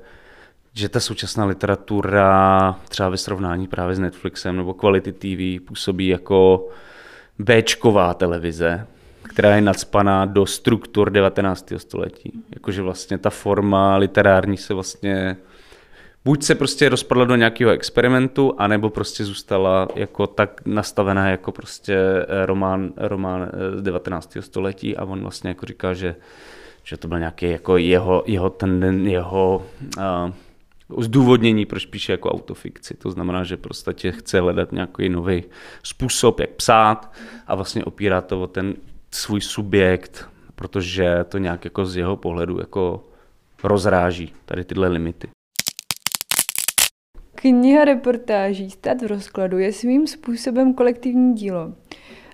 že 0.74 0.88
ta 0.88 1.01
současná 1.01 1.45
literatura 1.45 2.76
třeba 2.88 3.09
ve 3.09 3.16
srovnání 3.16 3.66
právě 3.66 3.97
s 3.97 3.99
Netflixem 3.99 4.57
nebo 4.57 4.74
Quality 4.74 5.12
TV 5.12 5.64
působí 5.66 6.09
jako 6.09 6.68
Bčková 7.38 8.14
televize, 8.14 8.86
která 9.33 9.57
je 9.57 9.61
nadspaná 9.61 10.24
do 10.24 10.47
struktur 10.47 11.11
19. 11.11 11.72
století. 11.76 12.33
Jakože 12.55 12.83
vlastně 12.83 13.18
ta 13.18 13.30
forma 13.30 13.97
literární 13.97 14.57
se 14.57 14.74
vlastně 14.74 15.37
buď 16.24 16.43
se 16.43 16.55
prostě 16.55 16.89
rozpadla 16.89 17.24
do 17.24 17.37
nějakého 17.37 17.70
experimentu, 17.70 18.55
anebo 18.59 18.91
prostě 18.91 19.24
zůstala 19.24 19.89
jako 19.95 20.26
tak 20.26 20.61
nastavená 20.64 21.30
jako 21.30 21.53
prostě 21.53 21.97
eh, 21.97 22.47
román, 22.47 22.93
román 22.97 23.51
eh, 23.53 23.78
z 23.78 23.83
19. 23.83 24.37
století 24.41 24.97
a 24.97 25.05
on 25.05 25.20
vlastně 25.20 25.51
jako 25.51 25.66
říká, 25.66 25.95
že, 25.95 26.16
že 26.85 26.97
to 26.97 27.09
byl 27.09 27.18
nějaký 27.18 27.51
jako 27.51 27.76
jeho, 27.76 28.22
jeho, 28.26 28.51
ten, 28.51 29.07
jeho 29.09 29.66
uh, 29.99 31.03
zdůvodnění, 31.03 31.66
proč 31.66 31.87
píše 31.87 32.12
jako 32.12 32.30
autofikci. 32.30 32.95
To 32.95 33.11
znamená, 33.11 33.45
že 33.45 33.57
prostě 33.57 34.12
chce 34.12 34.41
hledat 34.41 34.72
nějaký 34.72 35.09
nový 35.09 35.45
způsob, 35.83 36.41
jak 36.41 36.51
psát 36.51 37.12
a 37.47 37.55
vlastně 37.55 37.85
opírá 37.85 38.20
to 38.20 38.43
o 38.43 38.47
ten 38.47 38.74
svůj 39.15 39.41
subjekt, 39.41 40.29
protože 40.55 41.25
to 41.29 41.39
nějak 41.39 41.65
jako 41.65 41.87
z 41.87 41.97
jeho 41.97 42.17
pohledu 42.17 42.59
jako 42.59 43.05
rozráží 43.65 44.33
tady 44.45 44.65
tyhle 44.65 44.89
limity. 44.89 45.29
Kniha 47.35 47.85
reportáží 47.85 48.71
Stát 48.71 49.03
v 49.03 49.07
rozkladu 49.07 49.59
je 49.59 49.73
svým 49.73 50.07
způsobem 50.07 50.75
kolektivní 50.75 51.35
dílo. 51.35 51.73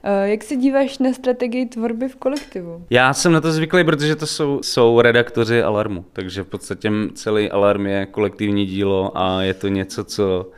Eh, 0.02 0.28
jak 0.28 0.44
se 0.44 0.56
díváš 0.56 0.98
na 0.98 1.12
strategii 1.12 1.66
tvorby 1.66 2.08
v 2.08 2.16
kolektivu? 2.16 2.86
Já 2.90 3.14
jsem 3.14 3.32
na 3.32 3.40
to 3.40 3.52
zvyklý, 3.52 3.84
protože 3.84 4.16
to 4.16 4.26
jsou, 4.26 4.62
jsou 4.62 5.00
redaktoři 5.00 5.62
Alarmu, 5.62 6.04
takže 6.12 6.42
v 6.42 6.46
podstatě 6.46 6.90
celý 7.14 7.50
Alarm 7.50 7.86
je 7.86 8.06
kolektivní 8.06 8.66
dílo 8.66 9.18
a 9.18 9.42
je 9.42 9.54
to 9.54 9.68
něco, 9.68 10.04
co 10.04 10.50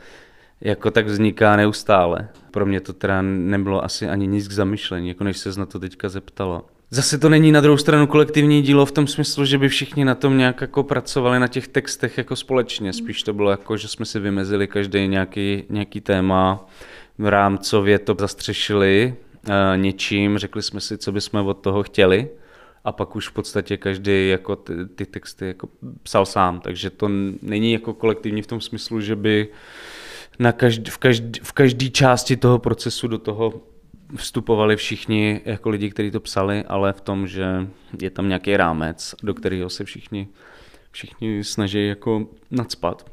jako 0.61 0.91
tak 0.91 1.05
vzniká 1.05 1.55
neustále. 1.55 2.29
Pro 2.51 2.65
mě 2.65 2.81
to 2.81 2.93
teda 2.93 3.21
nebylo 3.21 3.83
asi 3.83 4.07
ani 4.07 4.27
nic 4.27 4.47
k 4.47 4.51
zamyšlení, 4.51 5.07
jako 5.07 5.23
než 5.23 5.37
se 5.37 5.59
na 5.59 5.65
to 5.65 5.79
teďka 5.79 6.09
zeptala. 6.09 6.63
Zase 6.93 7.17
to 7.17 7.29
není 7.29 7.51
na 7.51 7.61
druhou 7.61 7.77
stranu 7.77 8.07
kolektivní 8.07 8.61
dílo 8.61 8.85
v 8.85 8.91
tom 8.91 9.07
smyslu, 9.07 9.45
že 9.45 9.57
by 9.57 9.69
všichni 9.69 10.05
na 10.05 10.15
tom 10.15 10.37
nějak 10.37 10.61
jako 10.61 10.83
pracovali 10.83 11.39
na 11.39 11.47
těch 11.47 11.67
textech 11.67 12.17
jako 12.17 12.35
společně. 12.35 12.93
Spíš 12.93 13.23
to 13.23 13.33
bylo 13.33 13.51
jako, 13.51 13.77
že 13.77 13.87
jsme 13.87 14.05
si 14.05 14.19
vymezili 14.19 14.67
každý 14.67 15.07
nějaký, 15.07 15.63
nějaký 15.69 16.01
téma, 16.01 16.67
v 17.17 17.27
rámcově 17.27 17.99
to 17.99 18.15
zastřešili 18.19 19.13
uh, 19.47 19.53
něčím, 19.75 20.37
řekli 20.37 20.61
jsme 20.61 20.81
si, 20.81 20.97
co 20.97 21.11
bychom 21.11 21.45
od 21.45 21.53
toho 21.53 21.83
chtěli 21.83 22.29
a 22.83 22.91
pak 22.91 23.15
už 23.15 23.27
v 23.27 23.31
podstatě 23.31 23.77
každý 23.77 24.29
jako 24.29 24.55
ty, 24.55 24.73
ty 24.95 25.05
texty 25.05 25.47
jako 25.47 25.69
psal 26.03 26.25
sám, 26.25 26.59
takže 26.59 26.89
to 26.89 27.09
není 27.41 27.73
jako 27.73 27.93
kolektivní 27.93 28.41
v 28.41 28.47
tom 28.47 28.61
smyslu, 28.61 29.01
že 29.01 29.15
by 29.15 29.47
uh, 29.47 29.55
na 30.41 30.51
každý, 30.51 30.91
v, 30.91 30.97
každý, 30.97 31.39
v 31.43 31.51
každé 31.51 31.89
části 31.89 32.37
toho 32.37 32.59
procesu 32.59 33.07
do 33.07 33.17
toho 33.17 33.53
vstupovali 34.15 34.75
všichni 34.75 35.41
jako 35.45 35.69
lidi, 35.69 35.89
kteří 35.89 36.11
to 36.11 36.19
psali, 36.19 36.63
ale 36.67 36.93
v 36.93 37.01
tom, 37.01 37.27
že 37.27 37.67
je 38.01 38.09
tam 38.09 38.27
nějaký 38.27 38.57
rámec, 38.57 39.15
do 39.23 39.33
kterého 39.33 39.69
se 39.69 39.83
všichni, 39.83 40.27
všichni 40.91 41.43
snaží 41.43 41.87
jako 41.87 42.27
nadspat. 42.51 43.05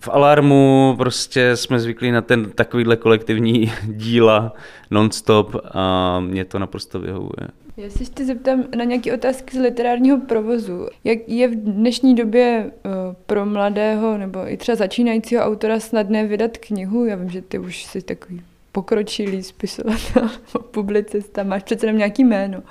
v 0.00 0.08
Alarmu 0.08 0.94
prostě 0.98 1.56
jsme 1.56 1.80
zvyklí 1.80 2.10
na 2.10 2.22
ten 2.22 2.50
takovýhle 2.50 2.96
kolektivní 2.96 3.72
díla 3.84 4.52
non-stop 4.90 5.56
a 5.74 6.20
mě 6.20 6.44
to 6.44 6.58
naprosto 6.58 7.00
vyhovuje. 7.00 7.48
Já 7.76 7.90
se 7.90 8.02
ještě 8.02 8.24
zeptám 8.24 8.64
na 8.76 8.84
nějaké 8.84 9.14
otázky 9.14 9.56
z 9.56 9.60
literárního 9.60 10.20
provozu. 10.20 10.86
Jak 11.04 11.18
je 11.26 11.48
v 11.48 11.54
dnešní 11.54 12.14
době 12.14 12.70
uh, 12.84 12.92
pro 13.32 13.46
mladého 13.46 14.18
nebo 14.18 14.52
i 14.52 14.56
třeba 14.56 14.76
začínajícího 14.76 15.42
autora 15.42 15.80
snadné 15.80 16.26
vydat 16.26 16.58
knihu? 16.58 17.04
Já 17.04 17.16
vím, 17.16 17.30
že 17.30 17.42
ty 17.42 17.58
už 17.58 17.84
jsi 17.84 18.02
takový 18.02 18.42
pokročilý 18.72 19.42
spisovatel 19.42 20.30
publicista, 20.70 21.42
máš 21.42 21.62
přece 21.62 21.86
jenom 21.86 21.98
nějaký 21.98 22.24
jméno. 22.24 22.62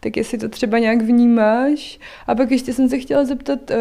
Tak 0.00 0.16
jestli 0.16 0.38
to 0.38 0.48
třeba 0.48 0.78
nějak 0.78 1.02
vnímáš. 1.02 1.98
A 2.26 2.34
pak 2.34 2.50
ještě 2.50 2.72
jsem 2.72 2.88
se 2.88 2.98
chtěla 2.98 3.24
zeptat, 3.24 3.70
uh, 3.70 3.76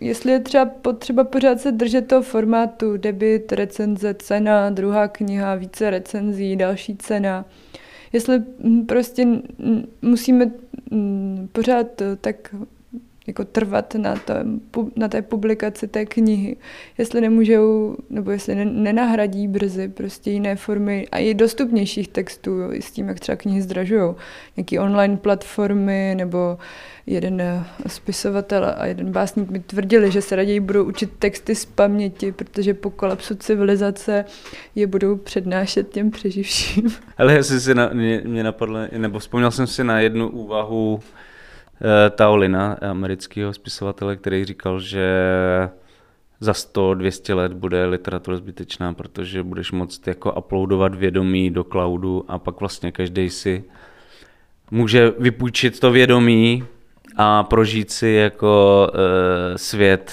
jestli 0.00 0.32
je 0.32 0.40
třeba 0.40 0.64
potřeba 0.64 1.24
pořád 1.24 1.60
se 1.60 1.72
držet 1.72 2.08
toho 2.08 2.22
formátu, 2.22 2.96
debit, 2.96 3.52
recenze, 3.52 4.14
cena, 4.14 4.70
druhá 4.70 5.08
kniha, 5.08 5.54
více 5.54 5.90
recenzí, 5.90 6.56
další 6.56 6.96
cena. 6.96 7.44
Jestli 8.12 8.38
hm, 8.38 8.86
prostě 8.86 9.26
musíme 10.02 10.50
hm, 10.90 11.48
pořád 11.52 12.00
eh, 12.00 12.16
tak 12.16 12.54
jako 13.26 13.44
trvat 13.44 13.94
na, 13.94 14.14
té, 14.14 14.44
na 14.96 15.08
té 15.08 15.22
publikaci 15.22 15.88
té 15.88 16.06
knihy. 16.06 16.56
Jestli 16.98 17.20
nemůžou, 17.20 17.96
nebo 18.10 18.30
jestli 18.30 18.64
nenahradí 18.64 19.48
brzy 19.48 19.88
prostě 19.88 20.30
jiné 20.30 20.56
formy 20.56 21.08
a 21.12 21.18
i 21.18 21.34
dostupnějších 21.34 22.08
textů, 22.08 22.50
jo, 22.50 22.72
i 22.72 22.82
s 22.82 22.90
tím, 22.90 23.08
jak 23.08 23.20
třeba 23.20 23.36
knihy 23.36 23.62
zdražují. 23.62 24.14
Nějaký 24.56 24.78
online 24.78 25.16
platformy, 25.16 26.14
nebo 26.16 26.58
jeden 27.06 27.40
eh, 27.40 27.64
spisovatel 27.86 28.74
a 28.76 28.86
jeden 28.86 29.12
básník 29.12 29.50
mi 29.50 29.60
tvrdili, 29.60 30.10
že 30.10 30.22
se 30.22 30.36
raději 30.36 30.60
budou 30.60 30.84
učit 30.84 31.10
texty 31.18 31.54
z 31.54 31.64
paměti, 31.64 32.32
protože 32.32 32.74
po 32.74 32.90
kolapsu 32.90 33.34
civilizace 33.34 34.24
je 34.74 34.86
budou 34.86 35.16
přednášet 35.16 35.92
těm 35.92 36.10
přeživším. 36.10 36.94
Ale 37.18 37.34
jestli 37.34 37.60
si 37.60 37.74
na, 37.74 37.90
mě, 37.92 38.22
mě 38.24 38.42
napadlo, 38.44 38.78
nebo 38.96 39.18
vzpomněl 39.18 39.50
jsem 39.50 39.66
si 39.66 39.84
na 39.84 40.00
jednu 40.00 40.28
úvahu, 40.28 41.00
Taolina, 42.10 42.72
amerického 42.72 43.52
spisovatele, 43.52 44.16
který 44.16 44.44
říkal, 44.44 44.80
že 44.80 45.08
za 46.40 46.52
100-200 46.52 47.36
let 47.36 47.52
bude 47.52 47.86
literatura 47.86 48.36
zbytečná, 48.36 48.92
protože 48.92 49.42
budeš 49.42 49.72
moct 49.72 50.06
jako 50.06 50.32
uploadovat 50.32 50.94
vědomí 50.94 51.50
do 51.50 51.64
cloudu 51.64 52.24
a 52.28 52.38
pak 52.38 52.60
vlastně 52.60 52.92
každý 52.92 53.30
si 53.30 53.64
může 54.70 55.12
vypůjčit 55.18 55.80
to 55.80 55.90
vědomí 55.90 56.64
a 57.16 57.42
prožít 57.42 57.90
si 57.90 58.08
jako 58.08 58.86
e, 58.94 59.58
svět 59.58 60.12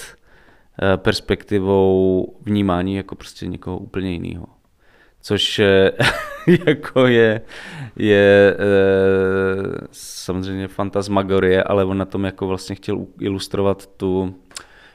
e, 0.82 0.96
perspektivou 0.96 2.36
vnímání 2.42 2.94
jako 2.94 3.14
prostě 3.14 3.46
někoho 3.46 3.78
úplně 3.78 4.12
jiného. 4.12 4.46
Což 5.24 5.58
eh, 5.58 5.90
jako 6.66 7.06
je, 7.06 7.40
je 7.96 8.56
e, 8.58 9.86
samozřejmě 9.92 10.68
fantasmagorie, 10.68 11.62
ale 11.62 11.84
on 11.84 11.98
na 11.98 12.04
tom 12.04 12.24
jako 12.24 12.46
vlastně 12.46 12.74
chtěl 12.74 13.06
ilustrovat 13.20 13.86
tu, 13.86 14.34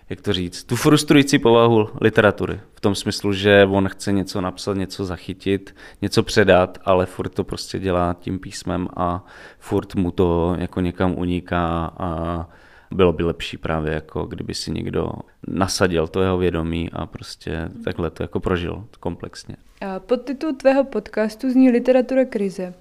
jak 0.09 0.21
to 0.21 0.33
říct, 0.33 0.63
tu 0.63 0.75
frustrující 0.75 1.39
povahu 1.39 1.89
literatury. 2.01 2.59
V 2.73 2.81
tom 2.81 2.95
smyslu, 2.95 3.33
že 3.33 3.67
on 3.69 3.89
chce 3.89 4.11
něco 4.11 4.41
napsat, 4.41 4.73
něco 4.73 5.05
zachytit, 5.05 5.75
něco 6.01 6.23
předat, 6.23 6.77
ale 6.85 7.05
furt 7.05 7.29
to 7.29 7.43
prostě 7.43 7.79
dělá 7.79 8.15
tím 8.19 8.39
písmem 8.39 8.87
a 8.95 9.25
furt 9.59 9.95
mu 9.95 10.11
to 10.11 10.55
jako 10.59 10.81
někam 10.81 11.17
uniká 11.17 11.93
a 11.97 12.47
bylo 12.91 13.13
by 13.13 13.23
lepší 13.23 13.57
právě 13.57 13.93
jako 13.93 14.25
kdyby 14.25 14.53
si 14.53 14.71
někdo 14.71 15.11
nasadil 15.47 16.07
to 16.07 16.21
jeho 16.21 16.37
vědomí 16.37 16.89
a 16.93 17.05
prostě 17.05 17.69
takhle 17.83 18.09
to 18.09 18.23
jako 18.23 18.39
prožil 18.39 18.85
komplexně. 18.99 19.55
A 19.81 19.99
podtitul 19.99 20.53
tvého 20.53 20.83
podcastu 20.83 21.49
zní 21.49 21.71
Literatura 21.71 22.25
krize. 22.25 22.73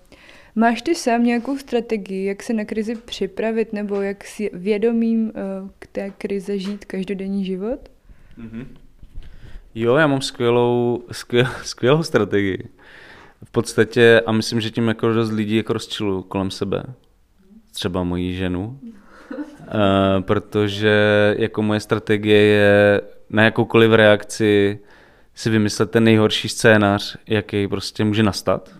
Máš 0.54 0.82
ty 0.82 0.94
sám 0.94 1.24
nějakou 1.24 1.58
strategii, 1.58 2.24
jak 2.24 2.42
se 2.42 2.52
na 2.52 2.64
krizi 2.64 2.94
připravit 2.94 3.72
nebo 3.72 4.02
jak 4.02 4.24
si 4.24 4.50
vědomím 4.52 5.32
eh, 5.34 5.40
k 5.78 5.86
té 5.86 6.10
krize 6.10 6.58
žít 6.58 6.84
každodenní 6.84 7.44
život? 7.44 7.88
Mm-hmm. 8.38 8.66
Jo, 9.74 9.96
já 9.96 10.06
mám 10.06 10.22
skvělou, 10.22 11.04
skvěl, 11.12 11.46
skvělou 11.62 12.02
strategii. 12.02 12.68
V 13.44 13.50
podstatě, 13.50 14.22
a 14.26 14.32
myslím, 14.32 14.60
že 14.60 14.70
tím 14.70 14.88
jako 14.88 15.12
dost 15.12 15.30
lidí 15.30 15.56
jako 15.56 15.72
rozčiluju 15.72 16.22
kolem 16.22 16.50
sebe. 16.50 16.82
Třeba 17.72 18.02
moji 18.04 18.34
ženu. 18.34 18.80
Uh, 19.74 20.22
protože 20.22 21.34
jako 21.38 21.62
moje 21.62 21.80
strategie 21.80 22.38
je 22.38 23.00
na 23.30 23.44
jakoukoliv 23.44 23.92
reakci 23.92 24.78
si 25.34 25.50
vymyslet 25.50 25.90
ten 25.90 26.04
nejhorší 26.04 26.48
scénář, 26.48 27.16
jaký 27.26 27.68
prostě 27.68 28.04
může 28.04 28.22
nastat 28.22 28.70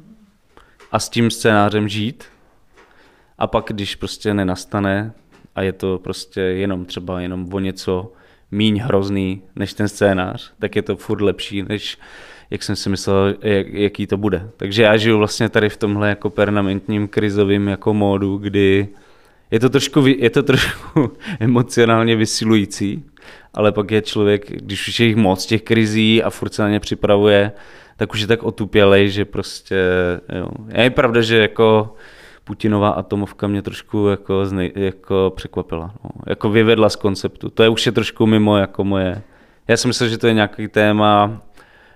a 0.92 0.98
s 0.98 1.08
tím 1.08 1.30
scénářem 1.30 1.88
žít 1.88 2.24
a 3.38 3.46
pak, 3.46 3.64
když 3.68 3.96
prostě 3.96 4.34
nenastane 4.34 5.12
a 5.54 5.62
je 5.62 5.72
to 5.72 5.98
prostě 5.98 6.40
jenom 6.40 6.84
třeba 6.84 7.20
jenom 7.20 7.54
o 7.54 7.58
něco 7.58 8.12
míň 8.50 8.78
hrozný 8.78 9.42
než 9.56 9.74
ten 9.74 9.88
scénář, 9.88 10.52
tak 10.58 10.76
je 10.76 10.82
to 10.82 10.96
furt 10.96 11.20
lepší, 11.20 11.62
než 11.62 11.98
jak 12.50 12.62
jsem 12.62 12.76
si 12.76 12.88
myslel, 12.88 13.34
jak, 13.42 13.66
jaký 13.68 14.06
to 14.06 14.16
bude. 14.16 14.50
Takže 14.56 14.82
já 14.82 14.96
žiju 14.96 15.18
vlastně 15.18 15.48
tady 15.48 15.68
v 15.68 15.76
tomhle 15.76 16.08
jako 16.08 16.30
permanentním 16.30 17.08
krizovým 17.08 17.68
jako 17.68 17.94
módu, 17.94 18.36
kdy 18.36 18.88
je 19.50 19.60
to 19.60 19.70
trošku, 19.70 20.06
je 20.06 20.30
to 20.30 20.42
trošku 20.42 21.12
emocionálně 21.40 22.16
vysilující, 22.16 23.04
ale 23.54 23.72
pak 23.72 23.90
je 23.90 24.02
člověk, 24.02 24.52
když 24.52 24.88
už 24.88 25.00
je 25.00 25.06
jich 25.06 25.16
moc 25.16 25.46
těch 25.46 25.62
krizí 25.62 26.22
a 26.22 26.30
furt 26.30 26.54
se 26.54 26.62
na 26.62 26.70
ně 26.70 26.80
připravuje, 26.80 27.52
tak 27.96 28.12
už 28.14 28.20
je 28.20 28.26
tak 28.26 28.42
otupělej, 28.42 29.10
že 29.10 29.24
prostě, 29.24 29.76
jo. 30.38 30.48
Je 30.74 30.90
pravda, 30.90 31.20
že 31.20 31.36
jako 31.36 31.94
Putinová 32.48 32.90
atomovka 32.90 33.46
mě 33.46 33.62
trošku 33.62 34.06
jako, 34.06 34.46
znej, 34.46 34.72
jako 34.74 35.32
překvapila. 35.36 35.94
No. 36.04 36.10
Jako 36.26 36.50
vyvedla 36.50 36.88
z 36.88 36.96
konceptu. 36.96 37.50
To 37.50 37.62
je 37.62 37.68
už 37.68 37.86
je 37.86 37.92
trošku 37.92 38.26
mimo 38.26 38.56
jako 38.56 38.84
moje. 38.84 39.22
Já 39.68 39.76
si 39.76 39.88
myslím, 39.88 40.08
že 40.08 40.18
to 40.18 40.26
je 40.26 40.34
nějaký 40.34 40.68
téma 40.68 41.42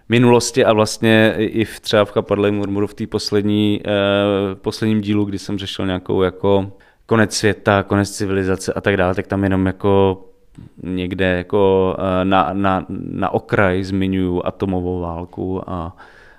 minulosti 0.08 0.64
a 0.64 0.72
vlastně 0.72 1.34
i 1.36 1.64
v 1.64 1.80
třeba 1.80 2.04
v 2.04 2.10
Chapadle 2.10 2.50
murmuru 2.50 2.86
v 2.86 2.94
té 2.94 3.06
poslední, 3.06 3.80
eh, 3.86 4.54
posledním 4.54 5.00
dílu, 5.00 5.24
kdy 5.24 5.38
jsem 5.38 5.58
řešil 5.58 5.86
nějakou 5.86 6.22
jako 6.22 6.72
konec 7.12 7.34
světa, 7.36 7.82
konec 7.82 8.10
civilizace 8.10 8.72
a 8.72 8.80
tak 8.80 8.96
dále, 8.96 9.14
tak 9.14 9.26
tam 9.26 9.44
jenom 9.44 9.66
jako 9.66 10.24
někde 10.82 11.24
jako 11.24 11.96
eh, 11.98 12.24
na, 12.24 12.50
na, 12.52 12.86
na 12.88 13.30
okraj 13.30 13.82
zmiňuju 13.82 14.42
atomovou 14.44 15.00
válku 15.00 15.70
a, 15.70 15.96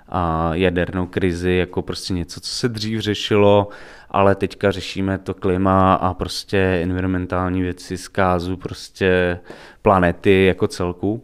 a 0.08 0.50
jadernou 0.54 1.06
krizi 1.06 1.52
jako 1.52 1.82
prostě 1.82 2.14
něco, 2.14 2.40
co 2.40 2.50
se 2.50 2.68
dřív 2.68 3.00
řešilo, 3.00 3.68
ale 4.10 4.34
teďka 4.34 4.70
řešíme 4.70 5.18
to 5.18 5.34
klima 5.34 5.94
a 5.94 6.14
prostě 6.14 6.58
environmentální 6.82 7.62
věci, 7.62 7.96
zkázu 7.96 8.56
prostě 8.56 9.40
planety 9.82 10.44
jako 10.44 10.68
celku. 10.68 11.22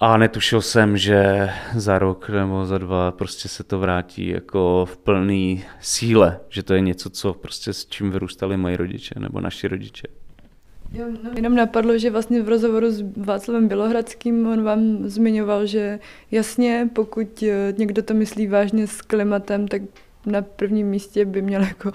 A 0.00 0.16
netušil 0.16 0.60
jsem, 0.60 0.96
že 0.96 1.50
za 1.74 1.98
rok 1.98 2.28
nebo 2.30 2.66
za 2.66 2.78
dva 2.78 3.10
prostě 3.12 3.48
se 3.48 3.64
to 3.64 3.78
vrátí 3.78 4.28
jako 4.28 4.86
v 4.90 4.96
plný 4.96 5.64
síle, 5.80 6.40
že 6.48 6.62
to 6.62 6.74
je 6.74 6.80
něco, 6.80 7.10
co 7.10 7.32
prostě 7.32 7.72
s 7.72 7.86
čím 7.86 8.10
vyrůstali 8.10 8.56
moji 8.56 8.76
rodiče 8.76 9.14
nebo 9.18 9.40
naši 9.40 9.68
rodiče. 9.68 10.08
Jo, 10.92 11.06
no, 11.24 11.30
jenom 11.36 11.54
napadlo, 11.54 11.98
že 11.98 12.10
vlastně 12.10 12.42
v 12.42 12.48
rozhovoru 12.48 12.90
s 12.90 13.04
Václavem 13.16 13.68
Bělohradským 13.68 14.46
on 14.46 14.62
vám 14.62 15.08
zmiňoval, 15.08 15.66
že 15.66 15.98
jasně, 16.30 16.88
pokud 16.92 17.42
eh, 17.42 17.74
někdo 17.78 18.02
to 18.02 18.14
myslí 18.14 18.46
vážně 18.46 18.86
s 18.86 19.02
klimatem, 19.02 19.68
tak 19.68 19.82
na 20.26 20.42
prvním 20.42 20.86
místě 20.86 21.24
by 21.24 21.42
měl 21.42 21.62
jako 21.62 21.92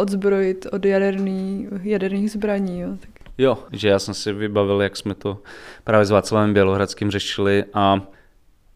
odzbrojit 0.00 0.66
od 0.72 0.84
jaderný, 0.84 1.68
jaderných 1.82 2.30
zbraní. 2.30 2.80
Jo. 2.80 2.88
Tak 3.00 3.17
Jo, 3.38 3.58
že 3.72 3.88
já 3.88 3.98
jsem 3.98 4.14
si 4.14 4.32
vybavil, 4.32 4.82
jak 4.82 4.96
jsme 4.96 5.14
to 5.14 5.42
právě 5.84 6.04
s 6.04 6.10
Václavem 6.10 6.54
Bělohradským 6.54 7.10
řešili 7.10 7.64
a 7.74 8.00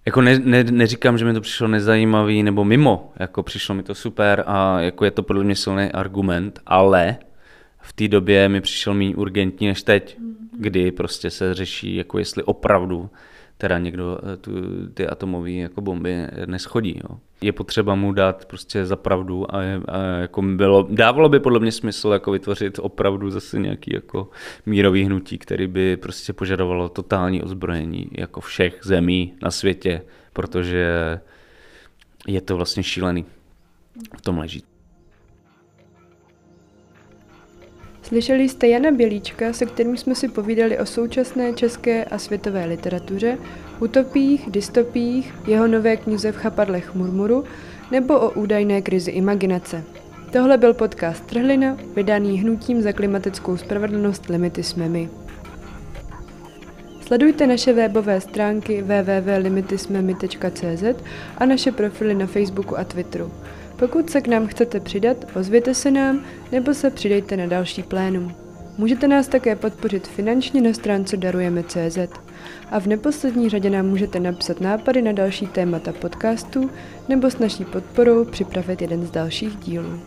jako 0.07 0.21
ne, 0.21 0.39
ne, 0.39 0.65
neříkám, 0.65 1.19
že 1.19 1.25
mi 1.25 1.35
to 1.35 1.41
přišlo 1.41 1.69
nezajímavý 1.69 2.43
nebo 2.43 2.65
mimo, 2.65 3.13
jako 3.17 3.43
přišlo 3.43 3.75
mi 3.75 3.83
to 3.83 3.95
super 3.95 4.45
a 4.47 4.81
jako 4.81 5.05
je 5.05 5.11
to 5.11 5.23
podle 5.23 5.45
mě 5.45 5.57
silný 5.57 5.93
argument, 5.93 6.61
ale 6.67 7.17
v 7.81 7.93
té 7.93 8.09
době 8.09 8.49
mi 8.49 8.61
přišel 8.61 8.95
méně 8.95 9.17
urgentní 9.17 9.67
než 9.67 9.83
teď, 9.83 10.17
kdy 10.59 10.93
prostě 10.93 11.31
se 11.31 11.55
řeší, 11.55 11.97
jako 11.97 12.19
jestli 12.19 12.43
opravdu 12.43 13.11
teda 13.63 13.79
někdo 13.79 14.19
eh, 14.23 14.37
tu, 14.37 14.51
ty 14.95 15.07
atomové 15.07 15.51
jako 15.51 15.81
bomby 15.81 16.27
neschodí. 16.47 17.01
Jo. 17.05 17.19
Je 17.41 17.53
potřeba 17.53 17.95
mu 17.95 18.13
dát 18.13 18.45
prostě 18.45 18.87
za 18.87 18.97
pravdu 18.97 19.55
a, 19.55 19.59
a 19.89 19.99
jako 20.21 20.43
bylo, 20.43 20.89
dávalo 20.91 21.29
by 21.29 21.41
podle 21.41 21.61
mě 21.61 21.73
smysl 21.73 22.09
jako 22.09 22.31
vytvořit 22.33 22.79
opravdu 22.83 23.31
zase 23.31 23.59
nějaký 23.59 23.95
jako 23.95 24.29
mírový 24.67 25.05
hnutí, 25.05 25.39
který 25.39 25.67
by 25.67 25.97
prostě 25.97 26.33
požadovalo 26.33 26.89
totální 26.89 27.43
ozbrojení 27.43 28.07
jako 28.13 28.41
všech 28.41 28.81
zemí 28.83 29.35
na 29.43 29.51
světě, 29.51 30.03
protože 30.33 31.21
je 32.27 32.41
to 32.41 32.57
vlastně 32.57 32.83
šílený 32.83 33.25
v 34.19 34.23
tom 34.23 34.39
leží. 34.39 34.72
Slyšeli 38.03 38.49
jste 38.49 38.69
Jana 38.69 38.91
Bělíčka, 38.91 39.53
se 39.53 39.67
kterým 39.67 39.97
jsme 39.97 40.15
si 40.15 40.29
povídali 40.29 40.79
o 40.79 40.87
současné 40.87 41.53
české 41.53 42.05
a 42.05 42.19
světové 42.19 42.65
literatuře, 42.65 43.39
utopiích, 43.81 44.51
dystopích, 44.51 45.35
jeho 45.47 45.67
nové 45.67 45.97
knize 45.97 46.33
v 46.33 46.37
chapadlech 46.37 46.95
murmuru 46.95 47.45
nebo 47.91 48.21
o 48.21 48.31
údajné 48.31 48.83
krizi 48.83 49.11
imaginace. 49.11 49.85
Tohle 50.33 50.59
byl 50.59 50.75
podcast 50.75 51.27
Trhlina, 51.27 51.77
vydaný 51.95 52.41
hnutím 52.41 52.83
za 52.83 52.93
klimatickou 52.93 53.57
spravedlnost 53.57 54.29
Limity 54.29 54.63
jsme 54.63 54.89
my. 54.89 55.09
Sledujte 57.07 57.47
naše 57.47 57.73
webové 57.73 58.21
stránky 58.21 58.83
www.limitismemy.cz 58.83 60.85
a 61.39 61.47
naše 61.47 61.73
profily 61.73 62.15
na 62.15 62.27
Facebooku 62.27 62.79
a 62.79 62.85
Twitteru. 62.85 63.33
Pokud 63.83 64.11
se 64.11 64.21
k 64.21 64.29
nám 64.29 64.47
chcete 64.47 64.81
přidat, 64.81 65.17
ozvěte 65.37 65.75
se 65.75 65.91
nám 65.91 66.25
nebo 66.53 66.75
se 66.75 66.91
přidejte 66.91 67.37
na 67.37 67.47
další 67.47 67.83
plénum. 67.83 68.35
Můžete 68.79 69.09
nás 69.09 69.29
také 69.29 69.57
podpořit 69.57 70.07
finančně 70.09 70.61
na 70.61 70.73
stránce 70.73 71.17
darujeme.cz 71.17 71.99
a 72.71 72.81
v 72.81 72.87
neposlední 72.87 73.49
řadě 73.49 73.71
nám 73.71 73.87
můžete 73.87 74.21
napsat 74.21 74.61
nápady 74.61 75.03
na 75.03 75.13
další 75.13 75.47
témata 75.47 75.93
podcastu 75.93 76.71
nebo 77.09 77.31
s 77.31 77.39
naší 77.39 77.65
podporou 77.65 78.25
připravit 78.25 78.83
jeden 78.83 79.07
z 79.07 79.11
dalších 79.11 79.57
dílů. 79.57 80.01